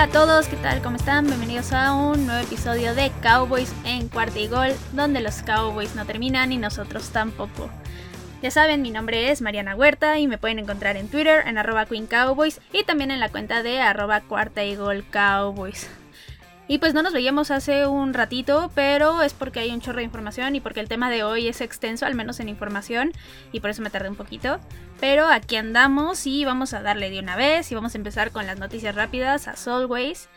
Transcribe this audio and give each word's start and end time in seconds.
Hola 0.00 0.08
a 0.08 0.12
todos, 0.14 0.48
¿qué 0.48 0.56
tal? 0.56 0.80
¿Cómo 0.80 0.96
están? 0.96 1.26
Bienvenidos 1.26 1.74
a 1.74 1.92
un 1.92 2.24
nuevo 2.24 2.42
episodio 2.42 2.94
de 2.94 3.12
Cowboys 3.22 3.70
en 3.84 4.08
cuarta 4.08 4.38
y 4.38 4.48
gol, 4.48 4.70
donde 4.94 5.20
los 5.20 5.42
Cowboys 5.42 5.94
no 5.94 6.06
terminan 6.06 6.52
y 6.52 6.56
nosotros 6.56 7.10
tampoco. 7.10 7.68
Ya 8.40 8.50
saben, 8.50 8.80
mi 8.80 8.90
nombre 8.90 9.30
es 9.30 9.42
Mariana 9.42 9.76
Huerta 9.76 10.18
y 10.18 10.26
me 10.26 10.38
pueden 10.38 10.58
encontrar 10.58 10.96
en 10.96 11.10
Twitter 11.10 11.46
en 11.46 11.58
arroba 11.58 11.86
y 12.72 12.84
también 12.84 13.10
en 13.10 13.20
la 13.20 13.28
cuenta 13.28 13.62
de 13.62 13.82
arroba 13.82 14.22
cuarta 14.22 14.64
y. 14.64 14.74
Y 16.70 16.78
pues 16.78 16.94
no 16.94 17.02
nos 17.02 17.12
veíamos 17.12 17.50
hace 17.50 17.88
un 17.88 18.14
ratito, 18.14 18.70
pero 18.76 19.22
es 19.22 19.34
porque 19.34 19.58
hay 19.58 19.72
un 19.72 19.80
chorro 19.80 19.96
de 19.96 20.04
información 20.04 20.54
y 20.54 20.60
porque 20.60 20.78
el 20.78 20.88
tema 20.88 21.10
de 21.10 21.24
hoy 21.24 21.48
es 21.48 21.60
extenso, 21.62 22.06
al 22.06 22.14
menos 22.14 22.38
en 22.38 22.48
información, 22.48 23.10
y 23.50 23.58
por 23.58 23.70
eso 23.70 23.82
me 23.82 23.90
tardé 23.90 24.08
un 24.08 24.14
poquito. 24.14 24.60
Pero 25.00 25.26
aquí 25.26 25.56
andamos 25.56 26.28
y 26.28 26.44
vamos 26.44 26.72
a 26.72 26.80
darle 26.80 27.10
de 27.10 27.18
una 27.18 27.34
vez 27.34 27.72
y 27.72 27.74
vamos 27.74 27.96
a 27.96 27.98
empezar 27.98 28.30
con 28.30 28.46
las 28.46 28.60
noticias 28.60 28.94
rápidas, 28.94 29.48
as 29.48 29.66
always. 29.66 30.28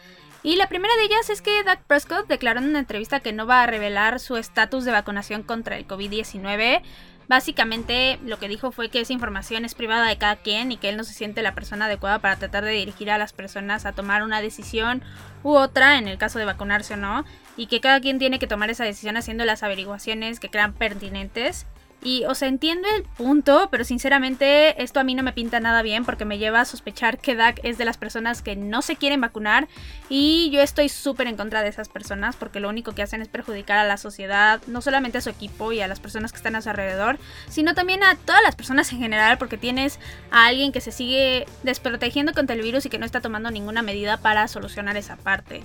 Y 0.41 0.55
la 0.55 0.67
primera 0.67 0.95
de 0.95 1.03
ellas 1.03 1.29
es 1.29 1.43
que 1.43 1.63
Doug 1.63 1.77
Prescott 1.85 2.27
declaró 2.27 2.61
en 2.61 2.65
una 2.69 2.79
entrevista 2.79 3.19
que 3.19 3.31
no 3.31 3.45
va 3.45 3.61
a 3.61 3.67
revelar 3.67 4.19
su 4.19 4.35
estatus 4.35 4.85
de 4.85 4.91
vacunación 4.91 5.43
contra 5.43 5.77
el 5.77 5.87
COVID-19 5.87 6.81
Básicamente 7.27 8.19
lo 8.25 8.37
que 8.37 8.47
dijo 8.47 8.71
fue 8.71 8.89
que 8.89 8.99
esa 8.99 9.13
información 9.13 9.65
es 9.65 9.75
privada 9.75 10.07
de 10.07 10.17
cada 10.17 10.35
quien 10.35 10.71
y 10.71 10.77
que 10.77 10.89
él 10.89 10.97
no 10.97 11.03
se 11.03 11.13
siente 11.13 11.41
la 11.41 11.55
persona 11.55 11.85
adecuada 11.85 12.19
para 12.19 12.35
tratar 12.35 12.65
de 12.65 12.71
dirigir 12.71 13.09
a 13.09 13.17
las 13.17 13.33
personas 13.33 13.85
a 13.85 13.93
tomar 13.93 14.23
una 14.23 14.41
decisión 14.41 15.01
u 15.43 15.51
otra 15.51 15.97
en 15.97 16.07
el 16.07 16.17
caso 16.17 16.39
de 16.39 16.45
vacunarse 16.45 16.95
o 16.95 16.97
no 16.97 17.25
y 17.55 17.67
que 17.67 17.81
cada 17.81 18.01
quien 18.01 18.19
tiene 18.19 18.39
que 18.39 18.47
tomar 18.47 18.69
esa 18.69 18.83
decisión 18.83 19.17
haciendo 19.17 19.45
las 19.45 19.63
averiguaciones 19.63 20.39
que 20.39 20.49
crean 20.49 20.73
pertinentes 20.73 21.65
y, 22.03 22.25
o 22.25 22.35
sea, 22.35 22.49
entiendo 22.49 22.87
el 22.95 23.03
punto, 23.03 23.69
pero 23.71 23.85
sinceramente 23.85 24.81
esto 24.83 24.99
a 24.99 25.03
mí 25.03 25.15
no 25.15 25.23
me 25.23 25.31
pinta 25.31 25.61
nada 25.61 25.81
bien 25.81 26.03
porque 26.03 26.25
me 26.25 26.37
lleva 26.37 26.59
a 26.61 26.65
sospechar 26.65 27.17
que 27.17 27.35
Dak 27.35 27.61
es 27.63 27.77
de 27.77 27.85
las 27.85 27.97
personas 27.97 28.41
que 28.41 28.57
no 28.57 28.81
se 28.81 28.97
quieren 28.97 29.21
vacunar 29.21 29.69
y 30.09 30.49
yo 30.51 30.61
estoy 30.61 30.89
súper 30.89 31.27
en 31.27 31.37
contra 31.37 31.61
de 31.61 31.69
esas 31.69 31.87
personas 31.87 32.35
porque 32.35 32.59
lo 32.59 32.67
único 32.67 32.93
que 32.93 33.03
hacen 33.03 33.21
es 33.21 33.29
perjudicar 33.29 33.77
a 33.77 33.85
la 33.85 33.97
sociedad, 33.97 34.61
no 34.67 34.81
solamente 34.81 35.17
a 35.17 35.21
su 35.21 35.29
equipo 35.29 35.71
y 35.71 35.79
a 35.79 35.87
las 35.87 36.01
personas 36.01 36.33
que 36.33 36.37
están 36.37 36.55
a 36.55 36.61
su 36.61 36.69
alrededor, 36.69 37.19
sino 37.47 37.73
también 37.73 38.03
a 38.03 38.15
todas 38.15 38.43
las 38.43 38.55
personas 38.55 38.91
en 38.91 38.99
general 38.99 39.37
porque 39.37 39.57
tienes 39.57 39.97
a 40.29 40.47
alguien 40.47 40.73
que 40.73 40.81
se 40.81 40.91
sigue 40.91 41.45
desprotegiendo 41.63 42.33
contra 42.33 42.55
el 42.55 42.61
virus 42.61 42.85
y 42.85 42.89
que 42.89 42.99
no 42.99 43.05
está 43.05 43.21
tomando 43.21 43.49
ninguna 43.49 43.81
medida 43.81 44.17
para 44.17 44.47
solucionar 44.49 44.97
esa 44.97 45.15
parte. 45.15 45.63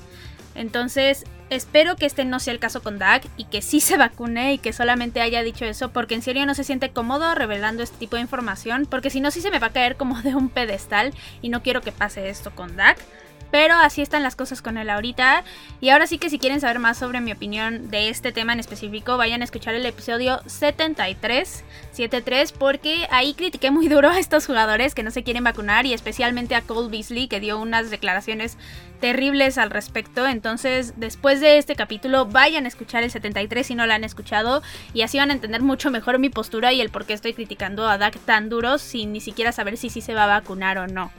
Entonces, 0.58 1.24
espero 1.50 1.94
que 1.94 2.04
este 2.04 2.24
no 2.24 2.40
sea 2.40 2.52
el 2.52 2.58
caso 2.58 2.82
con 2.82 2.98
Dak 2.98 3.24
y 3.36 3.44
que 3.44 3.62
sí 3.62 3.78
se 3.78 3.96
vacune 3.96 4.54
y 4.54 4.58
que 4.58 4.72
solamente 4.72 5.20
haya 5.20 5.44
dicho 5.44 5.64
eso 5.64 5.90
porque 5.90 6.16
en 6.16 6.22
serio 6.22 6.44
no 6.46 6.54
se 6.54 6.64
siente 6.64 6.90
cómodo 6.90 7.32
revelando 7.36 7.84
este 7.84 7.96
tipo 7.96 8.16
de 8.16 8.22
información 8.22 8.86
porque 8.90 9.08
si 9.08 9.20
no 9.20 9.30
sí 9.30 9.40
se 9.40 9.52
me 9.52 9.60
va 9.60 9.68
a 9.68 9.72
caer 9.72 9.96
como 9.96 10.20
de 10.20 10.34
un 10.34 10.48
pedestal 10.48 11.14
y 11.42 11.48
no 11.48 11.62
quiero 11.62 11.80
que 11.80 11.92
pase 11.92 12.28
esto 12.28 12.50
con 12.50 12.76
Dak. 12.76 12.98
Pero 13.50 13.76
así 13.76 14.02
están 14.02 14.22
las 14.22 14.36
cosas 14.36 14.60
con 14.60 14.76
él 14.76 14.90
ahorita. 14.90 15.42
Y 15.80 15.88
ahora 15.88 16.06
sí 16.06 16.18
que 16.18 16.28
si 16.28 16.38
quieren 16.38 16.60
saber 16.60 16.78
más 16.78 16.98
sobre 16.98 17.20
mi 17.20 17.32
opinión 17.32 17.90
de 17.90 18.10
este 18.10 18.32
tema 18.32 18.52
en 18.52 18.60
específico, 18.60 19.16
vayan 19.16 19.40
a 19.40 19.44
escuchar 19.44 19.74
el 19.74 19.86
episodio 19.86 20.42
73, 20.44 21.64
73, 21.92 22.52
porque 22.52 23.06
ahí 23.10 23.34
critiqué 23.34 23.70
muy 23.70 23.88
duro 23.88 24.10
a 24.10 24.18
estos 24.18 24.46
jugadores 24.46 24.94
que 24.94 25.02
no 25.02 25.10
se 25.10 25.22
quieren 25.22 25.44
vacunar 25.44 25.86
y 25.86 25.94
especialmente 25.94 26.54
a 26.54 26.62
Cole 26.62 26.90
Beasley 26.90 27.28
que 27.28 27.40
dio 27.40 27.58
unas 27.58 27.90
declaraciones 27.90 28.58
terribles 29.00 29.58
al 29.58 29.70
respecto. 29.70 30.26
Entonces, 30.26 30.94
después 30.96 31.40
de 31.40 31.58
este 31.58 31.76
capítulo, 31.76 32.26
vayan 32.26 32.64
a 32.64 32.68
escuchar 32.68 33.02
el 33.02 33.10
73 33.10 33.66
si 33.66 33.74
no 33.74 33.86
lo 33.86 33.92
han 33.92 34.04
escuchado 34.04 34.62
y 34.94 35.02
así 35.02 35.18
van 35.18 35.30
a 35.30 35.34
entender 35.34 35.62
mucho 35.62 35.90
mejor 35.90 36.18
mi 36.18 36.30
postura 36.30 36.72
y 36.72 36.80
el 36.80 36.90
por 36.90 37.04
qué 37.04 37.12
estoy 37.12 37.34
criticando 37.34 37.88
a 37.88 37.98
Dak 37.98 38.18
tan 38.18 38.48
duro 38.48 38.78
sin 38.78 39.12
ni 39.12 39.20
siquiera 39.20 39.52
saber 39.52 39.76
si 39.76 39.90
sí 39.90 40.00
se 40.00 40.14
va 40.14 40.24
a 40.24 40.40
vacunar 40.40 40.78
o 40.78 40.86
no. 40.86 41.10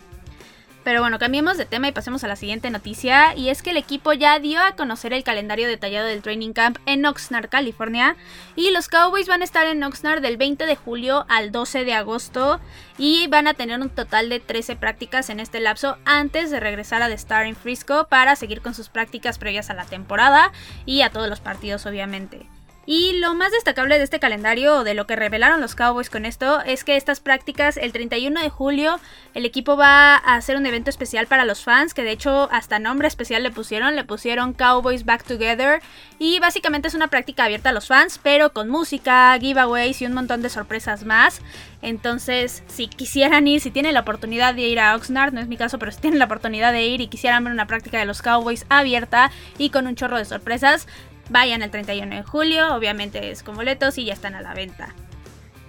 Pero 0.83 1.01
bueno, 1.01 1.19
cambiemos 1.19 1.57
de 1.57 1.65
tema 1.65 1.87
y 1.87 1.91
pasemos 1.91 2.23
a 2.23 2.27
la 2.27 2.35
siguiente 2.35 2.69
noticia. 2.69 3.35
Y 3.35 3.49
es 3.49 3.61
que 3.61 3.71
el 3.71 3.77
equipo 3.77 4.13
ya 4.13 4.39
dio 4.39 4.61
a 4.61 4.75
conocer 4.75 5.13
el 5.13 5.23
calendario 5.23 5.67
detallado 5.67 6.07
del 6.07 6.21
training 6.21 6.53
camp 6.53 6.77
en 6.85 7.05
Oxnard, 7.05 7.49
California. 7.49 8.15
Y 8.55 8.71
los 8.71 8.87
Cowboys 8.87 9.27
van 9.27 9.41
a 9.41 9.45
estar 9.45 9.67
en 9.67 9.83
Oxnard 9.83 10.21
del 10.21 10.37
20 10.37 10.65
de 10.65 10.75
julio 10.75 11.25
al 11.27 11.51
12 11.51 11.83
de 11.83 11.93
agosto. 11.93 12.59
Y 12.97 13.27
van 13.27 13.47
a 13.47 13.53
tener 13.53 13.79
un 13.79 13.89
total 13.89 14.29
de 14.29 14.39
13 14.39 14.75
prácticas 14.75 15.29
en 15.29 15.39
este 15.39 15.59
lapso 15.59 15.97
antes 16.05 16.49
de 16.49 16.59
regresar 16.59 17.01
a 17.01 17.07
The 17.07 17.13
Star 17.13 17.45
en 17.45 17.55
Frisco 17.55 18.07
para 18.07 18.35
seguir 18.35 18.61
con 18.61 18.73
sus 18.73 18.89
prácticas 18.89 19.37
previas 19.37 19.69
a 19.69 19.73
la 19.73 19.85
temporada 19.85 20.51
y 20.85 21.01
a 21.01 21.09
todos 21.09 21.29
los 21.29 21.39
partidos, 21.39 21.85
obviamente. 21.85 22.47
Y 22.91 23.19
lo 23.19 23.35
más 23.35 23.51
destacable 23.51 23.99
de 23.99 24.03
este 24.03 24.19
calendario, 24.19 24.83
de 24.83 24.95
lo 24.95 25.05
que 25.05 25.15
revelaron 25.15 25.61
los 25.61 25.75
Cowboys 25.75 26.09
con 26.09 26.25
esto, 26.25 26.61
es 26.61 26.83
que 26.83 26.97
estas 26.97 27.19
prácticas, 27.19 27.77
el 27.77 27.91
31 27.91 28.41
de 28.41 28.49
julio, 28.49 28.99
el 29.35 29.45
equipo 29.45 29.77
va 29.77 30.15
a 30.15 30.33
hacer 30.33 30.57
un 30.57 30.65
evento 30.65 30.89
especial 30.89 31.27
para 31.27 31.45
los 31.45 31.63
fans, 31.63 31.93
que 31.93 32.01
de 32.01 32.09
hecho 32.09 32.49
hasta 32.51 32.79
nombre 32.79 33.07
especial 33.07 33.43
le 33.43 33.51
pusieron, 33.51 33.95
le 33.95 34.05
pusieron 34.05 34.53
Cowboys 34.53 35.05
Back 35.05 35.23
Together. 35.23 35.83
Y 36.17 36.39
básicamente 36.39 36.87
es 36.87 36.95
una 36.95 37.09
práctica 37.09 37.43
abierta 37.43 37.69
a 37.69 37.73
los 37.73 37.85
fans, 37.85 38.19
pero 38.23 38.53
con 38.53 38.69
música, 38.69 39.37
giveaways 39.39 40.01
y 40.01 40.07
un 40.07 40.13
montón 40.13 40.41
de 40.41 40.49
sorpresas 40.49 41.05
más. 41.05 41.43
Entonces, 41.83 42.63
si 42.67 42.87
quisieran 42.87 43.47
ir, 43.47 43.61
si 43.61 43.69
tienen 43.69 43.93
la 43.93 44.01
oportunidad 44.01 44.55
de 44.55 44.63
ir 44.63 44.79
a 44.79 44.95
Oxnard, 44.95 45.31
no 45.31 45.39
es 45.39 45.47
mi 45.47 45.57
caso, 45.57 45.77
pero 45.77 45.91
si 45.91 46.01
tienen 46.01 46.17
la 46.17 46.25
oportunidad 46.25 46.73
de 46.73 46.87
ir 46.87 47.01
y 47.01 47.07
quisieran 47.07 47.43
ver 47.43 47.53
una 47.53 47.67
práctica 47.67 47.99
de 47.99 48.05
los 48.05 48.23
Cowboys 48.23 48.65
abierta 48.67 49.31
y 49.59 49.69
con 49.69 49.85
un 49.85 49.95
chorro 49.95 50.17
de 50.17 50.25
sorpresas, 50.25 50.87
Vayan 51.29 51.61
el 51.61 51.69
31 51.69 52.15
de 52.15 52.23
julio, 52.23 52.75
obviamente 52.75 53.31
es 53.31 53.43
con 53.43 53.55
boletos 53.55 53.97
y 53.97 54.05
ya 54.05 54.13
están 54.13 54.35
a 54.35 54.41
la 54.41 54.53
venta. 54.53 54.95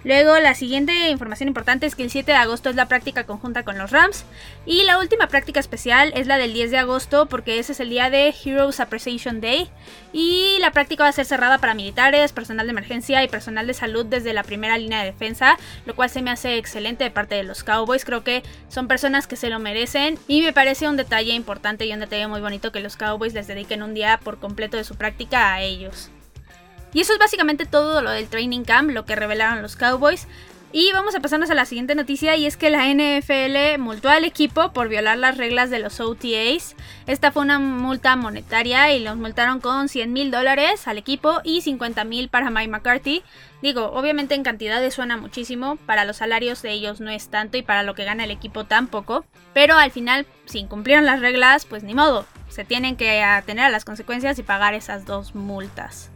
Luego, 0.03 0.39
la 0.39 0.55
siguiente 0.55 1.09
información 1.09 1.47
importante 1.47 1.85
es 1.85 1.95
que 1.95 2.03
el 2.03 2.09
7 2.09 2.31
de 2.31 2.37
agosto 2.37 2.69
es 2.69 2.75
la 2.75 2.87
práctica 2.87 3.25
conjunta 3.25 3.63
con 3.63 3.77
los 3.77 3.91
Rams. 3.91 4.25
Y 4.65 4.83
la 4.83 4.97
última 4.97 5.27
práctica 5.27 5.59
especial 5.59 6.11
es 6.15 6.27
la 6.27 6.37
del 6.37 6.53
10 6.53 6.71
de 6.71 6.77
agosto, 6.79 7.27
porque 7.27 7.59
ese 7.59 7.73
es 7.73 7.79
el 7.79 7.89
día 7.89 8.09
de 8.09 8.33
Heroes 8.43 8.79
Appreciation 8.79 9.41
Day. 9.41 9.69
Y 10.11 10.57
la 10.59 10.71
práctica 10.71 11.03
va 11.03 11.09
a 11.09 11.13
ser 11.13 11.25
cerrada 11.25 11.59
para 11.59 11.75
militares, 11.75 12.31
personal 12.31 12.65
de 12.65 12.71
emergencia 12.71 13.23
y 13.23 13.27
personal 13.27 13.67
de 13.67 13.73
salud 13.73 14.05
desde 14.05 14.33
la 14.33 14.43
primera 14.43 14.77
línea 14.77 14.99
de 14.99 15.11
defensa, 15.11 15.57
lo 15.85 15.95
cual 15.95 16.09
se 16.09 16.21
me 16.21 16.31
hace 16.31 16.57
excelente 16.57 17.03
de 17.03 17.11
parte 17.11 17.35
de 17.35 17.43
los 17.43 17.63
Cowboys. 17.63 18.05
Creo 18.05 18.23
que 18.23 18.41
son 18.69 18.87
personas 18.87 19.27
que 19.27 19.35
se 19.35 19.49
lo 19.49 19.59
merecen. 19.59 20.17
Y 20.27 20.41
me 20.41 20.53
parece 20.53 20.87
un 20.87 20.97
detalle 20.97 21.33
importante 21.33 21.85
y 21.85 21.93
un 21.93 21.99
detalle 21.99 22.27
muy 22.27 22.41
bonito 22.41 22.71
que 22.71 22.79
los 22.79 22.97
Cowboys 22.97 23.33
les 23.33 23.47
dediquen 23.47 23.83
un 23.83 23.93
día 23.93 24.19
por 24.23 24.39
completo 24.39 24.77
de 24.77 24.83
su 24.83 24.95
práctica 24.95 25.53
a 25.53 25.61
ellos. 25.61 26.09
Y 26.93 27.01
eso 27.01 27.13
es 27.13 27.19
básicamente 27.19 27.65
todo 27.65 28.01
lo 28.01 28.11
del 28.11 28.27
training 28.27 28.63
camp, 28.63 28.91
lo 28.91 29.05
que 29.05 29.15
revelaron 29.15 29.61
los 29.61 29.75
Cowboys. 29.75 30.27
Y 30.73 30.93
vamos 30.93 31.15
a 31.15 31.19
pasarnos 31.19 31.49
a 31.49 31.53
la 31.53 31.65
siguiente 31.65 31.95
noticia 31.95 32.37
y 32.37 32.45
es 32.45 32.55
que 32.55 32.69
la 32.69 32.87
NFL 32.87 33.77
multó 33.77 34.07
al 34.07 34.23
equipo 34.23 34.71
por 34.71 34.87
violar 34.87 35.17
las 35.17 35.35
reglas 35.35 35.69
de 35.69 35.79
los 35.79 35.99
OTAs. 35.99 36.77
Esta 37.07 37.33
fue 37.33 37.41
una 37.41 37.59
multa 37.59 38.15
monetaria 38.15 38.93
y 38.93 39.03
los 39.03 39.17
multaron 39.17 39.59
con 39.59 39.89
100 39.89 40.13
mil 40.13 40.31
dólares 40.31 40.87
al 40.87 40.97
equipo 40.97 41.41
y 41.43 41.59
50 41.59 42.05
mil 42.05 42.29
para 42.29 42.49
Mike 42.49 42.69
McCarthy. 42.69 43.21
Digo, 43.61 43.91
obviamente 43.91 44.33
en 44.33 44.43
cantidades 44.43 44.93
suena 44.93 45.17
muchísimo, 45.17 45.75
para 45.75 46.05
los 46.05 46.17
salarios 46.17 46.61
de 46.61 46.71
ellos 46.71 47.01
no 47.01 47.11
es 47.11 47.27
tanto 47.27 47.57
y 47.57 47.63
para 47.63 47.83
lo 47.83 47.93
que 47.93 48.05
gana 48.05 48.23
el 48.23 48.31
equipo 48.31 48.63
tampoco. 48.63 49.25
Pero 49.53 49.75
al 49.75 49.91
final, 49.91 50.25
si 50.45 50.59
incumplieron 50.59 51.05
las 51.05 51.19
reglas, 51.19 51.65
pues 51.65 51.83
ni 51.83 51.93
modo, 51.93 52.25
se 52.47 52.63
tienen 52.63 52.95
que 52.95 53.21
atener 53.21 53.65
a 53.65 53.69
las 53.69 53.83
consecuencias 53.83 54.39
y 54.39 54.43
pagar 54.43 54.73
esas 54.73 55.05
dos 55.05 55.35
multas. 55.35 56.11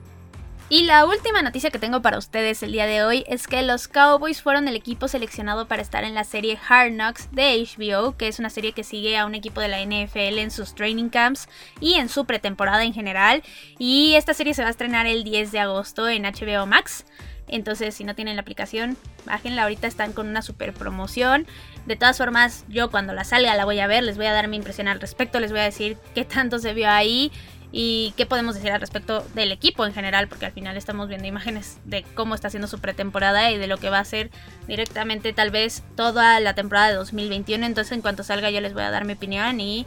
Y 0.68 0.86
la 0.86 1.06
última 1.06 1.44
noticia 1.44 1.70
que 1.70 1.78
tengo 1.78 2.02
para 2.02 2.18
ustedes 2.18 2.64
el 2.64 2.72
día 2.72 2.88
de 2.88 3.04
hoy 3.04 3.24
es 3.28 3.46
que 3.46 3.62
los 3.62 3.88
Cowboys 3.88 4.42
fueron 4.42 4.68
el 4.68 4.76
equipo 4.76 5.08
seleccionado 5.08 5.68
para 5.68 5.84
estar 5.84 6.04
en 6.04 6.16
la 6.16 6.24
serie 6.24 6.58
Hard 6.68 6.94
Knocks 6.94 7.30
de 7.32 7.64
HBO, 7.64 8.18
que 8.18 8.28
es 8.28 8.40
una 8.40 8.50
serie 8.50 8.74
que 8.74 8.84
sigue 8.84 9.16
a 9.16 9.28
un 9.28 9.36
equipo 9.36 9.62
de 9.62 9.68
la 9.68 9.80
NFL 9.80 10.40
en 10.40 10.50
sus 10.50 10.74
training 10.74 11.10
camps 11.10 11.48
y 11.80 11.94
en 11.94 12.10
su 12.10 12.26
pretemporada 12.26 12.84
en 12.84 12.94
general. 12.94 13.44
Y 13.78 14.16
esta 14.16 14.34
serie 14.34 14.56
se 14.56 14.64
va 14.64 14.70
a 14.70 14.72
estrenar 14.72 15.06
el 15.06 15.24
10 15.24 15.52
de 15.52 15.60
agosto 15.60 16.10
en 16.10 16.24
HBO 16.24 16.66
Max. 16.66 17.06
Entonces, 17.48 17.94
si 17.94 18.04
no 18.04 18.16
tienen 18.16 18.36
la 18.36 18.42
aplicación, 18.42 18.98
bájenla. 19.26 19.62
Ahorita 19.64 19.86
están 19.86 20.14
con 20.14 20.28
una 20.28 20.42
super 20.42 20.74
promoción. 20.74 21.46
De 21.86 21.96
todas 21.96 22.18
formas, 22.18 22.66
yo 22.70 22.90
cuando 22.90 23.14
la 23.14 23.24
salga 23.24 23.54
la 23.54 23.66
voy 23.66 23.80
a 23.82 23.88
ver, 23.88 24.04
les 24.04 24.18
voy 24.18 24.26
a 24.26 24.34
dar 24.34 24.48
mi 24.48 24.58
impresión 24.58 24.88
al 24.88 25.00
respecto, 25.00 25.40
les 25.40 25.52
voy 25.52 25.60
a 25.60 25.66
decir 25.66 25.98
qué 26.16 26.26
tanto 26.26 26.58
se 26.58 26.74
vio 26.74 26.90
ahí 26.90 27.32
y 27.78 28.14
qué 28.16 28.26
podemos 28.26 28.56
decir 28.56 28.72
al 28.72 28.80
respecto 28.80 29.28
del 29.34 29.52
equipo 29.52 29.86
en 29.86 29.94
general, 29.94 30.30
porque 30.30 30.46
al 30.46 30.54
final 30.54 30.78
estamos 30.78 31.10
viendo 31.10 31.28
imágenes 31.28 31.78
de 31.84 32.04
cómo 32.16 32.34
está 32.34 32.48
haciendo 32.48 32.70
su 32.70 32.80
pretemporada 32.80 33.52
y 33.52 33.58
de 33.58 33.68
lo 33.68 33.76
que 33.80 33.90
va 33.90 34.00
a 34.00 34.06
ser 34.06 34.32
directamente 34.66 35.34
tal 35.34 35.52
vez 35.52 35.84
toda 35.98 36.40
la 36.40 36.56
temporada 36.56 36.88
de 36.88 36.94
2021. 36.94 37.66
Entonces 37.66 37.92
en 37.92 38.02
cuanto 38.02 38.24
salga 38.24 38.50
yo 38.50 38.62
les 38.62 38.74
voy 38.74 38.84
a 38.84 38.92
dar 38.92 39.04
mi 39.04 39.12
opinión 39.12 39.60
y 39.60 39.86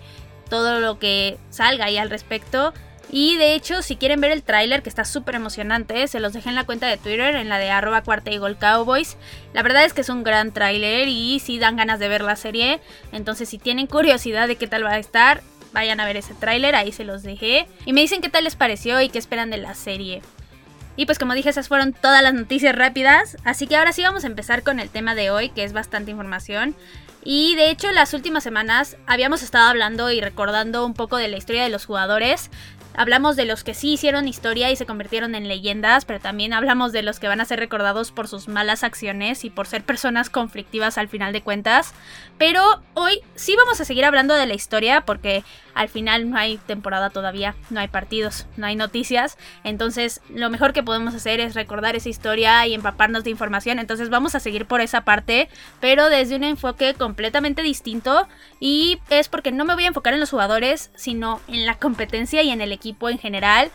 todo 0.51 0.81
lo 0.81 0.99
que 0.99 1.39
salga 1.49 1.87
ahí 1.87 1.97
al 1.97 2.11
respecto. 2.11 2.75
Y 3.11 3.39
de 3.39 3.55
hecho, 3.55 3.81
si 3.81 3.97
quieren 3.97 4.21
ver 4.21 4.33
el 4.33 4.43
tráiler, 4.43 4.83
que 4.83 4.91
está 4.91 5.07
súper 5.07 5.37
emocionante, 5.37 6.09
se 6.09 6.21
los 6.21 6.35
dejé 6.35 6.51
en 6.51 6.57
la 6.57 6.65
cuenta 6.65 6.89
de 6.89 6.99
Twitter, 6.99 7.37
en 7.37 7.49
la 7.49 7.57
de 7.57 7.71
arroba 7.71 8.03
cuarta. 8.03 8.31
La 8.31 9.63
verdad 9.63 9.87
es 9.87 9.95
que 9.95 10.03
es 10.03 10.11
un 10.11 10.25
gran 10.25 10.53
tráiler 10.53 11.09
y 11.09 11.41
sí 11.41 11.59
dan 11.59 11.77
ganas 11.77 11.99
de 12.01 12.09
ver 12.09 12.21
la 12.21 12.37
serie. 12.37 12.81
Entonces, 13.13 13.49
si 13.49 13.57
tienen 13.57 13.87
curiosidad 13.87 14.47
de 14.47 14.57
qué 14.57 14.67
tal 14.67 14.85
va 14.85 14.91
a 14.91 14.99
estar, 14.99 15.41
vayan 15.73 16.01
a 16.01 16.07
ver 16.07 16.17
ese 16.17 16.35
tráiler, 16.35 16.75
ahí 16.75 16.93
se 16.93 17.05
los 17.05 17.23
dejé. 17.23 17.69
Y 17.85 17.93
me 17.93 18.01
dicen 18.01 18.21
qué 18.21 18.29
tal 18.29 18.45
les 18.45 18.57
pareció 18.57 19.01
y 19.01 19.09
qué 19.09 19.19
esperan 19.19 19.51
de 19.51 19.59
la 19.59 19.75
serie. 19.75 20.23
Y 20.97 21.07
pues 21.07 21.19
como 21.19 21.35
dije, 21.35 21.49
esas 21.49 21.69
fueron 21.69 21.93
todas 21.93 22.23
las 22.23 22.35
noticias 22.35 22.75
rápidas. 22.75 23.37
Así 23.45 23.67
que 23.69 23.77
ahora 23.77 23.93
sí 23.93 24.03
vamos 24.03 24.25
a 24.25 24.27
empezar 24.27 24.65
con 24.65 24.81
el 24.81 24.91
tema 24.91 25.15
de 25.15 25.31
hoy, 25.31 25.51
que 25.51 25.63
es 25.63 25.73
bastante 25.73 26.11
información. 26.11 26.75
Y 27.23 27.55
de 27.57 27.71
hecho, 27.71 27.93
las 27.93 28.15
últimas 28.15 28.43
semanas 28.43 28.97
habíamos 29.07 29.43
estado 29.43 29.69
hablando 29.69 30.11
y 30.11 30.21
recordando 30.21 30.85
un 30.87 30.95
poco 30.95 31.17
de 31.17 31.29
la 31.29 31.37
historia 31.37 31.63
de 31.63 31.69
los 31.69 31.85
jugadores. 31.85 32.51
Hablamos 32.99 33.37
de 33.37 33.45
los 33.45 33.63
que 33.63 33.75
sí 33.75 33.93
hicieron 33.93 34.27
historia 34.27 34.73
y 34.73 34.77
se 34.77 34.85
convirtieron 34.85 35.37
en 35.37 35.47
leyendas, 35.47 36.05
pero 36.05 36.19
también 36.19 36.53
hablamos 36.53 36.91
de 36.91 37.05
los 37.05 37.21
que 37.21 37.29
van 37.29 37.41
a 37.41 37.45
ser 37.45 37.61
recordados 37.61 38.11
por 38.11 38.27
sus 38.27 38.49
malas 38.49 38.83
acciones 38.83 39.45
y 39.45 39.51
por 39.51 39.69
ser 39.69 39.85
personas 39.85 40.31
conflictivas 40.31 40.99
al 40.99 41.07
final 41.07 41.33
de 41.33 41.41
cuentas. 41.41 41.95
Pero 42.39 42.83
hoy 42.95 43.21
sí 43.37 43.55
vamos 43.55 43.81
a 43.81 43.85
seguir 43.85 44.05
hablando 44.05 44.35
de 44.35 44.47
la 44.47 44.55
historia 44.55 45.03
porque 45.03 45.45
al 45.75 45.89
final 45.89 46.29
no 46.29 46.37
hay 46.37 46.57
temporada 46.57 47.11
todavía, 47.11 47.55
no 47.71 47.79
hay 47.79 47.87
partidos, 47.87 48.47
no 48.57 48.67
hay 48.67 48.75
noticias. 48.75 49.39
Entonces 49.63 50.21
lo 50.29 50.51
mejor 50.51 50.73
que 50.73 50.83
podemos 50.83 51.15
hacer 51.15 51.39
es 51.39 51.55
recordar 51.55 51.95
esa 51.95 52.09
historia 52.09 52.67
y 52.67 52.75
empaparnos 52.75 53.23
de 53.23 53.31
información. 53.31 53.79
Entonces 53.79 54.11
vamos 54.11 54.35
a 54.35 54.41
seguir 54.41 54.67
por 54.67 54.81
esa 54.81 55.03
parte, 55.03 55.49
pero 55.81 56.11
desde 56.11 56.35
un 56.35 56.43
enfoque 56.43 56.95
completamente 56.95 57.63
distinto. 57.63 58.27
Y 58.59 58.99
es 59.09 59.29
porque 59.29 59.53
no 59.53 59.65
me 59.65 59.75
voy 59.75 59.85
a 59.85 59.89
enfocar 59.89 60.15
en 60.15 60.21
los 60.21 60.31
jugadores, 60.31 60.91
sino 60.97 61.41
en 61.47 61.65
la 61.65 61.79
competencia 61.79 62.43
y 62.43 62.51
en 62.51 62.61
el 62.61 62.73
equipo 62.73 62.88
en 63.03 63.19
general. 63.19 63.71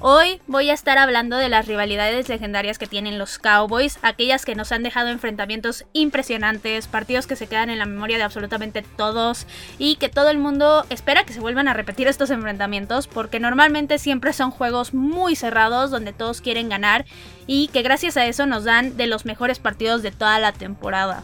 Hoy 0.00 0.40
voy 0.48 0.68
a 0.68 0.74
estar 0.74 0.98
hablando 0.98 1.36
de 1.36 1.48
las 1.48 1.68
rivalidades 1.68 2.28
legendarias 2.28 2.76
que 2.76 2.88
tienen 2.88 3.18
los 3.20 3.38
Cowboys, 3.38 4.00
aquellas 4.02 4.44
que 4.44 4.56
nos 4.56 4.72
han 4.72 4.82
dejado 4.82 5.10
enfrentamientos 5.10 5.84
impresionantes, 5.92 6.88
partidos 6.88 7.28
que 7.28 7.36
se 7.36 7.46
quedan 7.46 7.70
en 7.70 7.78
la 7.78 7.86
memoria 7.86 8.16
de 8.16 8.24
absolutamente 8.24 8.82
todos 8.82 9.46
y 9.78 9.96
que 9.96 10.08
todo 10.08 10.30
el 10.30 10.38
mundo 10.38 10.84
espera 10.90 11.24
que 11.24 11.32
se 11.32 11.40
vuelvan 11.40 11.68
a 11.68 11.74
repetir 11.74 12.08
estos 12.08 12.30
enfrentamientos 12.30 13.06
porque 13.06 13.38
normalmente 13.38 13.98
siempre 13.98 14.32
son 14.32 14.50
juegos 14.50 14.92
muy 14.92 15.36
cerrados 15.36 15.92
donde 15.92 16.12
todos 16.12 16.40
quieren 16.40 16.68
ganar 16.68 17.04
y 17.46 17.68
que 17.68 17.82
gracias 17.82 18.16
a 18.16 18.26
eso 18.26 18.44
nos 18.46 18.64
dan 18.64 18.96
de 18.96 19.06
los 19.06 19.24
mejores 19.24 19.60
partidos 19.60 20.02
de 20.02 20.10
toda 20.10 20.40
la 20.40 20.50
temporada. 20.50 21.22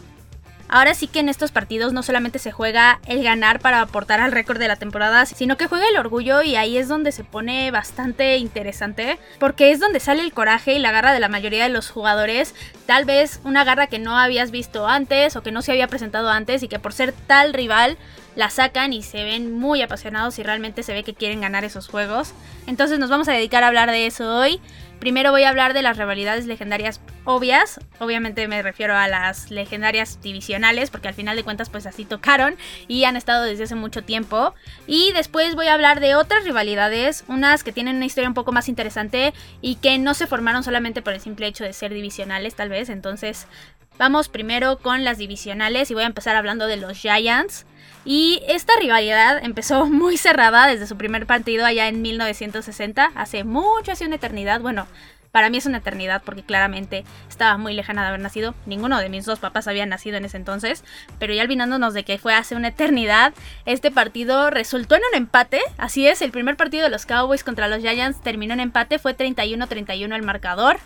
Ahora 0.71 0.93
sí 0.93 1.07
que 1.07 1.19
en 1.19 1.29
estos 1.29 1.51
partidos 1.51 1.93
no 1.93 2.03
solamente 2.03 2.37
se 2.37 2.51
juega 2.51 2.99
el 3.07 3.23
ganar 3.23 3.59
para 3.59 3.81
aportar 3.81 4.19
al 4.19 4.31
récord 4.31 4.59
de 4.59 4.67
la 4.67 4.75
temporada, 4.75 5.25
sino 5.25 5.57
que 5.57 5.65
juega 5.65 5.89
el 5.89 5.97
orgullo 5.97 6.43
y 6.43 6.55
ahí 6.55 6.77
es 6.77 6.87
donde 6.87 7.11
se 7.11 7.23
pone 7.23 7.71
bastante 7.71 8.37
interesante, 8.37 9.17
porque 9.39 9.71
es 9.71 9.79
donde 9.79 9.99
sale 9.99 10.21
el 10.21 10.31
coraje 10.31 10.73
y 10.73 10.79
la 10.79 10.91
garra 10.91 11.11
de 11.11 11.19
la 11.19 11.27
mayoría 11.27 11.63
de 11.63 11.69
los 11.69 11.89
jugadores, 11.89 12.53
tal 12.85 13.05
vez 13.05 13.39
una 13.43 13.63
garra 13.63 13.87
que 13.87 13.97
no 13.97 14.15
habías 14.15 14.51
visto 14.51 14.87
antes 14.87 15.35
o 15.35 15.41
que 15.41 15.51
no 15.51 15.63
se 15.63 15.71
había 15.71 15.87
presentado 15.87 16.29
antes 16.29 16.61
y 16.61 16.67
que 16.67 16.77
por 16.77 16.93
ser 16.93 17.13
tal 17.25 17.53
rival 17.53 17.97
la 18.35 18.51
sacan 18.51 18.93
y 18.93 19.01
se 19.01 19.23
ven 19.23 19.57
muy 19.57 19.81
apasionados 19.81 20.37
y 20.37 20.43
realmente 20.43 20.83
se 20.83 20.93
ve 20.93 21.03
que 21.03 21.15
quieren 21.15 21.41
ganar 21.41 21.65
esos 21.65 21.87
juegos. 21.87 22.33
Entonces 22.67 22.99
nos 22.99 23.09
vamos 23.09 23.27
a 23.27 23.33
dedicar 23.33 23.63
a 23.63 23.67
hablar 23.67 23.89
de 23.89 24.05
eso 24.05 24.37
hoy. 24.37 24.61
Primero 24.99 25.31
voy 25.31 25.43
a 25.43 25.49
hablar 25.49 25.73
de 25.73 25.81
las 25.81 25.97
rivalidades 25.97 26.45
legendarias 26.45 26.99
obvias. 27.23 27.79
Obviamente 27.99 28.47
me 28.49 28.61
refiero 28.61 28.97
a 28.97 29.07
las 29.07 29.49
legendarias 29.49 30.21
divisionales, 30.21 30.89
porque 30.89 31.07
al 31.07 31.13
final 31.13 31.37
de 31.37 31.43
cuentas 31.43 31.69
pues 31.69 31.85
así 31.85 32.03
tocaron 32.03 32.57
y 32.89 33.05
han 33.05 33.15
estado 33.15 33.43
desde 33.43 33.63
hace 33.63 33.75
mucho 33.75 34.03
tiempo. 34.03 34.53
Y 34.87 35.13
después 35.13 35.55
voy 35.55 35.67
a 35.67 35.73
hablar 35.73 36.01
de 36.01 36.15
otras 36.15 36.43
rivalidades, 36.43 37.23
unas 37.29 37.63
que 37.63 37.71
tienen 37.71 37.95
una 37.95 38.05
historia 38.05 38.27
un 38.27 38.33
poco 38.33 38.51
más 38.51 38.67
interesante 38.67 39.33
y 39.61 39.75
que 39.75 39.97
no 39.97 40.13
se 40.13 40.27
formaron 40.27 40.63
solamente 40.63 41.01
por 41.01 41.13
el 41.13 41.21
simple 41.21 41.47
hecho 41.47 41.63
de 41.63 41.71
ser 41.71 41.93
divisionales 41.93 42.55
tal 42.55 42.67
vez. 42.67 42.89
Entonces 42.89 43.47
vamos 43.97 44.27
primero 44.27 44.79
con 44.79 45.05
las 45.05 45.17
divisionales 45.17 45.89
y 45.91 45.93
voy 45.93 46.03
a 46.03 46.07
empezar 46.07 46.35
hablando 46.35 46.67
de 46.67 46.75
los 46.75 46.97
Giants. 46.97 47.65
Y 48.05 48.41
esta 48.47 48.73
rivalidad 48.79 49.43
empezó 49.43 49.85
muy 49.85 50.17
cerrada 50.17 50.67
desde 50.67 50.87
su 50.87 50.97
primer 50.97 51.25
partido 51.25 51.65
allá 51.65 51.87
en 51.87 52.01
1960, 52.01 53.11
hace 53.15 53.43
mucho, 53.43 53.91
hace 53.91 54.05
una 54.05 54.15
eternidad. 54.15 54.61
Bueno, 54.61 54.87
para 55.31 55.49
mí 55.49 55.57
es 55.57 55.65
una 55.67 55.77
eternidad 55.77 56.23
porque 56.25 56.43
claramente 56.43 57.03
estaba 57.27 57.57
muy 57.57 57.73
lejana 57.73 58.01
de 58.01 58.07
haber 58.07 58.19
nacido. 58.19 58.55
Ninguno 58.65 58.99
de 58.99 59.09
mis 59.09 59.25
dos 59.25 59.39
papás 59.39 59.67
había 59.67 59.85
nacido 59.85 60.17
en 60.17 60.25
ese 60.25 60.37
entonces. 60.37 60.83
Pero 61.19 61.33
ya 61.33 61.43
olvidándonos 61.43 61.93
de 61.93 62.03
que 62.03 62.17
fue 62.17 62.33
hace 62.33 62.55
una 62.55 62.69
eternidad, 62.69 63.33
este 63.65 63.91
partido 63.91 64.49
resultó 64.49 64.95
en 64.95 65.03
un 65.11 65.17
empate. 65.17 65.61
Así 65.77 66.07
es, 66.07 66.21
el 66.23 66.31
primer 66.31 66.57
partido 66.57 66.83
de 66.83 66.89
los 66.89 67.05
Cowboys 67.05 67.43
contra 67.43 67.67
los 67.67 67.79
Giants 67.79 68.21
terminó 68.21 68.53
en 68.53 68.59
empate. 68.59 68.97
Fue 68.97 69.15
31-31 69.15 70.15
el 70.15 70.23
marcador. 70.23 70.79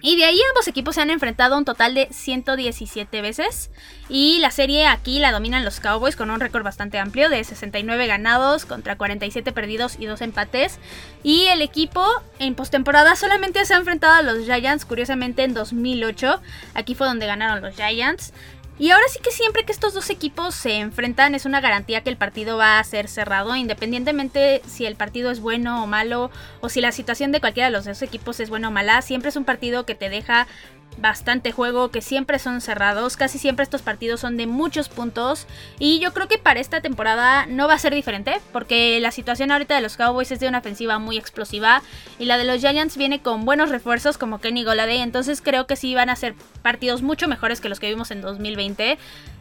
Y 0.00 0.16
de 0.16 0.24
ahí 0.24 0.38
ambos 0.50 0.68
equipos 0.68 0.94
se 0.94 1.00
han 1.00 1.10
enfrentado 1.10 1.58
un 1.58 1.64
total 1.64 1.94
de 1.94 2.08
117 2.12 3.20
veces. 3.20 3.70
Y 4.08 4.38
la 4.38 4.50
serie 4.50 4.86
aquí 4.86 5.18
la 5.18 5.32
dominan 5.32 5.64
los 5.64 5.80
Cowboys 5.80 6.14
con 6.14 6.30
un 6.30 6.38
récord 6.38 6.62
bastante 6.62 6.98
amplio 6.98 7.28
de 7.28 7.42
69 7.42 8.06
ganados 8.06 8.64
contra 8.64 8.96
47 8.96 9.52
perdidos 9.52 9.96
y 9.98 10.06
2 10.06 10.20
empates. 10.22 10.78
Y 11.24 11.46
el 11.46 11.62
equipo 11.62 12.06
en 12.38 12.54
postemporada 12.54 13.16
solamente 13.16 13.64
se 13.64 13.74
ha 13.74 13.78
enfrentado 13.78 14.14
a 14.14 14.22
los 14.22 14.44
Giants, 14.44 14.84
curiosamente 14.84 15.42
en 15.42 15.52
2008. 15.52 16.40
Aquí 16.74 16.94
fue 16.94 17.08
donde 17.08 17.26
ganaron 17.26 17.60
los 17.60 17.74
Giants. 17.74 18.32
Y 18.80 18.92
ahora 18.92 19.06
sí 19.08 19.18
que 19.20 19.32
siempre 19.32 19.64
que 19.64 19.72
estos 19.72 19.92
dos 19.92 20.08
equipos 20.08 20.54
se 20.54 20.76
enfrentan 20.76 21.34
es 21.34 21.46
una 21.46 21.60
garantía 21.60 22.02
que 22.02 22.10
el 22.10 22.16
partido 22.16 22.56
va 22.56 22.78
a 22.78 22.84
ser 22.84 23.08
cerrado, 23.08 23.56
independientemente 23.56 24.62
si 24.68 24.86
el 24.86 24.94
partido 24.94 25.32
es 25.32 25.40
bueno 25.40 25.82
o 25.82 25.86
malo 25.88 26.30
o 26.60 26.68
si 26.68 26.80
la 26.80 26.92
situación 26.92 27.32
de 27.32 27.40
cualquiera 27.40 27.66
de 27.66 27.72
los 27.72 27.86
dos 27.86 28.02
equipos 28.02 28.38
es 28.38 28.50
buena 28.50 28.68
o 28.68 28.70
mala, 28.70 29.02
siempre 29.02 29.30
es 29.30 29.36
un 29.36 29.44
partido 29.44 29.84
que 29.84 29.96
te 29.96 30.08
deja 30.08 30.46
bastante 30.96 31.52
juego, 31.52 31.90
que 31.90 32.02
siempre 32.02 32.38
son 32.38 32.60
cerrados, 32.60 33.16
casi 33.16 33.38
siempre 33.38 33.62
estos 33.62 33.82
partidos 33.82 34.20
son 34.20 34.36
de 34.36 34.46
muchos 34.46 34.88
puntos 34.88 35.46
y 35.78 36.00
yo 36.00 36.12
creo 36.12 36.28
que 36.28 36.38
para 36.38 36.60
esta 36.60 36.80
temporada 36.80 37.46
no 37.46 37.68
va 37.68 37.74
a 37.74 37.78
ser 37.78 37.94
diferente 37.94 38.40
porque 38.52 38.98
la 39.00 39.12
situación 39.12 39.50
ahorita 39.50 39.76
de 39.76 39.80
los 39.80 39.96
Cowboys 39.96 40.32
es 40.32 40.40
de 40.40 40.48
una 40.48 40.58
ofensiva 40.58 40.98
muy 40.98 41.16
explosiva 41.16 41.82
y 42.18 42.24
la 42.24 42.36
de 42.36 42.44
los 42.44 42.60
Giants 42.60 42.96
viene 42.96 43.20
con 43.20 43.44
buenos 43.44 43.70
refuerzos 43.70 44.18
como 44.18 44.40
Kenny 44.40 44.64
Goladay, 44.64 44.98
entonces 44.98 45.40
creo 45.40 45.66
que 45.66 45.76
sí 45.76 45.94
van 45.94 46.10
a 46.10 46.16
ser 46.16 46.34
partidos 46.62 47.02
mucho 47.02 47.28
mejores 47.28 47.60
que 47.60 47.68
los 47.68 47.78
que 47.78 47.88
vimos 47.88 48.10
en 48.10 48.20
2020. 48.20 48.98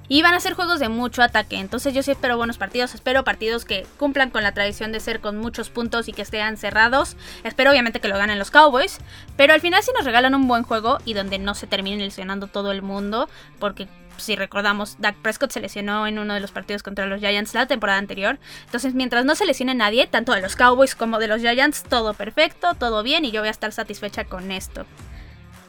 Y 0.09 0.21
van 0.21 0.33
a 0.33 0.39
ser 0.39 0.53
juegos 0.53 0.79
de 0.79 0.89
mucho 0.89 1.21
ataque. 1.21 1.57
Entonces 1.57 1.93
yo 1.93 2.01
sí 2.03 2.11
espero 2.11 2.37
buenos 2.37 2.57
partidos. 2.57 2.95
Espero 2.95 3.23
partidos 3.23 3.65
que 3.65 3.85
cumplan 3.97 4.29
con 4.29 4.43
la 4.43 4.53
tradición 4.53 4.91
de 4.91 4.99
ser 4.99 5.19
con 5.19 5.37
muchos 5.37 5.69
puntos 5.69 6.07
y 6.07 6.13
que 6.13 6.21
estén 6.21 6.57
cerrados. 6.57 7.17
Espero 7.43 7.71
obviamente 7.71 7.99
que 7.99 8.07
lo 8.07 8.17
ganen 8.17 8.39
los 8.39 8.51
Cowboys. 8.51 8.99
Pero 9.35 9.53
al 9.53 9.61
final 9.61 9.83
sí 9.83 9.91
nos 9.95 10.05
regalan 10.05 10.35
un 10.35 10.47
buen 10.47 10.63
juego 10.63 10.99
y 11.03 11.13
donde 11.13 11.39
no 11.39 11.55
se 11.55 11.67
termine 11.67 12.03
lesionando 12.03 12.47
todo 12.47 12.71
el 12.71 12.81
mundo. 12.81 13.29
Porque 13.59 13.87
si 14.17 14.35
recordamos, 14.35 14.95
Dak 14.99 15.15
Prescott 15.17 15.51
se 15.51 15.59
lesionó 15.59 16.07
en 16.07 16.19
uno 16.19 16.33
de 16.33 16.39
los 16.39 16.51
partidos 16.51 16.83
contra 16.83 17.05
los 17.05 17.19
Giants 17.19 17.53
la 17.53 17.67
temporada 17.67 17.99
anterior. 17.99 18.39
Entonces, 18.65 18.93
mientras 18.93 19.25
no 19.25 19.35
se 19.35 19.45
lesione 19.45 19.75
nadie, 19.75 20.07
tanto 20.07 20.33
de 20.33 20.41
los 20.41 20.55
Cowboys 20.55 20.95
como 20.95 21.19
de 21.19 21.27
los 21.27 21.41
Giants, 21.41 21.83
todo 21.83 22.13
perfecto, 22.13 22.73
todo 22.75 23.03
bien 23.03 23.25
y 23.25 23.31
yo 23.31 23.41
voy 23.41 23.49
a 23.49 23.51
estar 23.51 23.71
satisfecha 23.71 24.25
con 24.25 24.51
esto. 24.51 24.85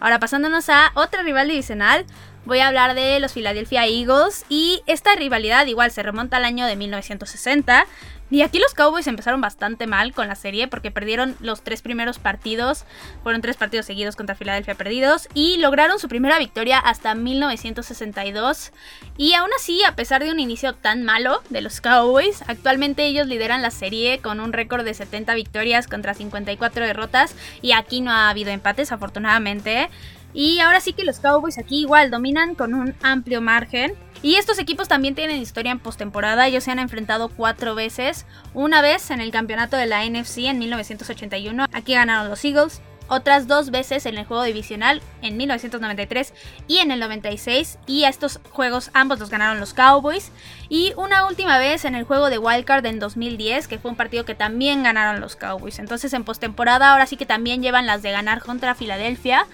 Ahora 0.00 0.21
pasándonos 0.21 0.68
a 0.68 0.92
otra 0.95 1.23
rival 1.23 1.49
divisional, 1.49 2.07
voy 2.49 2.61
a 2.61 2.69
hablar 2.69 2.95
de 2.95 3.21
los 3.21 3.35
Philadelphia 3.35 3.87
Eagles 3.87 4.47
y 4.49 4.83
esta 4.87 5.14
rivalidad 5.14 5.67
igual 5.67 5.90
se 5.90 6.02
remonta 6.02 6.38
al 6.38 6.47
año 6.47 6.64
de 6.64 6.76
1960. 6.76 7.87
Y 8.31 8.43
aquí 8.43 8.59
los 8.59 8.75
Cowboys 8.75 9.07
empezaron 9.07 9.40
bastante 9.40 9.87
mal 9.87 10.12
con 10.12 10.28
la 10.28 10.35
serie 10.35 10.69
porque 10.69 10.90
perdieron 10.90 11.35
los 11.40 11.62
tres 11.62 11.81
primeros 11.81 12.19
partidos, 12.19 12.85
fueron 13.23 13.40
tres 13.40 13.57
partidos 13.57 13.87
seguidos 13.87 14.17
contra 14.17 14.35
Philadelphia 14.35 14.75
perdidos 14.75 15.28
y 15.33 15.57
lograron 15.59 15.99
su 15.99 16.09
primera 16.09 16.38
victoria 16.38 16.78
hasta 16.78 17.14
1962. 17.14 18.73
Y 19.17 19.33
aún 19.35 19.50
así, 19.57 19.83
a 19.85 19.95
pesar 19.95 20.23
de 20.23 20.31
un 20.31 20.40
inicio 20.40 20.75
tan 20.75 21.05
malo 21.05 21.43
de 21.49 21.62
los 21.62 21.81
Cowboys, 21.81 22.43
actualmente 22.49 23.07
ellos 23.07 23.26
lideran 23.26 23.62
la 23.62 23.71
serie 23.71 24.21
con 24.21 24.40
un 24.40 24.52
récord 24.52 24.85
de 24.85 24.95
70 24.95 25.35
victorias 25.35 25.87
contra 25.87 26.12
54 26.12 26.85
derrotas 26.85 27.35
y 27.62 27.73
aquí 27.73 28.00
no 28.02 28.11
ha 28.11 28.28
habido 28.28 28.50
empates 28.50 28.93
afortunadamente. 28.93 29.88
Y 30.35 30.61
ahora 30.61 30.80
sí 30.80 30.92
que 30.92 31.04
los 31.04 31.20
Cowboys 31.20 31.58
aquí 31.58 31.80
igual 31.80 32.11
dominan 32.11 32.54
con 32.54 32.75
un 32.75 32.94
amplio 33.02 33.40
margen. 33.40 33.94
Y 34.23 34.35
estos 34.35 34.58
equipos 34.58 34.88
también 34.88 35.14
tienen 35.14 35.40
historia 35.40 35.73
en 35.73 35.78
postemporada. 35.78 36.47
Ellos 36.47 36.64
se 36.64 36.70
han 36.70 36.78
enfrentado 36.78 37.28
cuatro 37.28 37.75
veces. 37.75 38.26
Una 38.52 38.82
vez 38.82 39.11
en 39.11 39.20
el 39.20 39.30
campeonato 39.30 39.76
de 39.76 39.87
la 39.87 40.04
NFC 40.04 40.38
en 40.38 40.58
1981. 40.58 41.66
Aquí 41.73 41.94
ganaron 41.94 42.28
los 42.28 42.44
Eagles. 42.44 42.82
Otras 43.11 43.49
dos 43.49 43.70
veces 43.70 44.04
en 44.04 44.18
el 44.18 44.26
juego 44.26 44.42
divisional 44.42 45.00
en 45.23 45.38
1993 45.38 46.35
y 46.66 46.78
en 46.78 46.90
el 46.90 47.00
96. 47.00 47.78
Y 47.87 48.04
estos 48.04 48.38
juegos 48.50 48.90
ambos 48.92 49.18
los 49.18 49.30
ganaron 49.30 49.61
los 49.61 49.73
Cowboys. 49.73 50.30
Y 50.68 50.92
una 50.97 51.26
última 51.26 51.56
vez 51.56 51.87
en 51.87 51.94
el 51.94 52.04
juego 52.04 52.28
de 52.28 52.37
Wildcard 52.37 52.85
en 52.85 52.99
2010, 52.99 53.66
que 53.66 53.78
fue 53.78 53.90
un 53.90 53.97
partido 53.97 54.26
que 54.26 54.35
también 54.35 54.82
ganaron 54.82 55.23
los 55.23 55.37
Cowboys. 55.37 55.78
Entonces 55.78 56.12
en 56.12 56.25
postemporada 56.25 56.92
ahora 56.92 57.06
sí 57.06 57.16
que 57.16 57.25
también 57.25 57.62
llevan 57.62 57.87
las 57.87 58.02
de 58.02 58.11
ganar 58.11 58.42
contra 58.42 58.75
Filadelfia. 58.75 59.47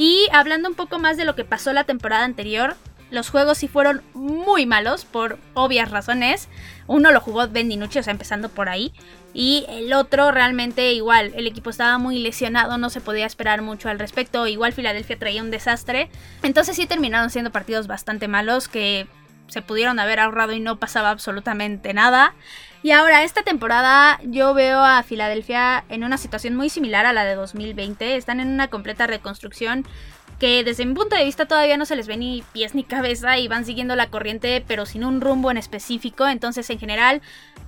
Y 0.00 0.28
hablando 0.32 0.66
un 0.66 0.74
poco 0.74 0.98
más 0.98 1.18
de 1.18 1.26
lo 1.26 1.36
que 1.36 1.44
pasó 1.44 1.74
la 1.74 1.84
temporada 1.84 2.24
anterior, 2.24 2.74
los 3.10 3.28
juegos 3.28 3.58
sí 3.58 3.68
fueron 3.68 4.00
muy 4.14 4.64
malos 4.64 5.04
por 5.04 5.38
obvias 5.52 5.90
razones. 5.90 6.48
Uno 6.86 7.10
lo 7.10 7.20
jugó 7.20 7.46
Ben 7.48 7.68
DiNucci, 7.68 7.98
o 7.98 8.02
sea, 8.02 8.12
empezando 8.12 8.48
por 8.48 8.70
ahí. 8.70 8.94
Y 9.34 9.66
el 9.68 9.92
otro 9.92 10.30
realmente 10.30 10.94
igual, 10.94 11.32
el 11.36 11.46
equipo 11.46 11.68
estaba 11.68 11.98
muy 11.98 12.18
lesionado, 12.18 12.78
no 12.78 12.88
se 12.88 13.02
podía 13.02 13.26
esperar 13.26 13.60
mucho 13.60 13.90
al 13.90 13.98
respecto. 13.98 14.46
Igual 14.46 14.72
Filadelfia 14.72 15.18
traía 15.18 15.42
un 15.42 15.50
desastre. 15.50 16.08
Entonces 16.42 16.76
sí 16.76 16.86
terminaron 16.86 17.28
siendo 17.28 17.52
partidos 17.52 17.86
bastante 17.86 18.26
malos 18.26 18.68
que 18.68 19.06
se 19.48 19.60
pudieron 19.60 19.98
haber 19.98 20.20
ahorrado 20.20 20.52
y 20.52 20.60
no 20.60 20.78
pasaba 20.78 21.10
absolutamente 21.10 21.92
nada. 21.92 22.32
Y 22.82 22.92
ahora, 22.92 23.24
esta 23.24 23.42
temporada 23.42 24.18
yo 24.24 24.54
veo 24.54 24.82
a 24.82 25.02
Filadelfia 25.02 25.84
en 25.90 26.02
una 26.02 26.16
situación 26.16 26.56
muy 26.56 26.70
similar 26.70 27.04
a 27.04 27.12
la 27.12 27.24
de 27.24 27.34
2020. 27.34 28.16
Están 28.16 28.40
en 28.40 28.48
una 28.48 28.68
completa 28.68 29.06
reconstrucción. 29.06 29.84
que 30.38 30.64
desde 30.64 30.86
mi 30.86 30.94
punto 30.94 31.16
de 31.16 31.24
vista 31.26 31.44
todavía 31.44 31.76
no 31.76 31.84
se 31.84 31.96
les 31.96 32.06
ve 32.06 32.16
ni 32.16 32.42
pies 32.54 32.74
ni 32.74 32.82
cabeza 32.82 33.36
y 33.36 33.46
van 33.46 33.66
siguiendo 33.66 33.94
la 33.94 34.08
corriente 34.08 34.64
pero 34.66 34.86
sin 34.86 35.04
un 35.04 35.20
rumbo 35.20 35.50
en 35.50 35.58
específico. 35.58 36.26
Entonces 36.26 36.70
en 36.70 36.78
general 36.78 37.20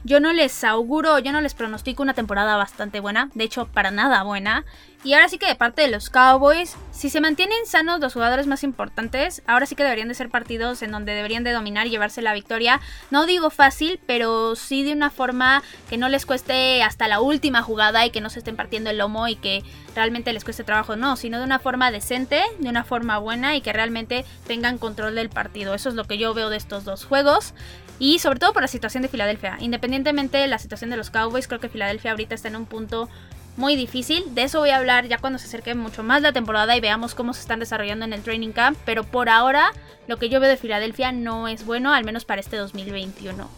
yo 0.05 0.21
no 0.21 0.33
les 0.33 0.65
auguro, 0.65 1.19
yo 1.19 1.33
no 1.33 1.43
les 1.43 1.53
pronostico 1.53 2.03
una 2.03 2.15
temporada 2.15 2.57
bastante 2.57 3.01
buena, 3.01 3.29
de 3.35 3.45
hecho 3.45 3.67
para 3.67 3.91
nada 3.91 4.23
buena. 4.23 4.65
Y 5.05 5.15
ahora 5.15 5.29
sí 5.29 5.37
que 5.37 5.47
de 5.47 5.57
parte 5.57 5.83
de 5.83 5.89
los 5.89 6.11
Cowboys, 6.11 6.77
si 6.93 7.11
se 7.11 7.21
mantienen 7.21 7.67
sanos 7.67 7.99
los 7.99 8.13
jugadores 8.13 8.47
más 8.47 8.63
importantes, 8.63 9.43
ahora 9.49 9.67
sí 9.67 9.75
que 9.75 9.83
deberían 9.83 10.07
de 10.07 10.15
ser 10.15 10.29
partidos 10.29 10.81
en 10.83 10.93
donde 10.93 11.13
deberían 11.13 11.43
de 11.43 11.51
dominar 11.51 11.89
y 11.89 11.91
llevarse 11.91 12.23
la 12.23 12.35
victoria. 12.35 12.81
No 13.11 13.27
digo 13.27 13.51
fácil, 13.51 13.99
pero 14.07 14.55
sí 14.55 14.85
de 14.85 14.93
una 14.93 15.11
forma 15.11 15.65
que 15.91 15.97
no 15.97 16.09
les 16.09 16.25
cueste 16.25 16.85
hasta 16.85 17.09
la 17.09 17.21
última 17.21 17.63
jugada 17.63 18.07
y 18.07 18.11
que 18.11 18.21
no 18.21 18.31
se 18.31 18.39
estén 18.39 18.55
partiendo 18.55 18.91
el 18.91 18.99
lomo 18.99 19.27
y 19.27 19.35
que 19.35 19.65
realmente 19.97 20.33
les 20.33 20.45
cueste 20.45 20.63
trabajo, 20.63 20.95
no, 20.95 21.17
sino 21.17 21.39
de 21.39 21.45
una 21.45 21.59
forma 21.59 21.91
decente, 21.91 22.41
de 22.61 22.69
una 22.69 22.85
forma 22.85 23.19
buena 23.19 23.57
y 23.57 23.61
que 23.61 23.73
realmente 23.73 24.25
tengan 24.47 24.79
control 24.79 25.17
del 25.17 25.31
partido. 25.31 25.75
Eso 25.75 25.89
es 25.89 25.97
lo 25.97 26.05
que 26.05 26.17
yo 26.17 26.33
veo 26.33 26.49
de 26.49 26.59
estos 26.59 26.85
dos 26.85 27.05
juegos. 27.05 27.55
Y 27.99 28.21
sobre 28.21 28.39
todo 28.39 28.53
por 28.53 28.63
la 28.63 28.69
situación 28.69 29.03
de 29.03 29.09
Filadelfia. 29.09 29.57
Independientemente 29.61 30.39
de 30.39 30.47
la 30.47 30.59
situación 30.59 30.91
de 30.91 30.97
los 30.97 31.11
Cowboys, 31.11 31.49
creo 31.49 31.61
que 31.61 31.69
Filadelfia 31.69 32.13
ahorita 32.13 32.35
está 32.35 32.49
en 32.49 32.57
un 32.57 32.67
punto 32.67 33.09
muy 33.57 33.77
difícil. 33.77 34.35
De 34.35 34.45
eso 34.45 34.61
voy 34.61 34.71
a 34.71 34.79
hablar 34.79 35.09
ya 35.09 35.19
cuando 35.19 35.39
se 35.39 35.47
acerque 35.47 35.75
mucho 35.75 36.03
más 36.03 36.23
la 36.23 36.33
temporada 36.33 36.77
y 36.77 36.81
veamos 36.81 37.15
cómo 37.15 37.35
se 37.35 37.41
están 37.41 37.61
desarrollando 37.61 38.05
en 38.05 38.13
el 38.13 38.23
training 38.23 38.53
camp. 38.53 38.79
Pero 38.85 39.05
por 39.05 39.29
ahora, 39.29 39.73
lo 40.07 40.17
que 40.17 40.29
yo 40.29 40.41
veo 40.41 40.49
de 40.49 40.57
Filadelfia 40.57 41.13
no 41.13 41.49
es 41.49 41.65
bueno, 41.67 41.93
al 41.93 42.05
menos 42.05 42.25
para 42.25 42.41
este 42.41 42.57
2021. 42.57 43.49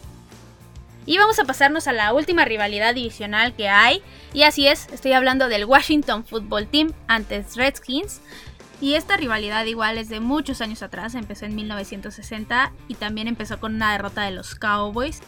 Y 1.07 1.17
vamos 1.19 1.37
a 1.37 1.45
pasarnos 1.45 1.87
a 1.87 1.93
la 1.93 2.13
última 2.13 2.45
rivalidad 2.45 2.95
divisional 2.95 3.53
que 3.53 3.69
hay. 3.69 4.01
Y 4.33 4.43
así 4.43 4.67
es, 4.67 4.87
estoy 4.91 5.13
hablando 5.13 5.47
del 5.47 5.65
Washington 5.65 6.25
Football 6.25 6.67
Team 6.67 6.93
ante 7.07 7.45
Redskins. 7.55 8.21
Y 8.81 8.95
esta 8.95 9.15
rivalidad 9.15 9.65
igual 9.65 9.97
es 9.97 10.09
de 10.09 10.19
muchos 10.19 10.61
años 10.61 10.83
atrás, 10.83 11.15
empezó 11.15 11.45
en 11.45 11.55
1960 11.55 12.73
y 12.87 12.95
también 12.95 13.27
empezó 13.27 13.59
con 13.59 13.75
una 13.75 13.93
derrota 13.93 14.23
de 14.23 14.31
los 14.31 14.55
Cowboys. 14.55 15.21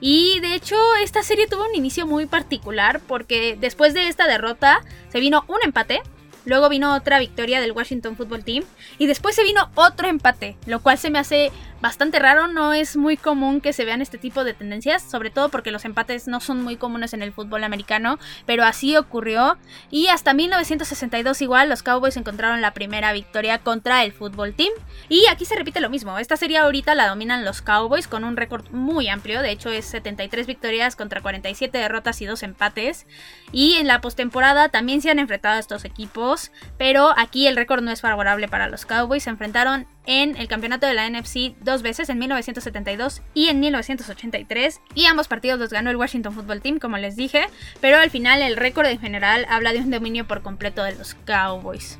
Y 0.00 0.38
de 0.40 0.54
hecho 0.54 0.76
esta 1.02 1.22
serie 1.22 1.46
tuvo 1.46 1.66
un 1.66 1.74
inicio 1.74 2.06
muy 2.06 2.26
particular 2.26 3.00
porque 3.06 3.56
después 3.58 3.94
de 3.94 4.08
esta 4.08 4.26
derrota 4.26 4.80
se 5.08 5.20
vino 5.20 5.44
un 5.48 5.58
empate 5.64 6.02
Luego 6.44 6.68
vino 6.68 6.94
otra 6.94 7.18
victoria 7.18 7.60
del 7.60 7.72
Washington 7.72 8.16
Football 8.16 8.44
Team. 8.44 8.64
Y 8.98 9.06
después 9.06 9.34
se 9.34 9.44
vino 9.44 9.70
otro 9.74 10.08
empate, 10.08 10.56
lo 10.66 10.80
cual 10.80 10.98
se 10.98 11.10
me 11.10 11.18
hace 11.18 11.52
bastante 11.80 12.18
raro. 12.18 12.48
No 12.48 12.72
es 12.72 12.96
muy 12.96 13.16
común 13.16 13.60
que 13.60 13.72
se 13.72 13.84
vean 13.84 14.02
este 14.02 14.18
tipo 14.18 14.44
de 14.44 14.54
tendencias, 14.54 15.02
sobre 15.02 15.30
todo 15.30 15.48
porque 15.48 15.70
los 15.70 15.84
empates 15.84 16.28
no 16.28 16.40
son 16.40 16.62
muy 16.62 16.76
comunes 16.76 17.14
en 17.14 17.22
el 17.22 17.32
fútbol 17.32 17.64
americano, 17.64 18.18
pero 18.46 18.64
así 18.64 18.96
ocurrió. 18.96 19.56
Y 19.90 20.08
hasta 20.08 20.34
1962 20.34 21.42
igual 21.42 21.68
los 21.68 21.82
Cowboys 21.82 22.16
encontraron 22.16 22.60
la 22.60 22.74
primera 22.74 23.12
victoria 23.12 23.58
contra 23.58 24.04
el 24.04 24.12
Football 24.12 24.54
Team. 24.54 24.72
Y 25.08 25.26
aquí 25.26 25.44
se 25.44 25.56
repite 25.56 25.80
lo 25.80 25.90
mismo. 25.90 26.18
Esta 26.18 26.36
serie 26.36 26.58
ahorita 26.58 26.94
la 26.94 27.08
dominan 27.08 27.44
los 27.44 27.62
Cowboys 27.62 28.08
con 28.08 28.24
un 28.24 28.36
récord 28.36 28.68
muy 28.70 29.08
amplio. 29.08 29.42
De 29.42 29.50
hecho 29.50 29.70
es 29.70 29.84
73 29.86 30.46
victorias 30.46 30.96
contra 30.96 31.20
47 31.20 31.76
derrotas 31.76 32.20
y 32.20 32.26
2 32.26 32.42
empates. 32.42 33.06
Y 33.52 33.74
en 33.74 33.86
la 33.86 34.00
postemporada 34.00 34.68
también 34.68 35.02
se 35.02 35.10
han 35.10 35.18
enfrentado 35.18 35.56
a 35.56 35.58
estos 35.58 35.84
equipos, 35.84 36.39
pero 36.78 37.12
aquí 37.16 37.46
el 37.46 37.56
récord 37.56 37.82
no 37.82 37.90
es 37.90 38.00
favorable 38.00 38.48
para 38.48 38.68
los 38.68 38.86
Cowboys. 38.86 39.24
Se 39.24 39.30
enfrentaron 39.30 39.86
en 40.06 40.36
el 40.36 40.48
campeonato 40.48 40.86
de 40.86 40.94
la 40.94 41.08
NFC 41.08 41.54
dos 41.60 41.82
veces, 41.82 42.08
en 42.08 42.18
1972 42.18 43.22
y 43.34 43.48
en 43.48 43.60
1983, 43.60 44.80
y 44.94 45.06
ambos 45.06 45.28
partidos 45.28 45.58
los 45.58 45.70
ganó 45.70 45.90
el 45.90 45.96
Washington 45.96 46.32
Football 46.32 46.62
Team, 46.62 46.78
como 46.78 46.98
les 46.98 47.16
dije, 47.16 47.46
pero 47.80 47.98
al 47.98 48.10
final 48.10 48.42
el 48.42 48.56
récord 48.56 48.86
en 48.86 49.00
general 49.00 49.46
habla 49.48 49.72
de 49.72 49.80
un 49.80 49.90
dominio 49.90 50.26
por 50.26 50.42
completo 50.42 50.82
de 50.82 50.94
los 50.94 51.14
Cowboys. 51.26 51.98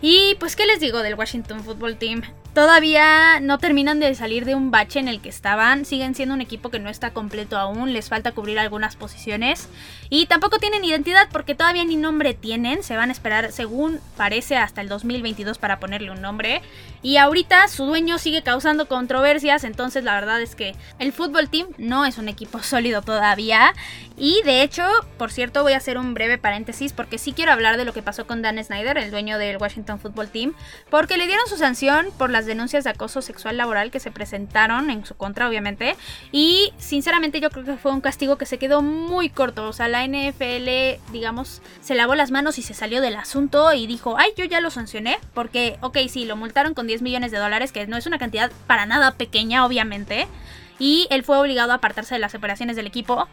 Y 0.00 0.36
pues, 0.38 0.56
¿qué 0.56 0.66
les 0.66 0.80
digo 0.80 1.02
del 1.02 1.14
Washington 1.14 1.64
Football 1.64 1.96
Team? 1.96 2.22
Todavía 2.56 3.38
no 3.40 3.58
terminan 3.58 4.00
de 4.00 4.14
salir 4.14 4.46
de 4.46 4.54
un 4.54 4.70
bache 4.70 4.98
en 4.98 5.08
el 5.08 5.20
que 5.20 5.28
estaban, 5.28 5.84
siguen 5.84 6.14
siendo 6.14 6.34
un 6.34 6.40
equipo 6.40 6.70
que 6.70 6.78
no 6.78 6.88
está 6.88 7.10
completo 7.10 7.58
aún, 7.58 7.92
les 7.92 8.08
falta 8.08 8.32
cubrir 8.32 8.58
algunas 8.58 8.96
posiciones. 8.96 9.68
Y 10.08 10.24
tampoco 10.24 10.58
tienen 10.58 10.82
identidad 10.82 11.28
porque 11.30 11.54
todavía 11.54 11.84
ni 11.84 11.96
nombre 11.96 12.32
tienen, 12.32 12.82
se 12.82 12.96
van 12.96 13.10
a 13.10 13.12
esperar 13.12 13.52
según 13.52 14.00
parece 14.16 14.56
hasta 14.56 14.80
el 14.80 14.88
2022 14.88 15.58
para 15.58 15.78
ponerle 15.78 16.10
un 16.10 16.22
nombre. 16.22 16.62
Y 17.02 17.18
ahorita 17.18 17.68
su 17.68 17.84
dueño 17.84 18.16
sigue 18.16 18.42
causando 18.42 18.88
controversias, 18.88 19.62
entonces 19.62 20.02
la 20.02 20.14
verdad 20.14 20.40
es 20.40 20.54
que 20.54 20.74
el 20.98 21.12
fútbol 21.12 21.50
team 21.50 21.68
no 21.76 22.06
es 22.06 22.16
un 22.16 22.30
equipo 22.30 22.58
sólido 22.62 23.02
todavía. 23.02 23.74
Y 24.16 24.40
de 24.44 24.62
hecho, 24.62 24.82
por 25.18 25.30
cierto, 25.30 25.62
voy 25.62 25.74
a 25.74 25.76
hacer 25.76 25.98
un 25.98 26.14
breve 26.14 26.38
paréntesis 26.38 26.94
porque 26.94 27.18
sí 27.18 27.34
quiero 27.34 27.52
hablar 27.52 27.76
de 27.76 27.84
lo 27.84 27.92
que 27.92 28.00
pasó 28.00 28.26
con 28.26 28.40
Dan 28.40 28.62
Snyder, 28.64 28.96
el 28.96 29.10
dueño 29.10 29.36
del 29.36 29.58
Washington 29.58 30.00
Football 30.00 30.28
Team, 30.28 30.54
porque 30.88 31.18
le 31.18 31.26
dieron 31.26 31.46
su 31.48 31.58
sanción 31.58 32.06
por 32.16 32.30
las 32.30 32.45
denuncias 32.46 32.84
de 32.84 32.90
acoso 32.90 33.22
sexual 33.22 33.56
laboral 33.56 33.90
que 33.90 34.00
se 34.00 34.10
presentaron 34.10 34.90
en 34.90 35.04
su 35.04 35.14
contra, 35.14 35.48
obviamente. 35.48 35.96
Y 36.32 36.72
sinceramente 36.78 37.40
yo 37.40 37.50
creo 37.50 37.64
que 37.64 37.76
fue 37.76 37.92
un 37.92 38.00
castigo 38.00 38.36
que 38.36 38.46
se 38.46 38.58
quedó 38.58 38.82
muy 38.82 39.28
corto. 39.28 39.68
O 39.68 39.72
sea, 39.72 39.88
la 39.88 40.06
NFL, 40.06 41.00
digamos, 41.12 41.62
se 41.80 41.94
lavó 41.94 42.14
las 42.14 42.30
manos 42.30 42.58
y 42.58 42.62
se 42.62 42.74
salió 42.74 43.00
del 43.00 43.16
asunto 43.16 43.72
y 43.72 43.86
dijo, 43.86 44.16
ay, 44.18 44.30
yo 44.36 44.44
ya 44.44 44.60
lo 44.60 44.70
sancioné. 44.70 45.18
Porque, 45.34 45.76
ok, 45.80 45.98
sí, 46.08 46.24
lo 46.24 46.36
multaron 46.36 46.74
con 46.74 46.86
10 46.86 47.02
millones 47.02 47.30
de 47.30 47.38
dólares, 47.38 47.72
que 47.72 47.86
no 47.86 47.96
es 47.96 48.06
una 48.06 48.18
cantidad 48.18 48.50
para 48.66 48.86
nada 48.86 49.12
pequeña, 49.12 49.64
obviamente. 49.66 50.26
Y 50.78 51.06
él 51.10 51.24
fue 51.24 51.38
obligado 51.38 51.72
a 51.72 51.76
apartarse 51.76 52.14
de 52.14 52.20
las 52.20 52.34
operaciones 52.34 52.76
del 52.76 52.86
equipo. 52.86 53.28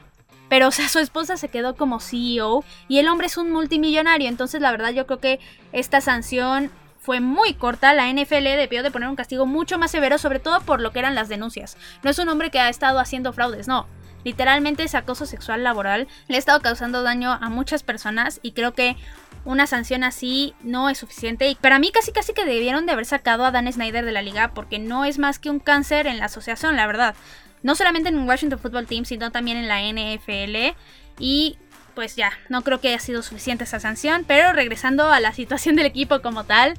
Pero, 0.49 0.67
o 0.67 0.71
sea, 0.71 0.87
su 0.87 0.99
esposa 0.99 1.37
se 1.37 1.49
quedó 1.49 1.75
como 1.75 1.99
CEO 1.99 2.63
y 2.87 2.99
el 2.99 3.07
hombre 3.07 3.27
es 3.27 3.37
un 3.37 3.51
multimillonario. 3.51 4.29
Entonces, 4.29 4.61
la 4.61 4.71
verdad, 4.71 4.91
yo 4.91 5.07
creo 5.07 5.19
que 5.19 5.39
esta 5.71 5.99
sanción 5.99 6.71
fue 7.03 7.19
muy 7.19 7.53
corta, 7.53 7.93
la 7.93 8.09
NFL 8.11 8.43
debió 8.43 8.81
de 8.81 8.89
poner 8.89 9.09
un 9.09 9.17
castigo 9.17 9.45
mucho 9.45 9.77
más 9.77 9.91
severo, 9.91 10.17
sobre 10.17 10.39
todo 10.39 10.61
por 10.61 10.79
lo 10.79 10.93
que 10.93 10.99
eran 10.99 11.15
las 11.15 11.27
denuncias. 11.27 11.75
No 12.01 12.09
es 12.09 12.17
un 12.17 12.29
hombre 12.29 12.49
que 12.49 12.61
ha 12.61 12.69
estado 12.69 12.97
haciendo 12.97 13.33
fraudes, 13.33 13.67
no. 13.67 13.87
Literalmente 14.23 14.83
es 14.83 14.95
acoso 14.95 15.25
sexual 15.25 15.63
laboral. 15.63 16.07
Le 16.29 16.37
ha 16.37 16.39
estado 16.39 16.61
causando 16.61 17.03
daño 17.03 17.33
a 17.33 17.49
muchas 17.49 17.83
personas 17.83 18.39
y 18.41 18.53
creo 18.53 18.73
que 18.73 18.95
una 19.43 19.67
sanción 19.67 20.05
así 20.05 20.53
no 20.61 20.89
es 20.89 20.97
suficiente. 20.97 21.49
Y 21.49 21.55
para 21.55 21.77
mí 21.77 21.91
casi 21.91 22.13
casi 22.13 22.31
que 22.31 22.45
debieron 22.45 22.85
de 22.85 22.93
haber 22.93 23.05
sacado 23.05 23.43
a 23.43 23.51
Dan 23.51 23.71
Snyder 23.71 24.05
de 24.05 24.13
la 24.13 24.21
liga 24.21 24.53
porque 24.53 24.79
no 24.79 25.03
es 25.03 25.19
más 25.19 25.39
que 25.39 25.49
un 25.49 25.59
cáncer 25.59 26.07
en 26.07 26.19
la 26.19 26.25
asociación, 26.25 26.77
la 26.77 26.87
verdad. 26.87 27.15
No 27.63 27.75
solamente 27.75 28.07
en 28.07 28.25
Washington 28.25 28.59
Football 28.59 28.87
Team, 28.87 29.03
sino 29.03 29.29
también 29.29 29.57
en 29.57 29.67
la 29.67 29.81
NFL. 29.81 30.77
Y 31.19 31.57
pues 31.95 32.15
ya, 32.15 32.31
no 32.49 32.61
creo 32.63 32.79
que 32.79 32.89
haya 32.89 32.99
sido 32.99 33.21
suficiente 33.21 33.63
esa 33.63 33.79
sanción, 33.79 34.23
pero 34.27 34.53
regresando 34.53 35.11
a 35.11 35.19
la 35.19 35.33
situación 35.33 35.75
del 35.75 35.85
equipo 35.85 36.21
como 36.21 36.43
tal, 36.45 36.73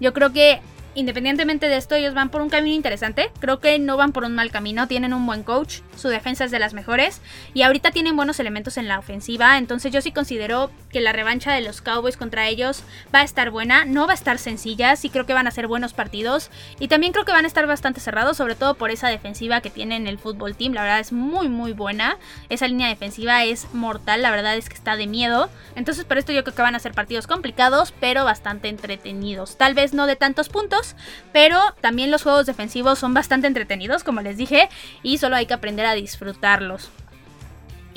yo 0.00 0.12
creo 0.12 0.32
que 0.32 0.60
independientemente 0.94 1.68
de 1.68 1.76
esto, 1.76 1.94
ellos 1.94 2.14
van 2.14 2.30
por 2.30 2.40
un 2.40 2.50
camino 2.50 2.74
interesante. 2.74 3.30
Creo 3.40 3.60
que 3.60 3.78
no 3.78 3.96
van 3.96 4.12
por 4.12 4.24
un 4.24 4.34
mal 4.34 4.50
camino. 4.50 4.88
Tienen 4.88 5.12
un 5.12 5.26
buen 5.26 5.42
coach. 5.42 5.80
Su 5.96 6.08
defensa 6.08 6.44
es 6.44 6.50
de 6.50 6.58
las 6.58 6.74
mejores. 6.74 7.20
Y 7.54 7.62
ahorita 7.62 7.90
tienen 7.90 8.16
buenos 8.16 8.40
elementos 8.40 8.76
en 8.76 8.88
la 8.88 8.98
ofensiva. 8.98 9.58
Entonces 9.58 9.92
yo 9.92 10.00
sí 10.00 10.12
considero 10.12 10.70
que 10.90 11.00
la 11.00 11.12
revancha 11.12 11.52
de 11.52 11.60
los 11.60 11.82
Cowboys 11.82 12.16
contra 12.16 12.48
ellos 12.48 12.82
va 13.14 13.20
a 13.20 13.24
estar 13.24 13.50
buena. 13.50 13.84
No 13.84 14.06
va 14.06 14.12
a 14.12 14.14
estar 14.14 14.38
sencilla. 14.38 14.96
Sí 14.96 15.10
creo 15.10 15.26
que 15.26 15.34
van 15.34 15.46
a 15.46 15.50
ser 15.50 15.66
buenos 15.66 15.92
partidos. 15.92 16.50
Y 16.78 16.88
también 16.88 17.12
creo 17.12 17.24
que 17.24 17.32
van 17.32 17.44
a 17.44 17.48
estar 17.48 17.66
bastante 17.66 18.00
cerrados. 18.00 18.36
Sobre 18.36 18.54
todo 18.54 18.74
por 18.74 18.90
esa 18.90 19.08
defensiva 19.08 19.60
que 19.60 19.70
tienen 19.70 20.06
el 20.06 20.18
fútbol 20.18 20.56
team. 20.56 20.72
La 20.72 20.82
verdad 20.82 21.00
es 21.00 21.12
muy 21.12 21.48
muy 21.48 21.72
buena. 21.72 22.16
Esa 22.48 22.68
línea 22.68 22.88
defensiva 22.88 23.44
es 23.44 23.72
mortal. 23.72 24.22
La 24.22 24.30
verdad 24.30 24.56
es 24.56 24.68
que 24.68 24.74
está 24.74 24.96
de 24.96 25.06
miedo. 25.06 25.50
Entonces 25.74 26.04
por 26.04 26.18
esto 26.18 26.32
yo 26.32 26.44
creo 26.44 26.54
que 26.54 26.62
van 26.62 26.74
a 26.74 26.80
ser 26.80 26.92
partidos 26.92 27.26
complicados. 27.26 27.92
Pero 28.00 28.24
bastante 28.24 28.68
entretenidos. 28.68 29.56
Tal 29.56 29.74
vez 29.74 29.92
no 29.94 30.06
de 30.06 30.16
tantos 30.16 30.48
puntos 30.48 30.77
pero 31.32 31.60
también 31.80 32.10
los 32.10 32.22
juegos 32.22 32.46
defensivos 32.46 32.98
son 32.98 33.14
bastante 33.14 33.46
entretenidos, 33.46 34.04
como 34.04 34.20
les 34.20 34.36
dije, 34.36 34.68
y 35.02 35.18
solo 35.18 35.36
hay 35.36 35.46
que 35.46 35.54
aprender 35.54 35.86
a 35.86 35.94
disfrutarlos. 35.94 36.90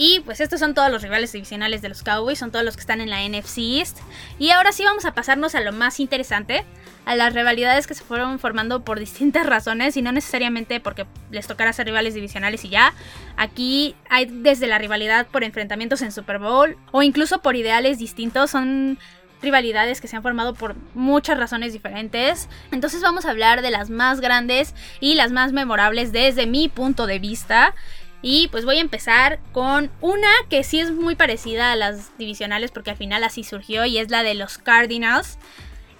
Y 0.04 0.22
pues 0.22 0.42
estos 0.42 0.60
son 0.60 0.74
todos 0.74 0.90
los 0.90 1.04
rivales 1.04 1.32
divisionales 1.32 1.84
de 1.84 1.90
los 1.90 2.02
Cowboys, 2.02 2.40
son 2.40 2.52
todos 2.52 2.66
los 2.66 2.76
que 2.76 2.80
están 2.80 3.02
en 3.02 3.12
la 3.12 3.22
NFC 3.22 3.60
East. 3.60 4.00
Y 4.40 4.50
ahora 4.50 4.72
sí 4.72 4.84
vamos 4.84 5.06
a 5.06 5.14
pasarnos 5.14 5.54
a 5.54 5.62
lo 5.62 5.74
más 5.74 6.00
interesante, 6.00 6.66
a 7.06 7.16
las 7.16 7.34
rivalidades 7.34 7.86
que 7.86 7.94
se 7.94 8.04
fueron 8.04 8.40
formando 8.40 8.84
por 8.84 9.00
distintas 9.00 9.46
razones 9.46 9.98
y 9.98 10.02
no 10.02 10.12
necesariamente 10.12 10.80
porque 10.80 11.06
les 11.30 11.46
tocara 11.46 11.72
ser 11.72 11.86
rivales 11.86 12.16
divisionales 12.16 12.66
y 12.66 12.70
ya. 12.70 12.96
Aquí 13.38 13.96
hay 14.10 14.26
desde 14.26 14.66
la 14.66 14.80
rivalidad 14.80 15.28
por 15.28 15.44
enfrentamientos 15.44 16.02
en 16.02 16.12
Super 16.12 16.40
Bowl 16.40 16.78
o 16.92 17.04
incluso 17.04 17.44
por 17.44 17.56
ideales 17.56 18.00
distintos, 18.00 18.50
son 18.50 18.98
rivalidades 19.42 20.02
que 20.02 20.08
se 20.08 20.16
han 20.16 20.24
formado 20.24 20.54
por 20.54 20.76
muchas 20.94 21.38
razones 21.38 21.74
diferentes. 21.74 22.48
Entonces 22.72 23.02
vamos 23.02 23.26
a 23.26 23.32
hablar 23.32 23.62
de 23.62 23.72
las 23.72 23.90
más 23.90 24.22
grandes 24.22 24.76
y 25.00 25.16
las 25.16 25.32
más 25.32 25.52
memorables 25.52 26.12
desde 26.12 26.48
mi 26.48 26.70
punto 26.70 27.08
de 27.08 27.20
vista. 27.20 27.74
Y 28.22 28.50
pues 28.50 28.66
voy 28.66 28.78
a 28.78 28.82
empezar 28.82 29.40
con 29.52 29.90
una 30.00 30.30
que 30.50 30.64
sí 30.64 30.80
es 30.80 30.92
muy 30.92 31.16
parecida 31.16 31.72
a 31.72 31.76
las 31.76 32.16
divisionales 32.18 32.72
porque 32.72 32.92
al 32.92 32.98
final 32.98 33.24
así 33.24 33.44
surgió 33.44 33.86
y 33.86 33.98
es 33.98 34.12
la 34.12 34.24
de 34.24 34.36
los 34.36 34.58
Cardinals. 34.60 35.40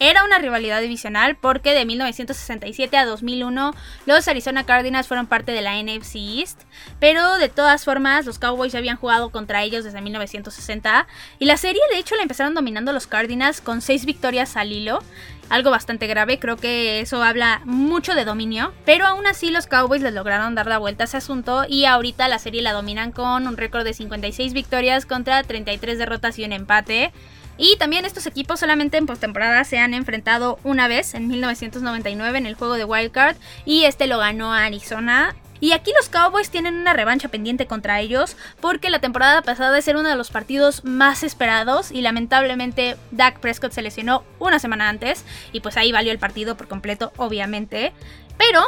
Era 0.02 0.24
una 0.24 0.40
rivalidad 0.40 0.82
divisional 0.82 1.36
porque 1.36 1.76
de 1.76 1.86
1967 1.86 2.98
a 2.98 3.06
2001 3.06 3.76
los 4.08 4.28
Arizona 4.28 4.66
Cardinals 4.66 5.08
fueron 5.08 5.28
parte 5.28 5.52
de 5.52 5.62
la 5.62 5.80
NFC 5.80 6.16
East, 6.16 6.60
pero 7.00 7.38
de 7.38 7.50
todas 7.50 7.86
formas 7.86 8.26
los 8.26 8.40
Cowboys 8.40 8.74
ya 8.74 8.80
habían 8.80 8.98
jugado 8.98 9.30
contra 9.30 9.62
ellos 9.62 9.84
desde 9.84 10.02
1960 10.02 11.08
y 11.38 11.46
la 11.46 11.56
serie 11.56 11.84
de 11.92 12.00
hecho 12.00 12.16
la 12.16 12.24
empezaron 12.24 12.56
dominando 12.56 12.94
los 12.94 13.06
Cardinals 13.06 13.62
con 13.62 13.82
6 13.82 14.06
victorias 14.06 14.58
al 14.58 14.72
hilo 14.72 15.04
algo 15.50 15.70
bastante 15.70 16.08
grave, 16.08 16.40
creo 16.40 16.56
que 16.56 17.02
eso 17.02 17.22
habla 17.22 17.62
mucho 17.66 18.16
de 18.16 18.24
dominio, 18.24 18.74
pero 18.86 19.06
aún 19.06 19.28
así 19.28 19.52
los 19.52 19.68
Cowboys 19.68 20.02
les 20.02 20.14
lograron 20.14 20.56
dar 20.56 20.66
la 20.66 20.78
vuelta 20.78 21.04
a 21.04 21.06
ese 21.06 21.18
asunto 21.18 21.66
y 21.68 21.84
ahorita 21.84 22.30
la 22.30 22.40
serie 22.40 22.62
la 22.62 22.72
dominan 22.72 23.12
con 23.12 23.46
un 23.46 23.58
récord 23.58 23.84
de 23.84 23.94
56 23.94 24.54
victorias 24.54 25.06
contra 25.06 25.44
33 25.44 26.00
derrotas 26.00 26.40
y 26.40 26.46
un 26.46 26.54
empate. 26.54 27.12
Y 27.58 27.78
también 27.78 28.06
estos 28.06 28.26
equipos 28.26 28.60
solamente 28.60 28.98
en 28.98 29.06
postemporada 29.06 29.64
se 29.64 29.78
han 29.78 29.94
enfrentado 29.94 30.60
una 30.64 30.88
vez 30.88 31.14
en 31.14 31.28
1999 31.28 32.38
en 32.38 32.46
el 32.46 32.56
juego 32.56 32.76
de 32.76 32.86
Wildcard 32.86 33.36
y 33.66 33.84
este 33.86 34.08
lo 34.08 34.18
ganó 34.18 34.54
Arizona. 34.54 35.36
Y 35.60 35.74
aquí 35.74 35.94
los 35.96 36.10
Cowboys 36.10 36.50
tienen 36.50 36.74
una 36.74 36.94
revancha 36.94 37.30
pendiente 37.30 37.68
contra 37.68 38.00
ellos 38.00 38.36
porque 38.60 38.90
la 38.90 39.00
temporada 39.00 39.44
pasada 39.44 39.78
es 39.78 39.88
uno 39.88 40.02
de 40.02 40.16
los 40.16 40.32
partidos 40.32 40.84
más 40.84 41.22
esperados 41.22 41.92
y 41.92 42.02
lamentablemente 42.02 42.98
Dak 43.12 43.40
Prescott 43.40 43.72
se 43.72 43.84
lesionó 43.84 44.24
una 44.40 44.58
semana 44.58 44.90
antes 44.90 45.24
y 45.52 45.60
pues 45.60 45.78
ahí 45.78 45.92
valió 45.92 46.12
el 46.12 46.18
partido 46.18 46.58
por 46.58 46.68
completo 46.68 47.14
obviamente. 47.16 47.94
Pero 48.40 48.64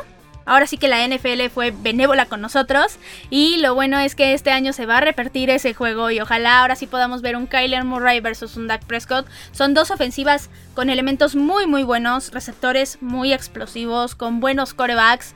Ahora 0.46 0.68
sí 0.68 0.78
que 0.78 0.88
la 0.88 1.08
NFL 1.08 1.48
fue 1.54 1.72
benévola 1.72 2.26
con 2.26 2.42
nosotros 2.42 2.98
y 3.30 3.58
lo 3.58 3.76
bueno 3.76 4.00
es 4.00 4.16
que 4.16 4.34
este 4.34 4.52
año 4.52 4.74
se 4.74 4.86
va 4.86 4.98
a 4.98 5.02
repetir 5.02 5.50
ese 5.50 5.74
juego 5.74 6.12
y 6.12 6.20
ojalá 6.20 6.60
ahora 6.60 6.76
sí 6.76 6.88
podamos 6.88 7.22
ver 7.22 7.36
un 7.36 7.48
Kyler 7.48 7.84
Murray 7.84 8.20
versus 8.20 8.58
un 8.58 8.68
Dak 8.68 8.86
Prescott. 8.86 9.26
Son 9.52 9.74
dos 9.74 9.92
ofensivas 9.92 10.50
con 10.74 10.90
elementos 10.90 11.36
muy 11.36 11.68
muy 11.68 11.84
buenos, 11.84 12.32
receptores 12.32 12.98
muy 13.02 13.34
explosivos, 13.34 14.16
con 14.16 14.40
buenos 14.40 14.74
corebacks. 14.74 15.34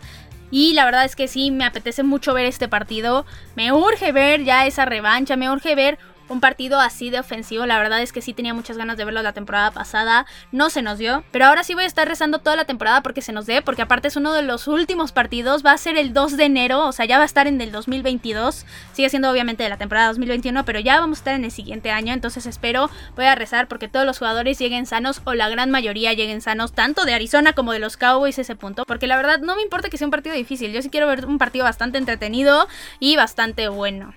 Y 0.50 0.74
la 0.74 0.86
verdad 0.86 1.06
es 1.06 1.16
que 1.16 1.28
sí, 1.28 1.52
me 1.52 1.66
apetece 1.66 2.04
mucho 2.04 2.34
ver 2.34 2.46
este 2.46 2.68
partido. 2.70 3.26
Me 3.56 3.72
urge 3.74 4.12
ver 4.12 4.44
ya 4.44 4.66
esa 4.66 4.86
revancha, 4.86 5.36
me 5.36 5.52
urge 5.52 5.76
ver 5.76 6.00
un 6.30 6.40
partido 6.40 6.80
así 6.80 7.10
de 7.10 7.20
ofensivo. 7.20 7.66
La 7.66 7.78
verdad 7.78 8.02
es 8.02 8.12
que 8.12 8.22
sí 8.22 8.34
tenía 8.34 8.54
muchas 8.54 8.78
ganas 8.78 8.98
de 8.98 9.06
verlo 9.06 9.22
la 9.22 9.34
temporada 9.34 9.72
pasada. 9.72 10.26
No 10.52 10.70
se 10.70 10.82
nos 10.82 10.98
dio. 10.98 11.24
Pero 11.32 11.46
ahora 11.46 11.64
sí 11.64 11.74
voy 11.74 11.84
a 11.84 11.88
estar 11.88 12.08
rezando 12.08 12.40
toda 12.40 12.56
la 12.56 12.66
temporada 12.66 13.02
porque 13.02 13.22
se 13.22 13.32
nos 13.32 13.46
dé. 13.46 13.62
Porque 13.62 13.82
aparte 13.82 14.08
es 14.08 14.16
uno 14.16 14.34
de 14.34 14.42
los 14.42 14.68
últimos 14.68 15.12
partidos. 15.12 15.66
Va 15.66 15.72
a 15.72 15.78
ser 15.78 15.98
el 15.98 16.14
2 16.14 16.38
de 16.38 16.46
enero. 16.46 16.86
O 16.86 16.92
sea, 16.92 17.06
ya 17.06 17.18
va 17.18 17.24
a 17.24 17.26
estar 17.26 17.48
en 17.48 17.62
el 17.62 17.72
2022. 17.72 18.66
Sigue 18.94 19.10
siendo 19.10 19.32
obviamente 19.32 19.64
de 19.64 19.70
la 19.70 19.78
temporada 19.78 20.08
2021. 20.08 20.66
Pero 20.66 20.80
ya 20.80 21.00
vamos 21.00 21.18
a 21.18 21.22
estar 21.22 21.36
en 21.36 21.46
el 21.46 21.52
siguiente 21.52 21.92
año. 21.92 22.14
Entonces 22.14 22.46
espero, 22.46 22.90
voy 23.16 23.26
a 23.26 23.36
rezar 23.36 23.68
porque 23.68 23.88
todos 23.88 24.06
los 24.06 24.20
jugadores 24.20 24.60
lleguen 24.60 24.86
sanos. 24.86 25.22
O 25.24 25.34
la 25.34 25.50
gran 25.50 25.72
mayoría 25.72 26.14
lleguen 26.14 26.42
sanos. 26.42 26.74
Tanto 26.74 27.06
de 27.06 27.14
Arizona 27.14 27.54
como 27.54 27.74
de 27.74 27.80
los 27.80 27.98
Cowboys 27.98 28.40
ese 28.40 28.56
punto. 28.56 28.84
Porque 28.86 29.08
la 29.08 29.18
verdad 29.18 29.40
no 29.40 29.56
me 29.56 29.62
importa 29.62 29.90
que 29.90 29.98
sea 29.98 30.08
un 30.08 30.12
partido 30.12 30.36
difícil. 30.36 30.72
Yo 30.72 30.82
sí 30.82 30.90
quiero 30.90 31.08
ver 31.08 31.26
un 31.26 31.38
partido 31.38 31.64
bastante 31.66 31.98
entretenido 31.98 32.68
y 33.00 33.16
bastante 33.16 33.68
bueno. 33.70 34.14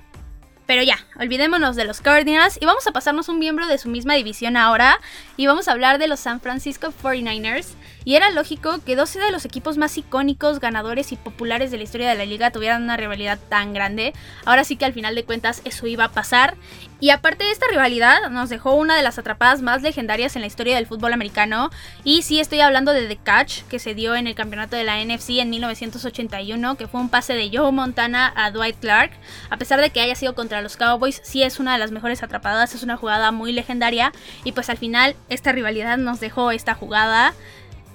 Pero 0.70 0.84
ya, 0.84 1.04
olvidémonos 1.18 1.74
de 1.74 1.84
los 1.84 2.00
Cardinals 2.00 2.56
y 2.62 2.64
vamos 2.64 2.86
a 2.86 2.92
pasarnos 2.92 3.28
un 3.28 3.40
miembro 3.40 3.66
de 3.66 3.76
su 3.76 3.88
misma 3.88 4.14
división 4.14 4.56
ahora 4.56 5.00
y 5.36 5.48
vamos 5.48 5.66
a 5.66 5.72
hablar 5.72 5.98
de 5.98 6.06
los 6.06 6.20
San 6.20 6.40
Francisco 6.40 6.94
49ers. 7.02 7.70
Y 8.04 8.14
era 8.14 8.30
lógico 8.30 8.78
que 8.85 8.97
12 8.97 9.19
de 9.19 9.30
los 9.30 9.45
equipos 9.45 9.76
más 9.76 9.97
icónicos, 9.99 10.61
ganadores 10.61 11.12
y 11.12 11.16
populares 11.16 11.71
de 11.71 11.76
la 11.76 11.85
historia 11.85 12.09
de 12.09 12.16
la 12.16 12.25
liga 12.25 12.50
tuvieran 12.50 12.83
una 12.83 12.97
rivalidad 12.97 13.38
tan 13.49 13.75
grande. 13.75 14.14
Ahora 14.45 14.64
sí 14.64 14.76
que 14.76 14.85
al 14.85 14.92
final 14.92 15.14
de 15.14 15.25
cuentas 15.25 15.62
eso 15.64 15.87
iba 15.87 16.04
a 16.04 16.12
pasar. 16.12 16.57
Y 16.99 17.11
aparte 17.11 17.45
de 17.45 17.50
esta 17.50 17.66
rivalidad, 17.71 18.28
nos 18.30 18.50
dejó 18.50 18.75
una 18.75 18.95
de 18.95 19.02
las 19.02 19.19
atrapadas 19.19 19.62
más 19.62 19.80
legendarias 19.83 20.37
en 20.37 20.42
la 20.42 20.47
historia 20.47 20.76
del 20.76 20.87
fútbol 20.87 21.14
americano. 21.14 21.71
Y 22.04 22.23
sí 22.23 22.40
estoy 22.40 22.61
hablando 22.61 22.92
de 22.92 23.07
The 23.07 23.16
Catch, 23.16 23.62
que 23.64 23.78
se 23.78 23.95
dio 23.95 24.14
en 24.14 24.26
el 24.26 24.35
campeonato 24.35 24.76
de 24.76 24.85
la 24.85 25.02
NFC 25.02 25.38
en 25.38 25.49
1981, 25.50 26.76
que 26.76 26.88
fue 26.88 27.00
un 27.00 27.09
pase 27.09 27.33
de 27.35 27.50
Joe 27.52 27.73
Montana 27.73 28.33
a 28.37 28.50
Dwight 28.50 28.78
Clark. 28.80 29.12
A 29.49 29.57
pesar 29.57 29.80
de 29.80 29.90
que 29.90 30.00
haya 30.00 30.14
sido 30.14 30.35
contra 30.35 30.61
los 30.61 30.76
Cowboys, 30.76 31.21
sí 31.25 31.42
es 31.42 31.59
una 31.59 31.73
de 31.73 31.78
las 31.78 31.90
mejores 31.90 32.23
atrapadas, 32.23 32.75
es 32.75 32.83
una 32.83 32.99
jugada 32.99 33.30
muy 33.33 33.52
legendaria. 33.52 34.12
Y 34.45 34.52
pues 34.52 34.69
al 34.69 34.76
final 34.76 35.16
esta 35.30 35.52
rivalidad 35.52 35.97
nos 35.97 36.21
dejó 36.21 36.50
esta 36.50 36.75
jugada. 36.75 37.32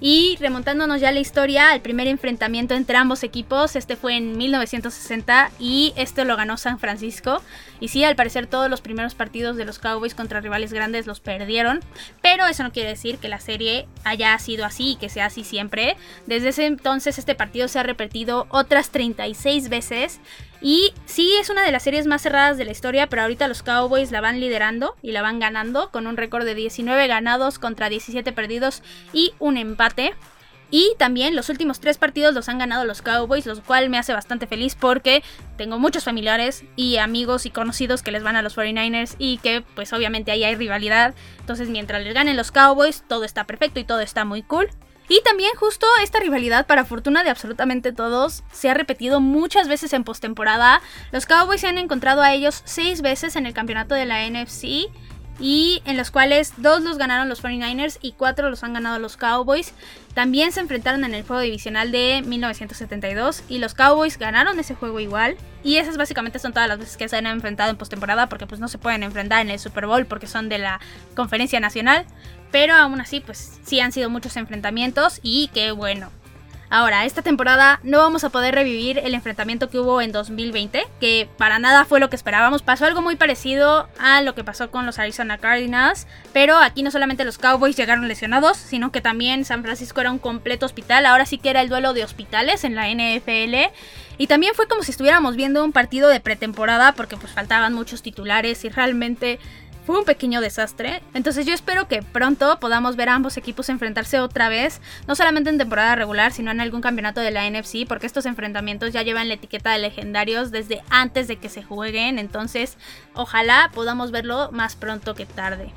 Y 0.01 0.37
remontándonos 0.41 0.99
ya 0.99 1.11
la 1.13 1.21
historia, 1.21 1.73
el 1.73 1.81
primer 1.81 2.07
enfrentamiento 2.07 2.73
entre 2.73 2.97
ambos 2.97 3.23
equipos, 3.23 3.77
este 3.77 3.95
fue 3.95 4.17
en 4.17 4.37
1960 4.37 5.51
y 5.57 5.93
este 5.95 6.25
lo 6.25 6.35
ganó 6.35 6.57
San 6.57 6.79
Francisco. 6.79 7.41
Y 7.79 7.87
sí, 7.87 8.03
al 8.03 8.17
parecer 8.17 8.45
todos 8.45 8.69
los 8.69 8.81
primeros 8.81 9.15
partidos 9.15 9.55
de 9.55 9.63
los 9.63 9.79
Cowboys 9.79 10.13
contra 10.13 10.41
rivales 10.41 10.73
grandes 10.73 11.07
los 11.07 11.21
perdieron, 11.21 11.79
pero 12.21 12.45
eso 12.45 12.63
no 12.63 12.73
quiere 12.73 12.89
decir 12.89 13.19
que 13.19 13.29
la 13.29 13.39
serie 13.39 13.87
haya 14.03 14.37
sido 14.37 14.65
así 14.65 14.91
y 14.91 14.95
que 14.97 15.09
sea 15.09 15.27
así 15.27 15.43
siempre. 15.43 15.95
Desde 16.27 16.49
ese 16.49 16.65
entonces 16.65 17.17
este 17.17 17.35
partido 17.35 17.67
se 17.69 17.79
ha 17.79 17.83
repetido 17.83 18.47
otras 18.49 18.89
36 18.89 19.69
veces 19.69 20.19
y 20.67 20.95
sí, 21.05 21.31
es 21.39 21.51
una 21.51 21.63
de 21.63 21.71
las 21.71 21.83
series 21.83 22.07
más 22.07 22.23
cerradas 22.23 22.57
de 22.57 22.65
la 22.65 22.71
historia, 22.71 23.05
pero 23.05 23.21
ahorita 23.21 23.47
los 23.47 23.61
Cowboys 23.61 24.09
la 24.09 24.19
van 24.19 24.39
liderando 24.39 24.95
y 25.03 25.11
la 25.11 25.21
van 25.21 25.37
ganando 25.37 25.91
con 25.91 26.07
un 26.07 26.17
récord 26.17 26.43
de 26.43 26.55
19 26.55 27.05
ganados 27.05 27.59
contra 27.59 27.87
17 27.87 28.33
perdidos 28.33 28.81
y 29.13 29.35
un 29.37 29.57
empate. 29.57 30.15
Y 30.71 30.95
también 30.97 31.35
los 31.35 31.49
últimos 31.49 31.79
tres 31.79 31.99
partidos 31.99 32.33
los 32.33 32.49
han 32.49 32.57
ganado 32.57 32.83
los 32.83 33.03
Cowboys, 33.03 33.45
lo 33.45 33.61
cual 33.61 33.91
me 33.91 33.99
hace 33.99 34.13
bastante 34.13 34.47
feliz 34.47 34.73
porque 34.73 35.21
tengo 35.55 35.77
muchos 35.77 36.03
familiares 36.03 36.63
y 36.75 36.97
amigos 36.97 37.45
y 37.45 37.51
conocidos 37.51 38.01
que 38.01 38.11
les 38.11 38.23
van 38.23 38.35
a 38.35 38.41
los 38.41 38.57
49ers 38.57 39.13
y 39.19 39.37
que 39.37 39.63
pues 39.75 39.93
obviamente 39.93 40.31
ahí 40.31 40.43
hay 40.43 40.55
rivalidad. 40.55 41.13
Entonces 41.41 41.69
mientras 41.69 42.03
les 42.03 42.15
ganen 42.15 42.37
los 42.37 42.51
Cowboys 42.51 43.03
todo 43.07 43.23
está 43.23 43.43
perfecto 43.43 43.79
y 43.79 43.83
todo 43.83 43.99
está 43.99 44.25
muy 44.25 44.41
cool. 44.41 44.71
Y 45.07 45.21
también 45.23 45.51
justo 45.55 45.85
esta 46.01 46.19
rivalidad, 46.19 46.65
para 46.65 46.85
fortuna 46.85 47.23
de 47.23 47.29
absolutamente 47.29 47.91
todos, 47.91 48.43
se 48.51 48.69
ha 48.69 48.73
repetido 48.73 49.21
muchas 49.21 49.67
veces 49.67 49.93
en 49.93 50.03
postemporada. 50.03 50.81
Los 51.11 51.25
Cowboys 51.25 51.61
se 51.61 51.67
han 51.67 51.77
encontrado 51.77 52.21
a 52.21 52.33
ellos 52.33 52.61
seis 52.65 53.01
veces 53.01 53.35
en 53.35 53.45
el 53.45 53.53
campeonato 53.53 53.95
de 53.95 54.05
la 54.05 54.27
NFC 54.27 54.89
y 55.39 55.81
en 55.85 55.97
los 55.97 56.11
cuales 56.11 56.53
dos 56.57 56.81
los 56.81 56.97
ganaron 56.97 57.27
los 57.27 57.43
49ers 57.43 57.97
y 58.01 58.13
cuatro 58.13 58.49
los 58.49 58.63
han 58.63 58.73
ganado 58.73 58.99
los 58.99 59.17
Cowboys. 59.17 59.73
También 60.13 60.51
se 60.51 60.61
enfrentaron 60.61 61.03
en 61.03 61.13
el 61.13 61.23
juego 61.23 61.41
divisional 61.41 61.91
de 61.91 62.23
1972 62.25 63.43
y 63.49 63.57
los 63.57 63.73
Cowboys 63.73 64.17
ganaron 64.17 64.59
ese 64.59 64.75
juego 64.75 64.99
igual. 64.99 65.35
Y 65.63 65.77
esas 65.77 65.97
básicamente 65.97 66.39
son 66.39 66.53
todas 66.53 66.69
las 66.69 66.79
veces 66.79 66.95
que 66.95 67.09
se 67.09 67.17
han 67.17 67.27
enfrentado 67.27 67.69
en 67.69 67.77
postemporada 67.77 68.29
porque 68.29 68.47
pues 68.47 68.61
no 68.61 68.67
se 68.67 68.77
pueden 68.77 69.03
enfrentar 69.03 69.41
en 69.41 69.49
el 69.49 69.59
Super 69.59 69.87
Bowl 69.87 70.05
porque 70.05 70.27
son 70.27 70.47
de 70.47 70.59
la 70.59 70.79
conferencia 71.15 71.59
nacional. 71.59 72.05
Pero 72.51 72.73
aún 72.73 73.01
así 73.01 73.19
pues 73.19 73.59
sí 73.63 73.81
han 73.81 73.91
sido 73.91 74.09
muchos 74.09 74.37
enfrentamientos 74.37 75.19
y 75.21 75.49
qué 75.53 75.71
bueno. 75.71 76.09
Ahora, 76.69 77.05
esta 77.05 77.21
temporada 77.21 77.79
no 77.83 77.99
vamos 77.99 78.23
a 78.23 78.29
poder 78.29 78.55
revivir 78.55 78.97
el 78.99 79.13
enfrentamiento 79.13 79.69
que 79.69 79.79
hubo 79.79 80.01
en 80.01 80.11
2020, 80.11 80.87
que 80.99 81.29
para 81.37 81.59
nada 81.59 81.85
fue 81.85 81.99
lo 81.99 82.09
que 82.09 82.15
esperábamos. 82.15 82.63
Pasó 82.63 82.85
algo 82.85 83.01
muy 83.01 83.15
parecido 83.15 83.87
a 83.99 84.21
lo 84.21 84.33
que 84.33 84.43
pasó 84.43 84.71
con 84.71 84.85
los 84.85 84.97
Arizona 84.97 85.37
Cardinals, 85.37 86.07
pero 86.33 86.57
aquí 86.57 86.81
no 86.81 86.91
solamente 86.91 87.23
los 87.23 87.37
Cowboys 87.37 87.77
llegaron 87.77 88.07
lesionados, 88.07 88.57
sino 88.57 88.91
que 88.91 89.01
también 89.01 89.45
San 89.45 89.63
Francisco 89.63 90.01
era 90.01 90.11
un 90.11 90.19
completo 90.19 90.65
hospital. 90.65 91.05
Ahora 91.05 91.25
sí 91.25 91.37
que 91.37 91.51
era 91.51 91.61
el 91.61 91.69
duelo 91.69 91.93
de 91.93 92.03
hospitales 92.03 92.63
en 92.63 92.75
la 92.75 92.89
NFL. 92.89 93.71
Y 94.17 94.27
también 94.27 94.53
fue 94.55 94.67
como 94.67 94.83
si 94.83 94.91
estuviéramos 94.91 95.35
viendo 95.35 95.63
un 95.63 95.73
partido 95.73 96.09
de 96.09 96.21
pretemporada 96.21 96.93
porque 96.93 97.17
pues 97.17 97.33
faltaban 97.33 97.73
muchos 97.73 98.01
titulares 98.01 98.63
y 98.63 98.69
realmente 98.69 99.39
fue 99.85 99.99
un 99.99 100.05
pequeño 100.05 100.41
desastre. 100.41 101.01
Entonces 101.13 101.45
yo 101.45 101.53
espero 101.53 101.87
que 101.87 102.01
pronto 102.01 102.59
podamos 102.59 102.95
ver 102.95 103.09
a 103.09 103.15
ambos 103.15 103.37
equipos 103.37 103.69
enfrentarse 103.69 104.19
otra 104.19 104.49
vez, 104.49 104.81
no 105.07 105.15
solamente 105.15 105.49
en 105.49 105.57
temporada 105.57 105.95
regular, 105.95 106.31
sino 106.31 106.51
en 106.51 106.61
algún 106.61 106.81
campeonato 106.81 107.21
de 107.21 107.31
la 107.31 107.49
NFC, 107.49 107.87
porque 107.87 108.07
estos 108.07 108.25
enfrentamientos 108.25 108.91
ya 108.93 109.03
llevan 109.03 109.27
la 109.27 109.35
etiqueta 109.35 109.71
de 109.71 109.79
legendarios 109.79 110.51
desde 110.51 110.81
antes 110.89 111.27
de 111.27 111.37
que 111.37 111.49
se 111.49 111.63
jueguen. 111.63 112.19
Entonces 112.19 112.77
ojalá 113.13 113.71
podamos 113.73 114.11
verlo 114.11 114.49
más 114.51 114.75
pronto 114.75 115.13
que 115.15 115.25
tarde. 115.25 115.71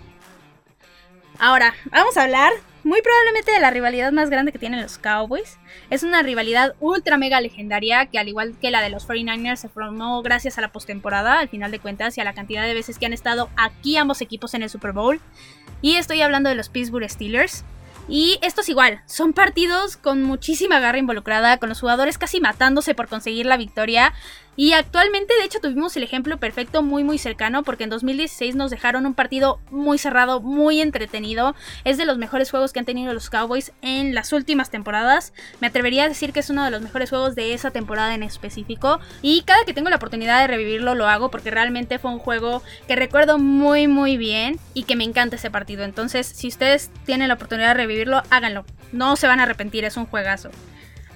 Ahora, 1.38 1.74
vamos 1.92 2.16
a 2.16 2.24
hablar 2.24 2.52
muy 2.84 3.02
probablemente 3.02 3.52
de 3.52 3.60
la 3.60 3.70
rivalidad 3.70 4.12
más 4.12 4.30
grande 4.30 4.52
que 4.52 4.58
tienen 4.58 4.80
los 4.80 4.98
Cowboys. 4.98 5.58
Es 5.90 6.02
una 6.02 6.22
rivalidad 6.22 6.74
ultra 6.80 7.16
mega 7.16 7.40
legendaria 7.40 8.06
que 8.06 8.18
al 8.18 8.28
igual 8.28 8.54
que 8.60 8.70
la 8.70 8.82
de 8.82 8.90
los 8.90 9.06
49ers 9.08 9.56
se 9.56 9.68
formó 9.68 10.22
gracias 10.22 10.58
a 10.58 10.60
la 10.60 10.72
postemporada, 10.72 11.38
al 11.38 11.48
final 11.48 11.70
de 11.70 11.80
cuentas, 11.80 12.16
y 12.16 12.20
a 12.20 12.24
la 12.24 12.34
cantidad 12.34 12.64
de 12.64 12.74
veces 12.74 12.98
que 12.98 13.06
han 13.06 13.12
estado 13.12 13.50
aquí 13.56 13.96
ambos 13.96 14.20
equipos 14.20 14.54
en 14.54 14.62
el 14.62 14.70
Super 14.70 14.92
Bowl. 14.92 15.20
Y 15.82 15.96
estoy 15.96 16.22
hablando 16.22 16.48
de 16.48 16.54
los 16.54 16.68
Pittsburgh 16.68 17.08
Steelers. 17.08 17.64
Y 18.08 18.38
esto 18.40 18.62
es 18.62 18.68
igual, 18.70 19.02
son 19.04 19.34
partidos 19.34 19.98
con 19.98 20.22
muchísima 20.22 20.80
garra 20.80 20.96
involucrada, 20.96 21.58
con 21.58 21.68
los 21.68 21.80
jugadores 21.80 22.16
casi 22.16 22.40
matándose 22.40 22.94
por 22.94 23.06
conseguir 23.08 23.44
la 23.44 23.58
victoria. 23.58 24.14
Y 24.60 24.72
actualmente, 24.72 25.34
de 25.38 25.44
hecho, 25.44 25.60
tuvimos 25.60 25.96
el 25.96 26.02
ejemplo 26.02 26.36
perfecto 26.38 26.82
muy 26.82 27.04
muy 27.04 27.16
cercano 27.16 27.62
porque 27.62 27.84
en 27.84 27.90
2016 27.90 28.56
nos 28.56 28.72
dejaron 28.72 29.06
un 29.06 29.14
partido 29.14 29.60
muy 29.70 29.98
cerrado, 29.98 30.40
muy 30.40 30.80
entretenido. 30.80 31.54
Es 31.84 31.96
de 31.96 32.04
los 32.04 32.18
mejores 32.18 32.50
juegos 32.50 32.72
que 32.72 32.80
han 32.80 32.84
tenido 32.84 33.14
los 33.14 33.30
Cowboys 33.30 33.70
en 33.82 34.16
las 34.16 34.32
últimas 34.32 34.68
temporadas. 34.72 35.32
Me 35.60 35.68
atrevería 35.68 36.02
a 36.02 36.08
decir 36.08 36.32
que 36.32 36.40
es 36.40 36.50
uno 36.50 36.64
de 36.64 36.72
los 36.72 36.82
mejores 36.82 37.10
juegos 37.10 37.36
de 37.36 37.54
esa 37.54 37.70
temporada 37.70 38.16
en 38.16 38.24
específico. 38.24 38.98
Y 39.22 39.42
cada 39.42 39.64
que 39.64 39.74
tengo 39.74 39.90
la 39.90 39.96
oportunidad 39.96 40.40
de 40.40 40.48
revivirlo 40.48 40.96
lo 40.96 41.06
hago 41.06 41.30
porque 41.30 41.52
realmente 41.52 42.00
fue 42.00 42.10
un 42.10 42.18
juego 42.18 42.60
que 42.88 42.96
recuerdo 42.96 43.38
muy 43.38 43.86
muy 43.86 44.16
bien 44.16 44.58
y 44.74 44.82
que 44.82 44.96
me 44.96 45.04
encanta 45.04 45.36
ese 45.36 45.52
partido. 45.52 45.84
Entonces, 45.84 46.26
si 46.26 46.48
ustedes 46.48 46.90
tienen 47.06 47.28
la 47.28 47.34
oportunidad 47.34 47.68
de 47.68 47.74
revivirlo, 47.74 48.24
háganlo. 48.30 48.64
No 48.90 49.14
se 49.14 49.28
van 49.28 49.38
a 49.38 49.44
arrepentir, 49.44 49.84
es 49.84 49.96
un 49.96 50.06
juegazo. 50.06 50.50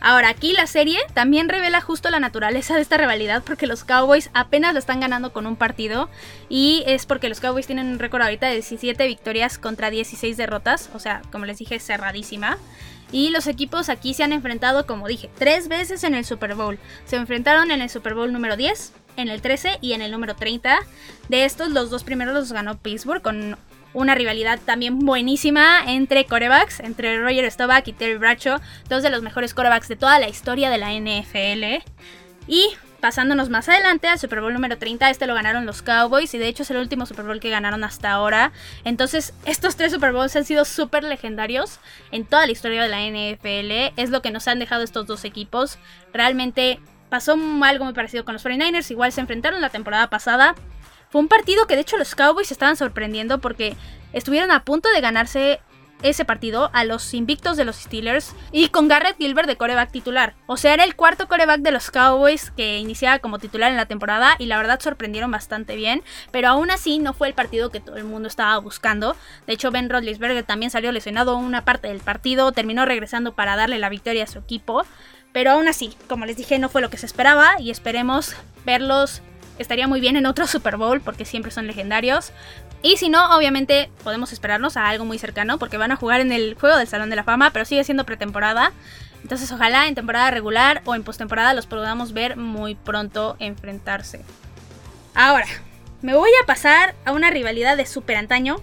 Ahora, 0.05 0.31
aquí 0.31 0.53
la 0.53 0.67
serie 0.67 0.99
también 1.15 1.49
revela 1.49 1.81
justo 1.81 2.11
la 2.11 2.19
naturaleza 2.19 2.75
de 2.75 2.81
esta 2.83 2.97
rivalidad 2.97 3.45
porque 3.45 3.69
los 3.69 3.85
Cowboys 3.85 4.31
apenas 4.35 4.73
la 4.73 4.81
están 4.81 4.99
ganando 4.99 5.33
con 5.33 5.47
un 5.47 5.55
partido 5.55 6.11
y 6.49 6.83
es 6.89 7.07
porque 7.07 7.29
los 7.29 7.39
Cowboys 7.39 7.69
tienen 7.69 7.87
un 7.87 8.01
récord 8.01 8.23
ahorita 8.23 8.49
de 8.49 8.55
17 8.55 9.07
victorias 9.07 9.59
contra 9.59 9.91
16 9.91 10.37
derrotas, 10.37 10.91
o 10.93 10.99
sea, 10.99 11.23
como 11.31 11.47
les 11.47 11.59
dije, 11.59 11.79
cerradísima. 11.79 12.59
Y 13.13 13.31
los 13.31 13.47
equipos 13.47 13.89
aquí 13.91 14.13
se 14.13 14.25
han 14.25 14.33
enfrentado, 14.33 14.87
como 14.87 15.07
dije, 15.07 15.31
tres 15.39 15.69
veces 15.69 16.03
en 16.03 16.17
el 16.17 16.25
Super 16.25 16.57
Bowl. 16.57 16.81
Se 17.05 17.15
enfrentaron 17.15 17.71
en 17.71 17.81
el 17.81 17.89
Super 17.89 18.15
Bowl 18.15 18.33
número 18.33 18.57
10, 18.57 18.93
en 19.19 19.29
el 19.29 19.41
13 19.41 19.79
y 19.81 19.93
en 19.93 20.03
el 20.03 20.11
número 20.11 20.35
30. 20.35 20.81
De 21.29 21.45
estos, 21.45 21.71
los 21.71 21.91
dos 21.91 22.03
primeros 22.03 22.35
los 22.35 22.53
ganó 22.53 22.77
Pittsburgh 22.77 23.23
con 23.23 23.57
una 23.95 24.15
rivalidad 24.15 24.59
también 24.65 24.99
buenísima 24.99 25.83
entre 25.87 26.25
corebacks, 26.25 26.81
entre 26.81 27.21
Roger 27.21 27.51
Staubach 27.51 27.87
y 27.89 27.93
Terry 27.93 28.17
Bradshaw, 28.17 28.61
dos 28.89 29.03
de 29.03 29.11
los 29.11 29.23
mejores 29.23 29.55
corebacks 29.55 29.89
de 29.89 29.97
toda 29.97 30.19
la 30.19 30.29
historia 30.29 30.71
de 30.71 30.79
la 30.79 30.93
NFL. 30.93 31.85
Y 32.47 32.69
pasándonos 33.01 33.51
más 33.51 33.69
adelante 33.69 34.07
al 34.07 34.19
Super 34.19 34.41
Bowl 34.41 34.55
número 34.55 34.79
30, 34.79 35.11
este 35.11 35.27
lo 35.27 35.35
ganaron 35.35 35.67
los 35.67 35.83
Cowboys 35.83 36.33
y 36.35 36.39
de 36.39 36.47
hecho 36.47 36.63
es 36.63 36.71
el 36.71 36.77
último 36.77 37.05
Super 37.05 37.25
Bowl 37.25 37.41
que 37.41 37.51
ganaron 37.51 37.83
hasta 37.85 38.13
ahora. 38.13 38.53
Entonces, 38.85 39.35
estos 39.45 39.77
tres 39.77 39.93
Super 39.93 40.13
Bowls 40.13 40.37
han 40.37 40.45
sido 40.45 40.65
súper 40.65 41.03
legendarios 41.03 41.81
en 42.13 42.25
toda 42.25 42.47
la 42.47 42.53
historia 42.53 42.83
de 42.83 42.89
la 42.89 43.01
NFL. 43.01 44.01
Es 44.01 44.11
lo 44.11 44.23
que 44.23 44.31
nos 44.31 44.47
han 44.47 44.61
dejado 44.61 44.85
estos 44.85 45.07
dos 45.07 45.25
equipos. 45.25 45.79
Realmente 46.13 46.81
pasó 47.11 47.37
algo 47.63 47.85
muy 47.85 47.93
parecido 47.93 48.25
con 48.25 48.35
los 48.35 48.45
49ers, 48.47 48.91
igual 48.91 49.13
se 49.13 49.21
enfrentaron 49.21 49.61
la 49.61 49.69
temporada 49.69 50.09
pasada 50.09 50.55
fue 51.13 51.21
un 51.21 51.29
partido 51.29 51.67
que 51.67 51.75
de 51.75 51.83
hecho 51.83 51.99
los 51.99 52.15
Cowboys 52.15 52.51
estaban 52.51 52.75
sorprendiendo 52.75 53.39
porque 53.39 53.77
estuvieron 54.15 54.51
a 54.51 54.65
punto 54.65 54.89
de 54.89 55.03
ganarse 55.03 55.61
ese 56.03 56.25
partido 56.25 56.71
a 56.73 56.85
los 56.85 57.13
invictos 57.13 57.59
de 57.59 57.67
los 57.67 57.77
Steelers 57.77 58.35
y 58.51 58.69
con 58.69 58.89
Garrett 58.89 59.19
Gilbert 59.19 59.47
de 59.47 59.57
coreback 59.57 59.93
titular. 59.93 60.35
O 60.47 60.57
sea, 60.57 60.73
era 60.73 60.85
el 60.85 60.97
cuarto 60.97 61.29
coreback 61.29 61.61
de 61.61 61.71
los 61.71 61.91
Cowboys 61.91 62.51
que 62.57 62.79
iniciaba 62.79 63.19
como 63.19 63.39
titular 63.39 63.71
en 63.71 63.77
la 63.77 63.85
temporada 63.85 64.37
y 64.39 64.47
la 64.47 64.57
verdad 64.57 64.81
sorprendieron 64.81 65.31
bastante 65.31 65.77
bien, 65.77 66.03
pero 66.31 66.49
aún 66.49 66.71
así 66.71 66.99
no 66.99 67.13
fue 67.13 67.29
el 67.29 67.35
partido 67.35 67.69
que 67.69 67.81
todo 67.81 67.97
el 67.97 68.05
mundo 68.05 68.27
estaba 68.27 68.57
buscando. 68.57 69.15
De 69.47 69.53
hecho, 69.53 69.71
Ben 69.71 69.91
Roethlisberger 69.91 70.45
también 70.45 70.71
salió 70.71 70.93
lesionado 70.93 71.37
una 71.37 71.63
parte 71.63 71.89
del 71.89 72.01
partido, 72.01 72.53
terminó 72.53 72.87
regresando 72.87 73.35
para 73.35 73.55
darle 73.55 73.79
la 73.79 73.91
victoria 73.91 74.25
a 74.25 74.29
su 74.29 74.39
equipo, 74.39 74.87
pero 75.35 75.51
aún 75.51 75.69
así, 75.69 75.95
como 76.09 76.25
les 76.25 76.39
dije, 76.39 76.59
no 76.59 76.71
fue 76.71 76.81
lo 76.81 76.89
que 76.89 76.97
se 76.97 77.07
esperaba 77.07 77.61
y 77.61 77.71
esperemos 77.71 78.35
verlos 78.65 79.21
estaría 79.63 79.89
muy 79.89 80.01
bien 80.01 80.17
en 80.17 80.27
otro 80.27 80.47
Super 80.47 80.77
Bowl 80.77 81.01
porque 81.01 81.25
siempre 81.25 81.51
son 81.51 81.67
legendarios. 81.67 82.33
Y 82.83 82.97
si 82.97 83.09
no, 83.09 83.37
obviamente 83.37 83.91
podemos 84.05 84.33
esperarnos 84.33 84.77
a 84.77 84.89
algo 84.89 85.05
muy 85.05 85.19
cercano 85.19 85.59
porque 85.59 85.77
van 85.77 85.93
a 85.93 85.97
jugar 85.97 86.21
en 86.21 86.33
el 86.33 86.55
juego 86.55 86.77
del 86.77 86.89
Salón 86.89 87.11
de 87.11 87.17
la 87.17 87.25
Fama, 87.25 87.51
pero 87.51 87.65
sigue 87.65 87.85
siendo 87.85 88.05
pretemporada. 88.05 88.73
Entonces 89.23 89.51
ojalá 89.53 89.87
en 89.87 89.95
temporada 89.95 90.31
regular 90.31 90.83
o 90.85 90.95
en 90.95 91.05
postemporada 91.05 91.55
los 91.55 91.67
podamos 91.67 92.13
ver 92.13 92.37
muy 92.37 92.75
pronto 92.75 93.37
enfrentarse. 93.39 94.25
Ahora, 95.15 95.47
me 96.01 96.15
voy 96.15 96.31
a 96.43 96.47
pasar 96.47 96.95
a 97.05 97.13
una 97.13 97.31
rivalidad 97.31 97.77
de 97.77 97.87
super 97.87 98.17
antaño, 98.17 98.57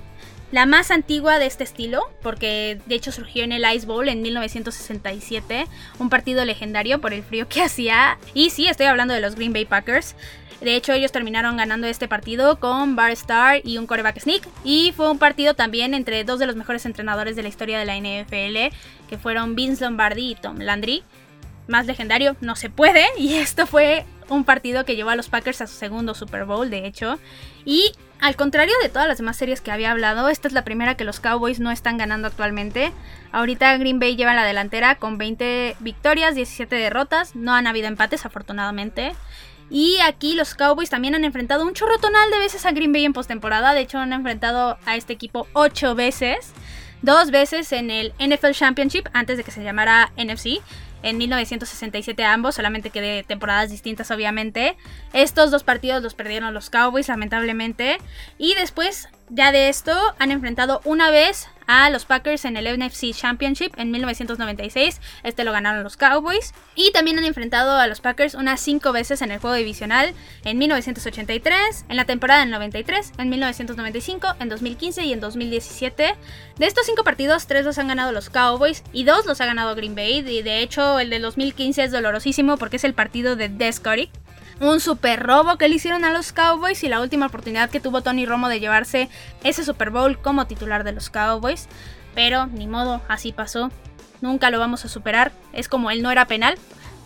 la 0.52 0.66
más 0.66 0.92
antigua 0.92 1.40
de 1.40 1.46
este 1.46 1.64
estilo, 1.64 2.02
porque 2.22 2.82
de 2.86 2.96
hecho 2.96 3.12
surgió 3.12 3.44
en 3.44 3.52
el 3.52 3.64
Ice 3.74 3.86
Bowl 3.86 4.10
en 4.10 4.22
1967, 4.22 5.68
un 6.00 6.10
partido 6.10 6.44
legendario 6.44 7.00
por 7.00 7.14
el 7.14 7.24
frío 7.24 7.48
que 7.48 7.62
hacía. 7.64 8.18
Y 8.34 8.50
sí, 8.50 8.68
estoy 8.68 8.88
hablando 8.88 9.14
de 9.14 9.22
los 9.22 9.36
Green 9.36 9.54
Bay 9.54 9.66
Packers. 9.66 10.16
De 10.62 10.76
hecho, 10.76 10.92
ellos 10.92 11.12
terminaron 11.12 11.56
ganando 11.58 11.88
este 11.88 12.08
partido 12.08 12.60
con 12.60 12.96
Bar 12.96 13.12
Star 13.12 13.62
y 13.64 13.78
un 13.78 13.88
coreback 13.88 14.20
sneak. 14.20 14.48
Y 14.64 14.92
fue 14.96 15.10
un 15.10 15.18
partido 15.18 15.54
también 15.54 15.94
entre 15.94 16.24
dos 16.24 16.40
de 16.40 16.48
los 16.48 16.56
mejores 16.56 16.86
entrenadores 16.86 17.36
de 17.36 17.44
la 17.44 17.50
historia 17.50 17.80
de 17.80 17.86
la 17.86 17.96
NFL, 17.98 18.76
que 19.08 19.18
fueron 19.18 19.56
Vince 19.56 19.84
Lombardi 19.84 20.32
y 20.32 20.36
Tom 20.36 20.58
Landry. 20.60 21.04
Más 21.68 21.86
legendario 21.86 22.36
no 22.42 22.56
se 22.56 22.70
puede. 22.70 23.06
Y 23.18 23.36
esto 23.36 23.68
fue 23.68 24.06
un 24.28 24.44
partido 24.44 24.86
que 24.86 24.96
llevó 24.96 25.12
a 25.12 25.16
los 25.16 25.30
Packers 25.30 25.62
a 25.62 25.68
su 25.68 25.76
segundo 25.76 26.14
Super 26.14 26.46
Bowl, 26.46 26.70
de 26.70 26.86
hecho. 26.86 27.20
Y 27.64 27.94
al 28.20 28.36
contrario 28.36 28.74
de 28.84 28.90
todas 28.90 29.08
las 29.08 29.18
demás 29.18 29.38
series 29.38 29.62
que 29.62 29.72
había 29.72 29.92
hablado, 29.92 30.28
esta 30.28 30.50
es 30.50 30.54
la 30.54 30.66
primera 30.66 30.96
que 30.96 31.06
los 31.06 31.22
Cowboys 31.22 31.62
no 31.62 31.72
están 31.72 31.98
ganando 31.98 32.28
actualmente. 32.28 32.92
Ahorita 33.32 33.78
Green 33.78 34.00
Bay 34.00 34.18
lleva 34.18 34.34
la 34.34 34.44
delantera 34.44 34.96
con 34.96 35.18
20 35.18 35.78
victorias, 35.80 36.36
17 36.36 36.76
derrotas. 36.76 37.36
No 37.36 37.54
han 37.54 37.66
habido 37.66 37.88
empates, 37.88 38.26
afortunadamente. 38.26 39.14
Y 39.70 39.98
aquí 40.00 40.34
los 40.34 40.56
Cowboys 40.56 40.90
también 40.90 41.16
han 41.16 41.26
enfrentado 41.26 41.66
un 41.66 41.74
chorro 41.74 42.00
tonal 42.00 42.32
de 42.32 42.40
veces 42.40 42.66
a 42.66 42.72
Green 42.72 42.92
Bay 42.92 43.06
en 43.06 43.14
postemporada. 43.14 43.74
De 43.74 43.82
hecho, 43.82 44.00
han 44.00 44.14
enfrentado 44.14 44.78
a 44.86 44.96
este 44.96 45.14
equipo 45.14 45.48
ocho 45.54 45.96
veces. 45.96 46.54
Dos 47.02 47.32
veces 47.32 47.72
en 47.72 47.92
el 47.92 48.14
NFL 48.20 48.52
Championship, 48.52 49.08
antes 49.14 49.38
de 49.38 49.44
que 49.44 49.52
se 49.52 49.64
llamara 49.64 50.12
NFC. 50.18 50.62
En 51.02 51.18
1967 51.18 52.26
ambos, 52.26 52.56
solamente 52.56 52.90
que 52.90 53.00
de 53.00 53.24
temporadas 53.24 53.70
distintas 53.70 54.12
obviamente. 54.12 54.76
Estos 55.14 55.50
dos 55.50 55.64
partidos 55.64 56.04
los 56.04 56.14
perdieron 56.14 56.54
los 56.54 56.70
Cowboys 56.70 57.08
lamentablemente. 57.08 58.00
Y 58.38 58.56
después 58.56 59.08
ya 59.30 59.52
de 59.52 59.70
esto 59.70 59.94
han 60.18 60.32
enfrentado 60.32 60.82
una 60.86 61.12
vez 61.12 61.48
a 61.70 61.92
los 61.92 62.06
Packers 62.06 62.46
en 62.46 62.58
el 62.58 62.80
NFC 62.80 63.14
Championship 63.14 63.74
en 63.78 63.92
1996. 63.92 65.00
Este 65.22 65.44
lo 65.44 65.52
ganaron 65.52 65.84
los 65.84 65.98
Cowboys. 65.98 66.56
Y 66.74 66.92
también 66.94 67.20
han 67.20 67.26
enfrentado 67.26 67.74
a 67.74 67.86
los 67.86 68.02
Packers 68.02 68.34
unas 68.34 68.60
5 68.60 68.92
veces 68.92 69.22
en 69.22 69.32
el 69.32 69.38
juego 69.38 69.56
divisional 69.56 70.16
en 70.46 70.58
1983, 70.58 71.86
en 71.88 71.96
la 71.96 72.06
temporada 72.06 72.40
del 72.40 72.50
93, 72.50 73.14
en 73.20 73.30
1995, 73.30 74.36
en 74.40 74.50
2015 74.50 75.04
y 75.06 75.14
en 75.14 75.20
2017. 75.20 76.16
De 76.58 76.66
estos 76.66 76.88
5 76.88 77.04
partidos, 77.04 77.46
3 77.46 77.64
los 77.64 77.78
han 77.78 77.88
ganado 77.88 78.12
los 78.14 78.32
Cowboys 78.32 78.84
y 78.92 79.04
2 79.04 79.28
los 79.28 79.40
ha 79.40 79.46
ganado 79.46 79.76
Green 79.76 79.94
Bay. 79.94 80.28
Y 80.28 80.42
de 80.42 80.62
hecho, 80.62 81.00
el 81.00 81.12
de 81.12 81.20
2015 81.20 81.84
es 81.84 81.92
dolorosísimo 81.92 82.58
porque 82.58 82.78
es 82.78 82.84
el 82.84 82.96
partido 82.96 83.36
de 83.36 83.48
Descoric 83.48 84.10
un 84.60 84.80
super 84.80 85.24
robo 85.24 85.58
que 85.58 85.70
le 85.70 85.76
hicieron 85.76 86.04
a 86.06 86.12
los 86.12 86.34
Cowboys 86.34 86.84
y 86.84 86.90
la 86.90 87.02
última 87.02 87.28
oportunidad 87.28 87.70
que 87.70 87.80
tuvo 87.80 88.02
Tony 88.02 88.26
Romo 88.26 88.50
de 88.50 88.60
llevarse 88.60 89.10
ese 89.44 89.64
Super 89.64 89.90
Bowl 89.90 90.20
como 90.20 90.48
titular 90.48 90.84
de 90.84 90.92
los 90.92 91.10
Cowboys. 91.10 91.68
Pero 92.16 92.48
ni 92.48 92.68
modo, 92.68 93.02
así 93.08 93.32
pasó. 93.32 93.72
Nunca 94.22 94.50
lo 94.50 94.60
vamos 94.60 94.84
a 94.84 94.90
superar. 94.90 95.32
Es 95.54 95.70
como 95.70 95.92
él 95.92 96.02
no 96.02 96.12
era 96.12 96.26
penal. 96.26 96.58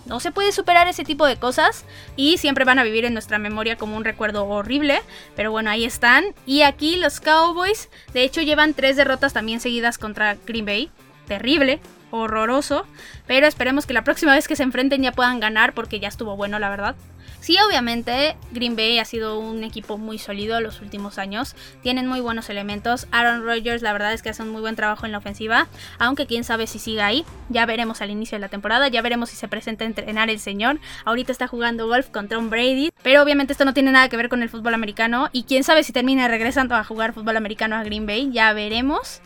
No 0.05 0.19
se 0.19 0.31
puede 0.31 0.51
superar 0.51 0.87
ese 0.87 1.05
tipo 1.05 1.25
de 1.25 1.37
cosas 1.37 1.85
y 2.17 2.37
siempre 2.37 2.65
van 2.65 2.77
a 2.77 2.83
vivir 2.83 3.05
en 3.05 3.13
nuestra 3.13 3.37
memoria 3.37 3.77
como 3.77 3.95
un 3.95 4.03
recuerdo 4.03 4.45
horrible. 4.45 5.01
Pero 5.35 5.51
bueno, 5.51 5.69
ahí 5.69 5.85
están. 5.85 6.25
Y 6.45 6.63
aquí 6.63 6.97
los 6.97 7.19
Cowboys, 7.19 7.89
de 8.13 8.23
hecho, 8.23 8.41
llevan 8.41 8.73
tres 8.73 8.97
derrotas 8.97 9.33
también 9.33 9.59
seguidas 9.59 9.97
contra 9.97 10.35
Green 10.45 10.65
Bay. 10.65 10.91
Terrible, 11.27 11.79
horroroso. 12.11 12.85
Pero 13.27 13.47
esperemos 13.47 13.85
que 13.85 13.93
la 13.93 14.03
próxima 14.03 14.33
vez 14.33 14.47
que 14.47 14.57
se 14.57 14.63
enfrenten 14.63 15.03
ya 15.03 15.13
puedan 15.13 15.39
ganar 15.39 15.73
porque 15.73 15.99
ya 15.99 16.09
estuvo 16.09 16.35
bueno, 16.35 16.59
la 16.59 16.69
verdad. 16.69 16.95
Sí, 17.43 17.57
obviamente, 17.67 18.37
Green 18.53 18.77
Bay 18.77 18.99
ha 18.99 19.03
sido 19.03 19.37
un 19.37 19.65
equipo 19.65 19.97
muy 19.97 20.17
sólido 20.17 20.61
los 20.61 20.79
últimos 20.79 21.17
años. 21.17 21.57
Tienen 21.81 22.07
muy 22.07 22.21
buenos 22.21 22.49
elementos. 22.49 23.05
Aaron 23.11 23.43
Rodgers, 23.43 23.81
la 23.81 23.91
verdad 23.91 24.13
es 24.13 24.21
que 24.21 24.29
hace 24.29 24.43
un 24.43 24.47
muy 24.47 24.61
buen 24.61 24.77
trabajo 24.77 25.05
en 25.05 25.11
la 25.11 25.17
ofensiva. 25.17 25.67
Aunque 25.99 26.25
quién 26.25 26.45
sabe 26.45 26.67
si 26.67 26.79
siga 26.79 27.05
ahí. 27.05 27.25
Ya 27.49 27.65
veremos 27.65 28.01
al 28.01 28.11
inicio 28.11 28.37
de 28.37 28.39
la 28.39 28.47
temporada. 28.47 28.87
Ya 28.87 29.01
veremos 29.01 29.29
si 29.29 29.35
se 29.35 29.49
presenta 29.49 29.83
a 29.83 29.87
entrenar 29.87 30.29
el 30.29 30.39
señor. 30.39 30.79
Ahorita 31.03 31.33
está 31.33 31.49
jugando 31.49 31.85
golf 31.87 32.07
con 32.11 32.29
Tom 32.29 32.49
Brady. 32.49 32.93
Pero 33.03 33.21
obviamente 33.21 33.51
esto 33.51 33.65
no 33.65 33.73
tiene 33.73 33.91
nada 33.91 34.07
que 34.07 34.15
ver 34.15 34.29
con 34.29 34.41
el 34.41 34.47
fútbol 34.47 34.73
americano. 34.73 35.27
Y 35.33 35.43
quién 35.43 35.65
sabe 35.65 35.83
si 35.83 35.91
termina 35.91 36.29
regresando 36.29 36.75
a 36.75 36.85
jugar 36.85 37.11
fútbol 37.11 37.35
americano 37.35 37.75
a 37.75 37.83
Green 37.83 38.05
Bay. 38.05 38.29
Ya 38.31 38.53
veremos. 38.53 39.19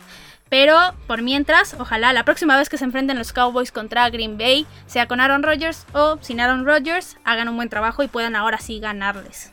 Pero 0.48 0.94
por 1.06 1.22
mientras, 1.22 1.74
ojalá 1.78 2.12
la 2.12 2.24
próxima 2.24 2.56
vez 2.56 2.68
que 2.68 2.78
se 2.78 2.84
enfrenten 2.84 3.18
los 3.18 3.32
Cowboys 3.32 3.72
contra 3.72 4.08
Green 4.10 4.38
Bay, 4.38 4.66
sea 4.86 5.06
con 5.06 5.20
Aaron 5.20 5.42
Rodgers 5.42 5.86
o 5.92 6.18
sin 6.22 6.40
Aaron 6.40 6.64
Rodgers, 6.64 7.16
hagan 7.24 7.48
un 7.48 7.56
buen 7.56 7.68
trabajo 7.68 8.02
y 8.02 8.08
puedan 8.08 8.36
ahora 8.36 8.58
sí 8.58 8.80
ganarles. 8.80 9.52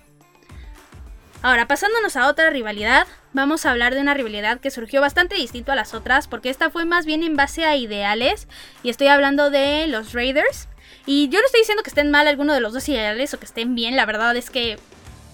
Ahora, 1.42 1.68
pasándonos 1.68 2.16
a 2.16 2.28
otra 2.28 2.50
rivalidad, 2.50 3.06
vamos 3.34 3.66
a 3.66 3.72
hablar 3.72 3.94
de 3.94 4.02
una 4.02 4.16
rivalidad 4.16 4.60
que 4.60 4.72
surgió 4.72 5.00
bastante 5.00 5.36
distinto 5.36 5.72
a 5.72 5.76
las 5.76 5.94
otras, 5.94 6.28
porque 6.28 6.50
esta 6.50 6.72
fue 6.72 6.86
más 6.86 7.06
bien 7.06 7.22
en 7.22 7.36
base 7.36 7.66
a 7.66 7.76
ideales, 7.76 8.48
y 8.82 8.90
estoy 8.90 9.10
hablando 9.10 9.52
de 9.52 9.86
los 9.86 10.14
Raiders. 10.14 10.68
Y 11.06 11.30
yo 11.30 11.40
no 11.40 11.46
estoy 11.46 11.62
diciendo 11.62 11.84
que 11.84 11.92
estén 11.92 12.10
mal 12.10 12.28
alguno 12.28 12.54
de 12.54 12.62
los 12.62 12.74
dos 12.74 12.90
ideales 12.90 13.32
o 13.34 13.40
que 13.40 13.46
estén 13.46 13.76
bien, 13.76 13.96
la 13.96 14.08
verdad 14.08 14.36
es 14.36 14.50
que 14.50 14.80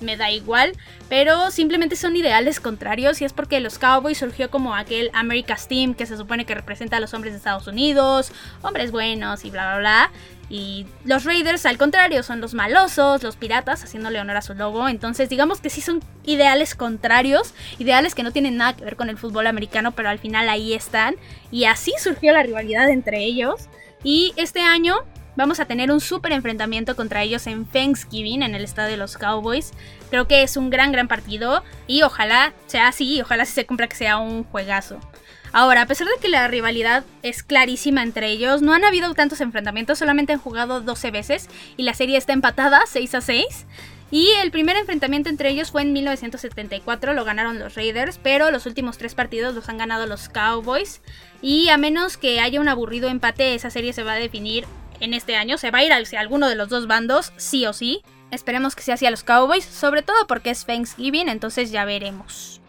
me 0.02 0.18
da 0.18 0.32
igual, 0.32 0.74
pero 1.10 1.52
simplemente 1.52 1.96
son 1.96 2.16
ideales 2.16 2.60
contrarios 2.60 3.22
y 3.22 3.26
es 3.26 3.34
porque 3.34 3.60
los 3.60 3.80
Cowboys 3.80 4.18
surgió 4.18 4.50
como 4.50 4.76
aquel 4.76 5.10
America's 5.14 5.68
Team 5.68 5.94
que 5.94 6.06
se 6.06 6.18
supone 6.18 6.46
que 6.46 6.56
representa 6.56 6.98
a 6.98 7.00
los 7.00 7.14
hombres 7.14 7.34
de 7.34 7.38
Estados 7.38 7.68
Unidos, 7.68 8.32
hombres 8.62 8.92
buenos 8.92 9.46
y 9.46 9.50
bla 9.50 9.64
bla 9.64 9.80
bla. 9.80 10.12
Y 10.52 10.86
los 11.06 11.24
Raiders, 11.24 11.66
al 11.66 11.78
contrario, 11.78 12.24
son 12.24 12.42
los 12.42 12.54
malosos, 12.54 13.24
los 13.24 13.38
piratas, 13.38 13.86
haciéndole 13.86 14.20
honor 14.20 14.36
a 14.36 14.42
su 14.42 14.54
logo. 14.54 14.90
Entonces, 14.90 15.30
digamos 15.30 15.62
que 15.62 15.70
sí 15.70 15.80
son 15.80 16.02
ideales 16.26 16.76
contrarios, 16.76 17.54
ideales 17.80 18.16
que 18.16 18.24
no 18.24 18.34
tienen 18.34 18.58
nada 18.58 18.76
que 18.76 18.84
ver 18.84 18.98
con 18.98 19.10
el 19.10 19.18
fútbol 19.18 19.48
americano, 19.48 19.94
pero 19.94 20.10
al 20.10 20.20
final 20.20 20.50
ahí 20.50 20.74
están. 20.74 21.16
Y 21.52 21.66
así 21.66 21.94
surgió 21.98 22.34
la 22.34 22.44
rivalidad 22.44 22.90
entre 22.90 23.24
ellos. 23.24 23.70
Y 24.04 24.34
este 24.36 24.60
año 24.60 24.98
vamos 25.42 25.60
a 25.60 25.66
tener 25.66 25.92
un 25.92 26.00
súper 26.00 26.32
enfrentamiento 26.34 26.96
contra 26.96 27.24
ellos 27.24 27.48
en 27.48 27.66
Thanksgiving, 27.66 28.44
en 28.44 28.54
el 28.54 28.64
estado 28.64 28.90
de 28.90 28.98
los 28.98 29.18
Cowboys. 29.18 29.72
Creo 30.12 30.28
que 30.28 30.44
es 30.44 30.56
un 30.56 30.70
gran, 30.70 30.92
gran 30.92 31.08
partido. 31.08 31.64
Y 31.88 32.04
ojalá 32.04 32.54
sea 32.68 32.88
así, 32.88 33.22
ojalá 33.22 33.46
se 33.46 33.66
cumpla 33.66 33.88
que 33.88 33.96
sea 33.96 34.18
un 34.18 34.44
juegazo. 34.44 35.00
Ahora, 35.52 35.82
a 35.82 35.86
pesar 35.88 36.08
de 36.08 36.22
que 36.22 36.30
la 36.30 36.48
rivalidad 36.48 37.04
es 37.24 37.44
clarísima 37.44 38.04
entre 38.04 38.30
ellos, 38.30 38.62
no 38.62 38.74
han 38.74 38.86
habido 38.86 39.14
tantos 39.16 39.42
enfrentamientos, 39.42 39.98
solamente 39.98 40.32
han 40.32 40.40
jugado 40.40 40.80
12 40.80 41.12
veces 41.12 41.50
y 41.76 41.84
la 41.84 41.94
serie 41.94 42.18
está 42.18 42.34
empatada 42.34 42.84
6 42.86 43.16
a 43.16 43.22
6. 43.22 43.66
Y 44.12 44.30
el 44.42 44.52
primer 44.52 44.76
enfrentamiento 44.76 45.30
entre 45.30 45.50
ellos 45.50 45.72
fue 45.72 45.82
en 45.82 45.94
1974, 45.94 47.14
lo 47.14 47.24
ganaron 47.24 47.60
los 47.60 47.76
Raiders, 47.76 48.20
pero 48.22 48.52
los 48.52 48.66
últimos 48.66 48.98
tres 48.98 49.16
partidos 49.16 49.56
los 49.56 49.70
han 49.70 49.78
ganado 49.78 50.06
los 50.06 50.30
Cowboys. 50.30 51.02
Y 51.42 51.70
a 51.70 51.78
menos 51.78 52.18
que 52.18 52.42
haya 52.42 52.60
un 52.60 52.68
aburrido 52.68 53.10
empate, 53.10 53.56
esa 53.56 53.70
serie 53.70 53.94
se 53.94 54.04
va 54.04 54.14
a 54.14 54.18
definir 54.18 54.66
en 55.02 55.14
este 55.14 55.36
año, 55.36 55.58
se 55.58 55.72
va 55.72 55.80
a 55.80 55.84
ir 55.84 55.92
hacia 55.92 56.20
alguno 56.20 56.48
de 56.48 56.56
los 56.56 56.70
dos 56.70 56.88
bandos, 56.88 57.34
sí 57.38 57.66
o 57.66 57.74
sí. 57.74 58.02
Esperemos 58.32 58.76
que 58.76 58.84
sea 58.84 58.94
hacia 58.96 59.12
los 59.12 59.24
Cowboys, 59.24 59.66
sobre 59.66 60.04
todo 60.04 60.28
porque 60.28 60.52
es 60.52 60.66
Thanksgiving, 60.66 61.28
entonces 61.28 61.72
ya 61.72 61.84
veremos. 61.84 62.62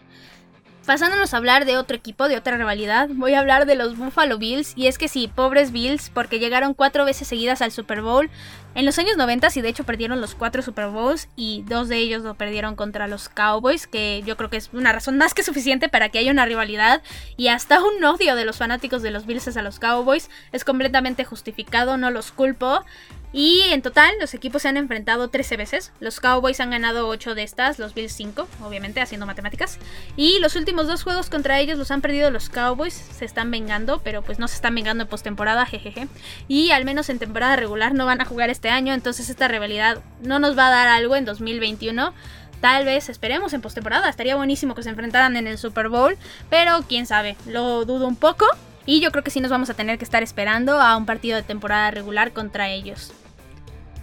Pasándonos 0.85 1.33
a 1.33 1.37
hablar 1.37 1.63
de 1.63 1.77
otro 1.77 1.95
equipo, 1.95 2.27
de 2.27 2.35
otra 2.35 2.57
rivalidad, 2.57 3.07
voy 3.13 3.35
a 3.35 3.39
hablar 3.39 3.65
de 3.65 3.75
los 3.75 3.97
Buffalo 3.97 4.37
Bills. 4.37 4.73
Y 4.75 4.87
es 4.87 4.97
que 4.97 5.07
sí, 5.07 5.29
pobres 5.33 5.71
Bills, 5.71 6.09
porque 6.09 6.39
llegaron 6.39 6.73
cuatro 6.73 7.05
veces 7.05 7.29
seguidas 7.29 7.61
al 7.61 7.71
Super 7.71 8.01
Bowl 8.01 8.29
en 8.75 8.85
los 8.85 8.97
años 8.97 9.17
90 9.17 9.49
y 9.55 9.61
de 9.61 9.69
hecho 9.69 9.83
perdieron 9.83 10.21
los 10.21 10.35
cuatro 10.35 10.61
Super 10.61 10.87
Bowls 10.87 11.27
y 11.35 11.63
dos 11.67 11.89
de 11.89 11.97
ellos 11.97 12.23
lo 12.23 12.33
perdieron 12.35 12.75
contra 12.75 13.07
los 13.07 13.29
Cowboys, 13.29 13.87
que 13.87 14.23
yo 14.25 14.37
creo 14.37 14.49
que 14.49 14.57
es 14.57 14.69
una 14.73 14.91
razón 14.91 15.17
más 15.17 15.33
que 15.33 15.43
suficiente 15.43 15.89
para 15.89 16.09
que 16.09 16.19
haya 16.19 16.31
una 16.31 16.45
rivalidad 16.45 17.01
y 17.37 17.49
hasta 17.49 17.83
un 17.83 18.03
odio 18.03 18.35
de 18.35 18.45
los 18.45 18.57
fanáticos 18.57 19.01
de 19.01 19.11
los 19.11 19.25
Bills 19.25 19.43
a 19.55 19.61
los 19.61 19.79
Cowboys. 19.79 20.29
Es 20.51 20.63
completamente 20.63 21.25
justificado, 21.25 21.97
no 21.97 22.09
los 22.11 22.31
culpo. 22.31 22.83
Y 23.35 23.61
en 23.71 23.81
total, 23.81 24.13
los 24.21 24.35
equipos 24.35 24.61
se 24.61 24.67
han 24.67 24.77
enfrentado 24.77 25.27
13 25.27 25.57
veces. 25.57 25.91
Los 25.99 26.19
Cowboys 26.19 26.59
han 26.59 26.69
ganado 26.69 27.07
8 27.07 27.33
de 27.33 27.41
estas, 27.41 27.79
los 27.79 27.95
Bills 27.95 28.13
5, 28.13 28.47
obviamente, 28.61 29.01
haciendo 29.01 29.25
matemáticas. 29.25 29.79
Y 30.15 30.37
los 30.39 30.55
últimos 30.55 30.85
dos 30.85 31.01
juegos 31.01 31.31
contra 31.31 31.59
ellos 31.59 31.79
los 31.79 31.89
han 31.89 32.01
perdido 32.01 32.29
los 32.29 32.49
Cowboys. 32.49 32.93
Se 32.93 33.25
están 33.25 33.49
vengando, 33.49 34.01
pero 34.03 34.21
pues 34.21 34.37
no 34.37 34.47
se 34.47 34.55
están 34.55 34.75
vengando 34.75 35.05
en 35.05 35.09
postemporada, 35.09 35.65
jejeje. 35.65 36.07
Y 36.47 36.69
al 36.69 36.85
menos 36.85 37.09
en 37.09 37.17
temporada 37.17 37.55
regular 37.55 37.95
no 37.95 38.05
van 38.05 38.21
a 38.21 38.25
jugar 38.25 38.51
este 38.51 38.62
año, 38.69 38.93
entonces 38.93 39.29
esta 39.29 39.47
rivalidad 39.47 39.99
no 40.21 40.39
nos 40.39 40.57
va 40.57 40.67
a 40.67 40.71
dar 40.71 40.87
algo 40.87 41.15
en 41.15 41.25
2021. 41.25 42.13
Tal 42.61 42.85
vez 42.85 43.09
esperemos 43.09 43.53
en 43.53 43.61
postemporada. 43.61 44.09
Estaría 44.09 44.35
buenísimo 44.35 44.73
que 44.73 44.83
se 44.83 44.89
enfrentaran 44.89 45.35
en 45.35 45.47
el 45.47 45.57
Super 45.57 45.89
Bowl, 45.89 46.17
pero 46.49 46.83
quién 46.87 47.05
sabe, 47.05 47.35
lo 47.45 47.83
dudo 47.85 48.07
un 48.07 48.15
poco. 48.15 48.45
Y 48.85 48.99
yo 49.01 49.11
creo 49.11 49.23
que 49.23 49.31
sí 49.31 49.41
nos 49.41 49.51
vamos 49.51 49.69
a 49.69 49.73
tener 49.73 49.97
que 49.97 50.05
estar 50.05 50.23
esperando 50.23 50.79
a 50.79 50.95
un 50.97 51.05
partido 51.05 51.35
de 51.35 51.43
temporada 51.43 51.91
regular 51.91 52.31
contra 52.31 52.69
ellos. 52.69 53.11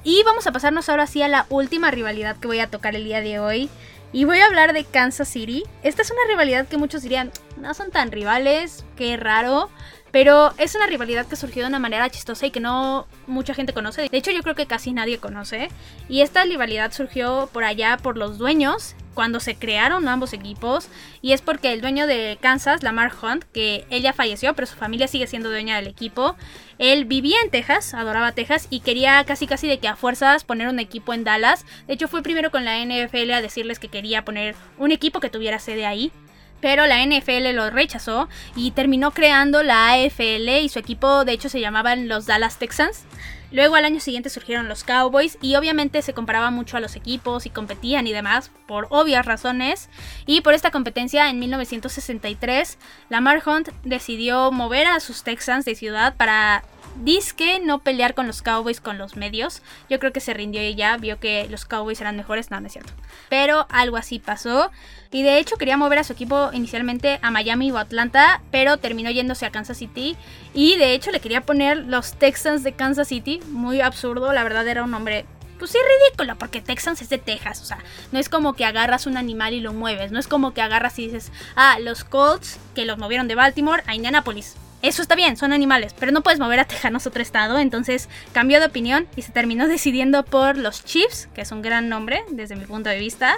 Y 0.05 0.23
vamos 0.25 0.47
a 0.47 0.53
pasarnos 0.53 0.89
ahora 0.89 1.07
sí 1.07 1.23
a 1.23 1.29
la 1.29 1.47
última 1.51 1.91
rivalidad 1.91 2.37
que 2.37 2.49
voy 2.49 2.61
a 2.61 2.69
tocar 2.69 2.97
el 2.97 3.05
día 3.05 3.21
de 3.21 3.39
hoy. 3.39 3.69
Y 4.13 4.25
voy 4.25 4.39
a 4.41 4.47
hablar 4.47 4.73
de 4.73 4.85
Kansas 4.85 5.29
City. 5.29 5.63
Esta 5.83 6.03
es 6.03 6.11
una 6.11 6.21
rivalidad 6.29 6.67
que 6.67 6.77
muchos 6.77 7.03
dirían, 7.03 7.31
no 7.57 7.75
son 7.75 7.91
tan 7.91 8.11
rivales, 8.11 8.85
qué 8.97 9.17
raro. 9.17 9.71
Pero 10.11 10.53
es 10.59 10.75
una 10.75 10.87
rivalidad 10.87 11.27
que 11.27 11.37
surgió 11.37 11.63
de 11.63 11.69
una 11.69 11.79
manera 11.79 12.11
chistosa 12.11 12.47
y 12.47 12.51
que 12.51 12.59
no 12.59 13.07
mucha 13.29 13.55
gente 13.55 13.73
conoce. 13.73 14.09
De 14.09 14.19
hecho, 14.19 14.33
yo 14.33 14.43
creo 14.43 14.57
que 14.57 14.67
casi 14.67 14.93
nadie 14.93 15.19
conoce. 15.19 15.69
Y 16.09 16.23
esta 16.23 16.43
rivalidad 16.43 16.91
surgió 16.91 17.49
por 17.53 17.63
allá 17.63 17.97
por 17.97 18.17
los 18.17 18.37
dueños 18.37 18.97
cuando 19.15 19.41
se 19.41 19.57
crearon 19.57 20.09
ambos 20.09 20.33
equipos. 20.33 20.89
Y 21.23 21.33
es 21.33 21.43
porque 21.43 21.73
el 21.73 21.81
dueño 21.81 22.07
de 22.07 22.39
Kansas, 22.41 22.83
Lamar 22.83 23.13
Hunt, 23.23 23.45
que 23.53 23.87
ella 23.91 24.13
falleció, 24.13 24.55
pero 24.55 24.67
su 24.67 24.77
familia 24.77 25.09
sigue 25.09 25.27
siendo 25.27 25.51
dueña 25.51 25.77
del 25.77 25.87
equipo. 25.87 26.37
Él 26.79 27.05
vivía 27.05 27.37
en 27.45 27.51
Texas, 27.51 27.95
adoraba 27.95 28.33
Texas 28.33 28.67
y 28.71 28.81
quería 28.81 29.23
casi 29.25 29.47
casi 29.47 29.69
de 29.69 29.79
que 29.79 29.89
a 29.89 29.97
fuerzas 29.97 30.45
poner 30.45 30.69
un 30.69 30.79
equipo 30.79 31.13
en 31.13 31.25
Dallas. 31.25 31.67
De 31.87 31.95
hecho, 31.95 32.09
fue 32.09 32.23
primero 32.23 32.51
con 32.51 32.65
la 32.65 32.79
NFL 32.85 33.31
a 33.33 33.43
decirles 33.43 33.79
que 33.79 33.89
quería 33.89 34.25
poner 34.25 34.55
un 34.79 34.93
equipo 34.93 35.21
que 35.21 35.31
tuviera 35.31 35.59
sede 35.59 35.87
ahí 35.87 36.13
pero 36.61 36.87
la 36.87 37.05
NFL 37.05 37.55
lo 37.55 37.71
rechazó 37.71 38.29
y 38.55 38.73
terminó 38.73 39.13
creando 39.13 39.63
la 39.63 39.93
AFL 39.93 40.61
y 40.63 40.69
su 40.69 40.79
equipo 40.79 41.25
de 41.25 41.33
hecho 41.33 41.49
se 41.49 41.61
llamaban 41.61 42.09
los 42.09 42.27
Dallas 42.27 42.59
Texans. 42.59 43.05
Luego 43.53 43.75
al 43.75 43.85
año 43.85 44.01
siguiente 44.01 44.31
surgieron 44.31 44.69
los 44.69 44.85
Cowboys 44.85 45.39
y 45.41 45.57
obviamente 45.57 46.03
se 46.03 46.15
comparaba 46.15 46.51
mucho 46.51 46.77
a 46.77 46.81
los 46.81 46.97
equipos 46.97 47.47
y 47.47 47.51
competían 47.51 48.07
y 48.07 48.13
demás 48.13 48.51
por 48.67 48.87
obvias 48.91 49.27
razones. 49.27 49.89
Y 50.27 50.41
por 50.41 50.55
esta 50.55 50.71
competencia 50.71 51.29
en 51.31 51.39
1963 51.39 52.79
Lamar 53.09 53.43
Hunt 53.47 53.71
decidió 53.85 54.53
mover 54.53 54.87
a 54.87 55.01
sus 55.01 55.23
Texans 55.23 55.65
de 55.65 55.75
ciudad 55.75 56.17
para 56.17 56.63
disque 56.97 57.61
no 57.61 57.81
pelear 57.81 58.15
con 58.15 58.27
los 58.27 58.43
Cowboys 58.43 58.81
con 58.81 58.99
los 58.99 59.17
medios. 59.17 59.63
Yo 59.89 59.99
creo 59.99 60.13
que 60.13 60.21
se 60.21 60.35
rindió 60.35 60.63
y 60.63 60.75
ya 60.75 60.97
vio 60.97 61.19
que 61.19 61.47
los 61.49 61.65
Cowboys 61.65 62.01
eran 62.01 62.17
mejores. 62.17 62.51
No, 62.51 62.61
no 62.61 62.67
es 62.67 62.73
cierto. 62.73 62.93
Pero 63.29 63.67
algo 63.71 63.97
así 63.97 64.19
pasó. 64.19 64.71
Y 65.11 65.23
de 65.23 65.39
hecho 65.39 65.57
quería 65.57 65.77
mover 65.77 65.99
a 65.99 66.05
su 66.05 66.13
equipo 66.13 66.51
inicialmente 66.53 67.19
a 67.23 67.31
Miami 67.31 67.71
o 67.73 67.79
Atlanta, 67.79 68.43
pero 68.51 68.77
terminó 68.77 69.11
yéndose 69.11 69.47
a 69.47 69.51
Kansas 69.51 69.79
City. 69.79 70.17
Y 70.55 70.77
de 70.77 70.95
hecho 70.95 71.11
le 71.11 71.21
quería 71.21 71.41
poner 71.41 71.79
los 71.79 72.15
Texans 72.15 72.63
de 72.63 72.73
Kansas 72.73 73.09
City. 73.09 73.41
Muy 73.49 73.81
absurdo, 73.81 74.33
la 74.33 74.43
verdad 74.43 74.67
era 74.69 74.85
un 74.85 74.91
nombre 74.91 75.27
pues 75.61 75.73
sí 75.73 75.79
ridículo, 75.79 76.37
porque 76.39 76.63
Texans 76.63 77.03
es 77.03 77.11
de 77.11 77.19
Texas, 77.19 77.61
o 77.61 77.67
sea, 77.67 77.79
no 78.13 78.19
es 78.19 78.31
como 78.31 78.55
que 78.55 78.65
agarras 78.65 79.07
un 79.07 79.19
animal 79.19 79.53
y 79.53 79.61
lo 79.61 79.75
mueves, 79.75 80.11
no 80.11 80.19
es 80.19 80.27
como 80.27 80.55
que 80.55 80.63
agarras 80.63 80.99
y 80.99 81.05
dices, 81.05 81.31
ah, 81.55 81.77
los 81.79 82.03
Colts 82.03 82.59
que 82.75 82.87
los 82.87 82.97
movieron 82.97 83.29
de 83.29 83.35
Baltimore 83.35 83.83
a 83.87 83.95
Indianapolis. 83.95 84.57
Eso 84.83 85.03
está 85.03 85.15
bien, 85.15 85.37
son 85.37 85.53
animales, 85.53 85.95
pero 85.99 86.11
no 86.11 86.23
puedes 86.23 86.41
mover 86.41 86.59
a 86.59 86.65
Tejanos 86.65 87.05
a 87.05 87.11
otro 87.11 87.21
estado, 87.21 87.59
entonces 87.59 88.09
cambió 88.33 88.61
de 88.61 88.67
opinión 88.67 89.07
y 89.15 89.23
se 89.23 89.33
terminó 89.33 89.69
decidiendo 89.69 90.25
por 90.25 90.57
los 90.57 90.85
Chiefs, 90.85 91.29
que 91.35 91.43
es 91.43 91.53
un 91.53 91.61
gran 91.63 91.89
nombre 91.89 92.23
desde 92.31 92.57
mi 92.57 92.65
punto 92.65 92.89
de 92.89 92.99
vista. 92.99 93.37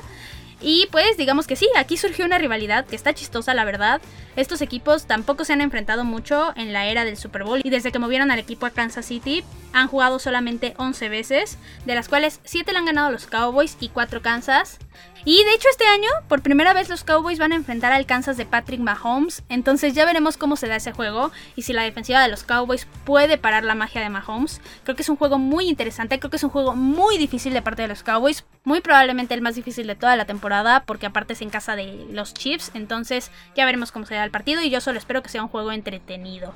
Y 0.65 0.87
pues 0.93 1.17
digamos 1.17 1.49
que 1.49 1.57
sí, 1.57 1.69
aquí 1.77 1.97
surgió 1.97 2.25
una 2.25 2.39
rivalidad 2.39 2.87
que 2.87 2.95
está 2.95 3.13
chistosa, 3.13 3.53
la 3.53 3.65
verdad. 3.65 4.01
Estos 4.37 4.63
equipos 4.63 5.07
tampoco 5.07 5.45
se 5.45 5.53
han 5.53 5.61
enfrentado 5.61 6.05
mucho 6.05 6.53
en 6.55 6.73
la 6.73 6.87
era 6.87 7.05
del 7.05 7.17
Super 7.17 7.43
Bowl 7.43 7.61
y 7.65 7.71
desde 7.71 7.91
que 7.91 7.99
movieron 7.99 8.31
al 8.31 8.39
equipo 8.39 8.65
a 8.65 8.71
Kansas 8.71 9.07
City 9.07 9.43
han 9.73 9.89
jugado 9.89 10.21
solamente 10.21 10.75
11 10.77 11.09
veces, 11.09 11.59
de 11.85 11.97
las 11.97 12.09
cuales 12.09 12.39
7 12.45 12.71
le 12.71 12.79
han 12.79 12.85
ganado 12.85 13.11
los 13.11 13.27
Cowboys 13.27 13.77
y 13.81 13.89
4 13.89 14.23
Kansas. 14.23 14.79
Y 15.25 15.45
de 15.45 15.55
hecho 15.55 15.69
este 15.71 15.87
año, 15.87 16.09
por 16.27 16.43
primera 16.43 16.75
vez 16.75 16.89
los 16.89 17.05
Cowboys 17.05 17.39
van 17.39 17.53
a 17.53 17.55
enfrentar 17.55 17.93
al 17.93 18.07
Kansas 18.07 18.37
de 18.37 18.45
Patrick 18.45 18.81
Mahomes, 18.81 19.45
entonces 19.49 19.95
ya 19.95 20.05
veremos 20.05 20.37
cómo 20.37 20.57
se 20.57 20.67
da 20.67 20.75
ese 20.75 20.91
juego 20.91 21.31
y 21.55 21.63
si 21.63 21.73
la 21.73 21.83
defensiva 21.83 22.21
de 22.21 22.29
los 22.29 22.43
Cowboys 22.43 22.89
puede 23.05 23.39
parar 23.39 23.63
la 23.63 23.77
magia 23.77 24.01
de 24.01 24.09
Mahomes. 24.09 24.61
Creo 24.83 24.97
que 24.97 25.03
es 25.03 25.09
un 25.09 25.17
juego 25.17 25.39
muy 25.39 25.69
interesante, 25.69 26.19
creo 26.19 26.31
que 26.31 26.39
es 26.39 26.45
un 26.45 26.51
juego 26.51 26.75
muy 26.75 27.19
difícil 27.19 27.53
de 27.53 27.63
parte 27.63 27.83
de 27.83 27.89
los 27.89 28.03
Cowboys, 28.03 28.45
muy 28.65 28.81
probablemente 28.81 29.35
el 29.35 29.43
más 29.43 29.55
difícil 29.55 29.87
de 29.87 29.95
toda 29.95 30.17
la 30.17 30.25
temporada 30.25 30.83
porque 30.87 31.07
aparte 31.07 31.35
es 31.35 31.43
en 31.43 31.51
casa 31.51 31.77
de 31.77 32.05
los 32.11 32.35
Chiefs, 32.35 32.73
entonces 32.75 33.31
ya 33.55 33.65
veremos 33.65 33.93
cómo 33.93 34.07
se 34.07 34.17
da 34.17 34.25
el 34.25 34.33
partido 34.33 34.61
y 34.61 34.71
yo 34.71 34.81
solo 34.81 34.99
espero 34.99 35.23
que 35.23 35.29
sea 35.29 35.43
un 35.43 35.49
juego 35.49 35.71
entretenido. 35.71 36.53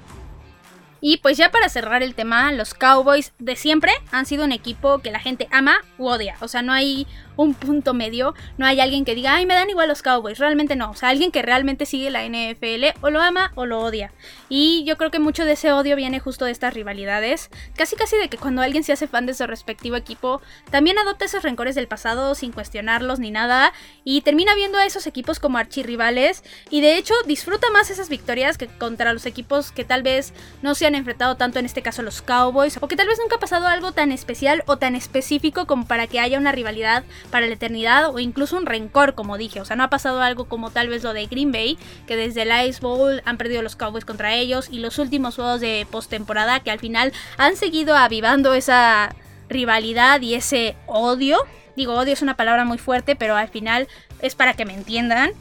Y 1.09 1.19
pues 1.19 1.37
ya 1.37 1.53
para 1.53 1.69
cerrar 1.69 2.03
el 2.03 2.17
tema, 2.17 2.51
los 2.51 2.75
Cowboys 2.75 3.33
de 3.39 3.55
siempre 3.55 3.93
han 4.11 4.27
sido 4.27 4.45
un 4.45 4.51
equipo 4.51 4.99
que 4.99 5.13
la 5.13 5.21
gente 5.21 5.47
ama 5.53 5.77
u 5.99 6.09
odia. 6.09 6.37
O 6.41 6.49
sea, 6.49 6.63
no 6.63 6.73
hay 6.73 7.07
un 7.37 7.55
punto 7.55 7.95
medio. 7.95 8.35
No 8.59 8.67
hay 8.67 8.81
alguien 8.81 9.05
que 9.05 9.15
diga, 9.15 9.35
ay, 9.35 9.47
me 9.47 9.55
dan 9.55 9.71
igual 9.71 9.89
los 9.89 10.03
Cowboys. 10.03 10.39
Realmente 10.39 10.75
no. 10.75 10.91
O 10.91 10.95
sea, 10.95 11.11
alguien 11.11 11.31
que 11.31 11.43
realmente 11.43 11.87
sigue 11.87 12.11
la 12.11 12.27
NFL 12.27 12.99
o 13.03 13.11
lo 13.11 13.23
ama 13.23 13.53
o 13.55 13.67
lo 13.67 13.81
odia. 13.81 14.13
Y 14.49 14.85
yo 14.85 14.97
creo 14.97 15.13
que 15.13 15.21
mucho 15.21 15.45
de 15.45 15.53
ese 15.53 15.73
odio 15.73 15.95
viene 15.95 16.19
justo 16.19 16.45
de 16.45 16.51
estas 16.51 16.75
rivalidades. 16.75 17.51
Casi 17.77 17.95
casi 17.95 18.17
de 18.17 18.29
que 18.29 18.39
cuando 18.39 18.63
alguien 18.63 18.83
se 18.83 18.93
hace 18.93 19.07
fan 19.07 19.27
de 19.27 19.35
su 19.35 19.47
respectivo 19.47 19.95
equipo, 19.95 20.41
también 20.73 20.99
adopta 20.99 21.27
esos 21.27 21.45
rencores 21.45 21.77
del 21.77 21.87
pasado 21.87 22.35
sin 22.35 22.51
cuestionarlos 22.51 23.21
ni 23.21 23.31
nada. 23.31 23.73
Y 24.03 24.23
termina 24.23 24.57
viendo 24.57 24.79
a 24.79 24.87
esos 24.87 25.07
equipos 25.07 25.39
como 25.39 25.59
archirrivales. 25.59 26.43
Y 26.71 26.81
de 26.81 26.97
hecho 26.97 27.15
disfruta 27.27 27.71
más 27.71 27.91
esas 27.91 28.09
victorias 28.09 28.59
que 28.59 28.67
contra 28.67 29.13
los 29.13 29.25
equipos 29.25 29.71
que 29.71 29.85
tal 29.85 30.03
vez 30.03 30.33
no 30.63 30.75
se 30.75 30.87
han 30.87 30.96
enfrentado 30.97 31.37
tanto, 31.37 31.59
en 31.59 31.67
este 31.67 31.83
caso 31.83 32.03
los 32.03 32.23
Cowboys. 32.23 32.79
O 32.81 32.89
que 32.89 32.97
tal 32.97 33.07
vez 33.07 33.19
nunca 33.21 33.37
ha 33.37 33.41
pasado 33.41 33.67
algo 33.67 33.93
tan 33.93 34.13
especial 34.13 34.63
o 34.67 34.77
tan 34.77 34.95
específico 34.95 35.67
como 35.67 35.87
para 35.87 36.07
que 36.07 36.21
haya 36.21 36.39
una 36.39 36.53
rivalidad 36.53 37.05
para 37.31 37.47
la 37.47 37.53
eternidad 37.53 38.15
o 38.15 38.19
incluso 38.19 38.57
un 38.57 38.67
rencor, 38.67 39.15
como 39.15 39.39
dije. 39.39 39.61
O 39.61 39.65
sea, 39.65 39.77
no 39.77 39.85
ha 39.85 39.91
pasado 39.91 40.21
algo 40.21 40.47
como 40.47 40.71
tal 40.71 40.89
vez 40.89 41.03
lo 41.03 41.13
de 41.13 41.27
Green 41.27 41.53
Bay, 41.53 41.79
que 42.07 42.17
desde 42.17 42.43
el 42.43 42.69
Ice 42.69 42.81
Bowl 42.81 43.23
han 43.25 43.39
perdido 43.39 43.63
los 43.63 43.77
Cowboys 43.77 44.05
contra 44.05 44.35
ellos 44.35 44.69
y 44.71 44.79
los 44.79 44.99
últimos 44.99 45.37
juegos 45.37 45.61
de 45.61 45.87
postemporada 45.91 46.61
que 46.61 46.71
al 46.71 46.79
final 46.79 47.13
han 47.39 47.57
seguido 47.57 47.97
avivando 47.97 48.55
esa 48.55 49.15
rivalidad 49.49 50.21
y 50.21 50.35
ese 50.35 50.77
odio. 50.87 51.39
Digo, 51.77 51.95
odio 51.95 52.15
es 52.15 52.23
una 52.23 52.37
palabra 52.37 52.65
muy 52.65 52.79
fuerte, 52.79 53.17
pero 53.17 53.37
al 53.37 53.49
final 53.49 53.87
es 54.23 54.35
para 54.35 54.55
que 54.55 54.65
me 54.65 54.75
entiendan. 54.75 55.33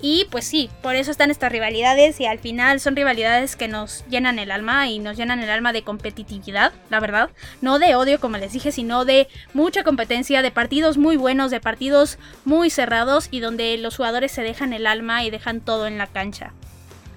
Y 0.00 0.26
pues 0.30 0.44
sí, 0.44 0.70
por 0.82 0.96
eso 0.96 1.10
están 1.10 1.30
estas 1.30 1.50
rivalidades 1.50 2.20
y 2.20 2.26
al 2.26 2.38
final 2.38 2.80
son 2.80 2.96
rivalidades 2.96 3.56
que 3.56 3.68
nos 3.68 4.04
llenan 4.08 4.38
el 4.38 4.50
alma 4.50 4.88
y 4.88 4.98
nos 4.98 5.16
llenan 5.16 5.40
el 5.42 5.48
alma 5.48 5.72
de 5.72 5.82
competitividad, 5.82 6.72
la 6.90 7.00
verdad. 7.00 7.30
No 7.62 7.78
de 7.78 7.94
odio, 7.94 8.20
como 8.20 8.36
les 8.36 8.52
dije, 8.52 8.70
sino 8.72 9.04
de 9.04 9.28
mucha 9.54 9.82
competencia, 9.82 10.42
de 10.42 10.50
partidos 10.50 10.98
muy 10.98 11.16
buenos, 11.16 11.50
de 11.50 11.60
partidos 11.60 12.18
muy 12.44 12.70
cerrados 12.70 13.28
y 13.30 13.40
donde 13.40 13.78
los 13.78 13.96
jugadores 13.96 14.32
se 14.32 14.42
dejan 14.42 14.72
el 14.72 14.86
alma 14.86 15.24
y 15.24 15.30
dejan 15.30 15.60
todo 15.60 15.86
en 15.86 15.96
la 15.96 16.06
cancha. 16.06 16.52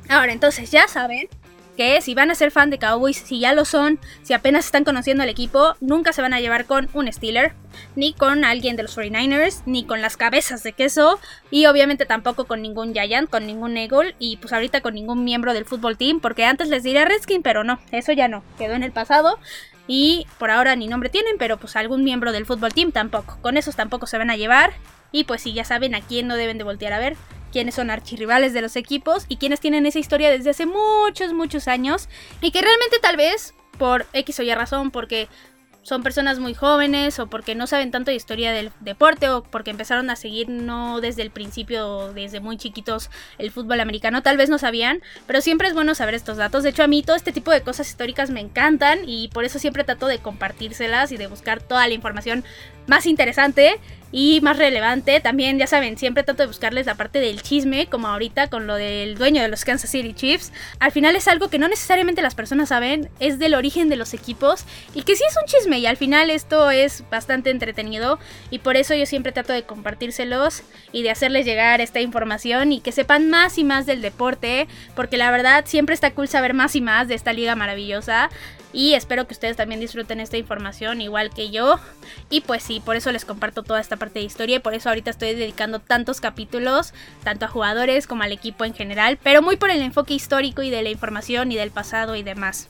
Ahora, 0.09 0.31
entonces 0.31 0.71
ya 0.71 0.87
saben 0.87 1.27
que 1.77 2.01
si 2.01 2.15
van 2.15 2.31
a 2.31 2.35
ser 2.35 2.51
fan 2.51 2.69
de 2.69 2.79
Cowboys, 2.79 3.17
si 3.17 3.39
ya 3.39 3.53
lo 3.53 3.63
son, 3.63 3.99
si 4.23 4.33
apenas 4.33 4.65
están 4.65 4.83
conociendo 4.83 5.23
al 5.23 5.29
equipo, 5.29 5.75
nunca 5.79 6.11
se 6.11 6.21
van 6.21 6.33
a 6.33 6.41
llevar 6.41 6.65
con 6.65 6.89
un 6.93 7.11
Steeler, 7.11 7.53
ni 7.95 8.13
con 8.13 8.43
alguien 8.43 8.75
de 8.75 8.83
los 8.83 8.97
49ers, 8.97 9.61
ni 9.65 9.85
con 9.85 10.01
las 10.01 10.17
cabezas 10.17 10.63
de 10.63 10.73
queso, 10.73 11.19
y 11.51 11.67
obviamente 11.67 12.05
tampoco 12.05 12.45
con 12.45 12.61
ningún 12.61 12.93
Giant, 12.93 13.29
con 13.29 13.45
ningún 13.45 13.77
Eagle, 13.77 14.15
y 14.19 14.37
pues 14.37 14.51
ahorita 14.51 14.81
con 14.81 14.95
ningún 14.95 15.23
miembro 15.23 15.53
del 15.53 15.65
fútbol 15.65 15.97
team, 15.97 16.19
porque 16.19 16.45
antes 16.45 16.67
les 16.67 16.83
diría 16.83 17.05
Redskin, 17.05 17.43
pero 17.43 17.63
no, 17.63 17.79
eso 17.91 18.11
ya 18.11 18.27
no, 18.27 18.43
quedó 18.57 18.73
en 18.73 18.83
el 18.83 18.91
pasado. 18.91 19.39
Y 19.89 20.27
por 20.37 20.51
ahora 20.51 20.75
ni 20.75 20.87
nombre 20.87 21.07
tienen, 21.07 21.37
pero 21.39 21.55
pues 21.55 21.77
algún 21.77 22.03
miembro 22.03 22.33
del 22.33 22.45
fútbol 22.45 22.73
team 22.73 22.91
tampoco. 22.91 23.37
Con 23.41 23.55
esos 23.55 23.77
tampoco 23.77 24.05
se 24.05 24.17
van 24.17 24.29
a 24.29 24.35
llevar. 24.35 24.73
Y 25.13 25.23
pues 25.23 25.43
sí, 25.43 25.53
ya 25.53 25.63
saben 25.63 25.95
a 25.95 26.01
quién 26.01 26.27
no 26.27 26.35
deben 26.35 26.57
de 26.57 26.65
voltear 26.65 26.91
a 26.91 26.99
ver 26.99 27.15
quiénes 27.51 27.75
son 27.75 27.89
archirrivales 27.89 28.53
de 28.53 28.61
los 28.61 28.75
equipos 28.75 29.25
y 29.29 29.37
quienes 29.37 29.59
tienen 29.59 29.85
esa 29.85 29.99
historia 29.99 30.29
desde 30.29 30.51
hace 30.51 30.65
muchos, 30.65 31.33
muchos 31.33 31.67
años 31.67 32.09
y 32.41 32.51
que 32.51 32.61
realmente 32.61 32.97
tal 33.01 33.17
vez 33.17 33.53
por 33.77 34.05
X 34.13 34.39
o 34.39 34.43
Y 34.43 34.53
razón, 34.53 34.91
porque 34.91 35.27
son 35.87 36.03
personas 36.03 36.37
muy 36.37 36.53
jóvenes 36.53 37.17
o 37.17 37.27
porque 37.27 37.55
no 37.55 37.65
saben 37.65 37.91
tanto 37.91 38.11
de 38.11 38.17
historia 38.17 38.51
del 38.51 38.71
deporte 38.81 39.29
o 39.29 39.41
porque 39.41 39.71
empezaron 39.71 40.09
a 40.09 40.17
seguir 40.17 40.49
no 40.49 40.99
desde 40.99 41.21
el 41.21 41.31
principio, 41.31 42.11
desde 42.13 42.41
muy 42.41 42.57
chiquitos 42.57 43.09
el 43.37 43.51
fútbol 43.51 43.79
americano, 43.79 44.21
tal 44.21 44.35
vez 44.35 44.49
no 44.49 44.57
sabían, 44.57 45.01
pero 45.27 45.39
siempre 45.39 45.69
es 45.69 45.73
bueno 45.73 45.95
saber 45.95 46.13
estos 46.13 46.35
datos. 46.35 46.63
De 46.63 46.71
hecho, 46.71 46.83
a 46.83 46.87
mí 46.87 47.03
todo 47.03 47.15
este 47.15 47.31
tipo 47.31 47.51
de 47.51 47.61
cosas 47.61 47.87
históricas 47.87 48.31
me 48.31 48.41
encantan 48.41 49.07
y 49.07 49.29
por 49.29 49.45
eso 49.45 49.59
siempre 49.59 49.85
trato 49.85 50.07
de 50.07 50.19
compartírselas 50.19 51.13
y 51.13 51.17
de 51.17 51.27
buscar 51.27 51.63
toda 51.63 51.87
la 51.87 51.93
información 51.93 52.43
más 52.87 53.05
interesante 53.05 53.79
y 54.11 54.39
más 54.41 54.57
relevante. 54.57 55.19
También, 55.19 55.57
ya 55.57 55.67
saben, 55.67 55.97
siempre 55.97 56.23
trato 56.23 56.43
de 56.43 56.47
buscarles 56.47 56.85
la 56.85 56.95
parte 56.95 57.19
del 57.19 57.41
chisme, 57.41 57.87
como 57.87 58.07
ahorita 58.07 58.49
con 58.49 58.67
lo 58.67 58.75
del 58.75 59.17
dueño 59.17 59.41
de 59.41 59.47
los 59.47 59.65
Kansas 59.65 59.91
City 59.91 60.13
Chiefs. 60.13 60.51
Al 60.79 60.91
final 60.91 61.15
es 61.15 61.27
algo 61.27 61.49
que 61.49 61.59
no 61.59 61.67
necesariamente 61.67 62.21
las 62.21 62.35
personas 62.35 62.69
saben, 62.69 63.09
es 63.19 63.39
del 63.39 63.53
origen 63.53 63.89
de 63.89 63.95
los 63.95 64.13
equipos 64.13 64.65
y 64.93 65.03
que 65.03 65.15
sí 65.15 65.23
es 65.27 65.35
un 65.37 65.45
chisme 65.45 65.79
y 65.79 65.85
al 65.85 65.97
final 65.97 66.29
esto 66.29 66.71
es 66.71 67.03
bastante 67.09 67.49
entretenido 67.49 68.19
y 68.49 68.59
por 68.59 68.77
eso 68.77 68.95
yo 68.95 69.05
siempre 69.05 69.31
trato 69.31 69.53
de 69.53 69.63
compartírselos 69.63 70.63
y 70.91 71.03
de 71.03 71.11
hacerles 71.11 71.45
llegar 71.45 71.81
esta 71.81 71.99
información 71.99 72.71
y 72.71 72.79
que 72.79 72.91
sepan 72.91 73.29
más 73.29 73.57
y 73.57 73.63
más 73.63 73.85
del 73.85 74.01
deporte, 74.01 74.67
porque 74.95 75.17
la 75.17 75.31
verdad 75.31 75.65
siempre 75.67 75.93
está 75.93 76.11
cool 76.11 76.27
saber 76.27 76.53
más 76.53 76.75
y 76.75 76.81
más 76.81 77.07
de 77.07 77.15
esta 77.15 77.33
liga 77.33 77.55
maravillosa 77.55 78.29
y 78.73 78.93
espero 78.93 79.27
que 79.27 79.33
ustedes 79.33 79.57
también 79.57 79.79
disfruten 79.79 80.19
esta 80.19 80.37
información 80.37 81.01
igual 81.01 81.29
que 81.33 81.49
yo. 81.49 81.79
Y 82.29 82.41
pues 82.41 82.63
sí, 82.63 82.81
por 82.83 82.95
eso 82.95 83.11
les 83.11 83.25
comparto 83.25 83.63
toda 83.63 83.79
esta 83.79 83.97
parte 83.97 84.19
de 84.19 84.25
historia 84.25 84.57
y 84.57 84.59
por 84.59 84.73
eso 84.73 84.89
ahorita 84.89 85.09
estoy 85.09 85.33
dedicando 85.35 85.79
tantos 85.79 86.21
capítulos, 86.21 86.93
tanto 87.23 87.45
a 87.45 87.49
jugadores 87.49 88.07
como 88.07 88.23
al 88.23 88.31
equipo 88.31 88.65
en 88.65 88.73
general, 88.73 89.17
pero 89.21 89.41
muy 89.41 89.57
por 89.57 89.69
el 89.69 89.81
enfoque 89.81 90.13
histórico 90.13 90.61
y 90.63 90.69
de 90.69 90.81
la 90.81 90.89
información 90.89 91.51
y 91.51 91.55
del 91.55 91.71
pasado 91.71 92.15
y 92.15 92.23
demás. 92.23 92.69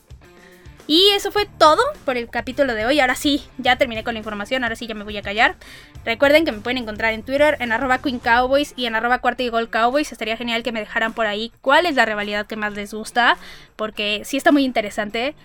Y 0.90 1.10
eso 1.10 1.34
fue 1.34 1.46
todo 1.46 1.82
por 2.06 2.16
el 2.16 2.30
capítulo 2.30 2.74
de 2.74 2.86
hoy. 2.86 3.02
Ahora 3.02 3.16
sí, 3.16 3.44
ya 3.58 3.76
terminé 3.76 4.06
con 4.06 4.14
la 4.14 4.20
información, 4.20 4.64
ahora 4.64 4.78
sí 4.78 4.88
ya 4.88 4.96
me 4.96 5.04
voy 5.04 5.18
a 5.18 5.22
callar. 5.22 5.58
Recuerden 6.06 6.46
que 6.46 6.54
me 6.54 6.60
pueden 6.60 6.78
encontrar 6.78 7.14
en 7.14 7.24
Twitter, 7.24 7.58
en 7.60 7.74
arroba 7.74 7.98
Queen 7.98 8.20
Cowboys 8.20 8.74
y 8.78 8.86
en 8.86 8.96
arroba 8.96 9.20
cuarta 9.20 9.44
y 9.44 9.50
gol 9.50 9.70
Cowboys. 9.70 10.14
Estaría 10.14 10.38
genial 10.38 10.64
que 10.64 10.72
me 10.72 10.80
dejaran 10.80 11.12
por 11.12 11.28
ahí 11.28 11.52
cuál 11.60 11.86
es 11.86 11.96
la 11.96 12.06
rivalidad 12.06 12.48
que 12.48 12.56
más 12.56 12.74
les 12.74 12.94
gusta, 12.94 13.38
porque 13.76 14.22
sí 14.24 14.38
está 14.38 14.54
muy 14.54 14.64
interesante. 14.64 15.36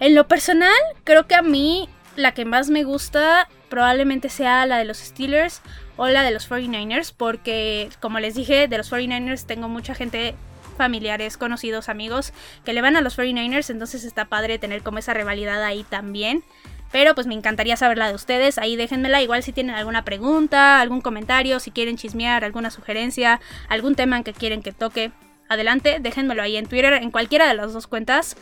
En 0.00 0.14
lo 0.14 0.26
personal, 0.26 0.72
creo 1.04 1.26
que 1.26 1.34
a 1.34 1.42
mí 1.42 1.88
la 2.16 2.32
que 2.32 2.44
más 2.44 2.70
me 2.70 2.84
gusta 2.84 3.48
probablemente 3.68 4.28
sea 4.30 4.66
la 4.66 4.78
de 4.78 4.84
los 4.84 4.98
Steelers 4.98 5.60
o 5.96 6.08
la 6.08 6.22
de 6.22 6.30
los 6.30 6.50
49ers, 6.50 7.12
porque 7.16 7.90
como 8.00 8.18
les 8.18 8.34
dije, 8.34 8.66
de 8.66 8.78
los 8.78 8.90
49ers 8.90 9.44
tengo 9.46 9.68
mucha 9.68 9.94
gente 9.94 10.34
familiares, 10.78 11.36
conocidos, 11.36 11.90
amigos 11.90 12.32
que 12.64 12.72
le 12.72 12.80
van 12.80 12.96
a 12.96 13.02
los 13.02 13.18
49ers, 13.18 13.68
entonces 13.68 14.04
está 14.04 14.24
padre 14.24 14.58
tener 14.58 14.82
como 14.82 14.98
esa 14.98 15.12
rivalidad 15.12 15.62
ahí 15.62 15.84
también. 15.84 16.42
Pero 16.90 17.14
pues 17.14 17.26
me 17.26 17.34
encantaría 17.34 17.76
saber 17.76 17.98
la 17.98 18.08
de 18.08 18.14
ustedes. 18.14 18.58
Ahí 18.58 18.74
déjenmela. 18.74 19.22
Igual 19.22 19.44
si 19.44 19.52
tienen 19.52 19.76
alguna 19.76 20.04
pregunta, 20.04 20.80
algún 20.80 21.00
comentario, 21.00 21.60
si 21.60 21.70
quieren 21.70 21.96
chismear, 21.96 22.42
alguna 22.42 22.70
sugerencia, 22.70 23.40
algún 23.68 23.94
tema 23.94 24.24
que 24.24 24.32
quieren 24.32 24.60
que 24.60 24.72
toque. 24.72 25.12
Adelante, 25.48 25.98
déjenmelo 26.00 26.42
ahí 26.42 26.56
en 26.56 26.66
Twitter, 26.66 26.94
en 26.94 27.12
cualquiera 27.12 27.46
de 27.46 27.54
las 27.54 27.72
dos 27.72 27.86
cuentas. 27.86 28.36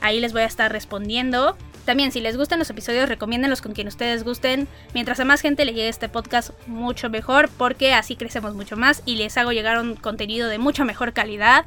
Ahí 0.00 0.20
les 0.20 0.32
voy 0.32 0.42
a 0.42 0.46
estar 0.46 0.70
respondiendo. 0.72 1.56
También, 1.84 2.12
si 2.12 2.20
les 2.20 2.36
gustan 2.36 2.58
los 2.58 2.70
episodios, 2.70 3.08
recomiéndenlos 3.08 3.62
con 3.62 3.72
quien 3.72 3.88
ustedes 3.88 4.22
gusten. 4.22 4.68
Mientras 4.94 5.18
a 5.20 5.24
más 5.24 5.40
gente 5.40 5.64
le 5.64 5.72
llegue 5.72 5.88
este 5.88 6.08
podcast, 6.08 6.50
mucho 6.66 7.10
mejor, 7.10 7.48
porque 7.56 7.94
así 7.94 8.16
crecemos 8.16 8.54
mucho 8.54 8.76
más 8.76 9.02
y 9.06 9.16
les 9.16 9.36
hago 9.36 9.52
llegar 9.52 9.78
un 9.78 9.96
contenido 9.96 10.48
de 10.48 10.58
mucha 10.58 10.84
mejor 10.84 11.12
calidad. 11.12 11.64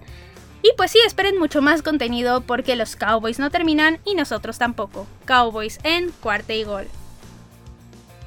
Y 0.61 0.71
pues 0.77 0.91
sí, 0.91 0.99
esperen 1.05 1.37
mucho 1.37 1.61
más 1.61 1.81
contenido 1.81 2.41
porque 2.41 2.77
los 2.77 2.95
Cowboys 2.95 3.39
no 3.39 3.49
terminan 3.49 3.99
y 4.05 4.15
nosotros 4.15 4.57
tampoco. 4.57 5.07
Cowboys 5.25 5.79
en 5.83 6.11
cuarta 6.21 6.53
y 6.53 6.63
gol. 6.63 6.87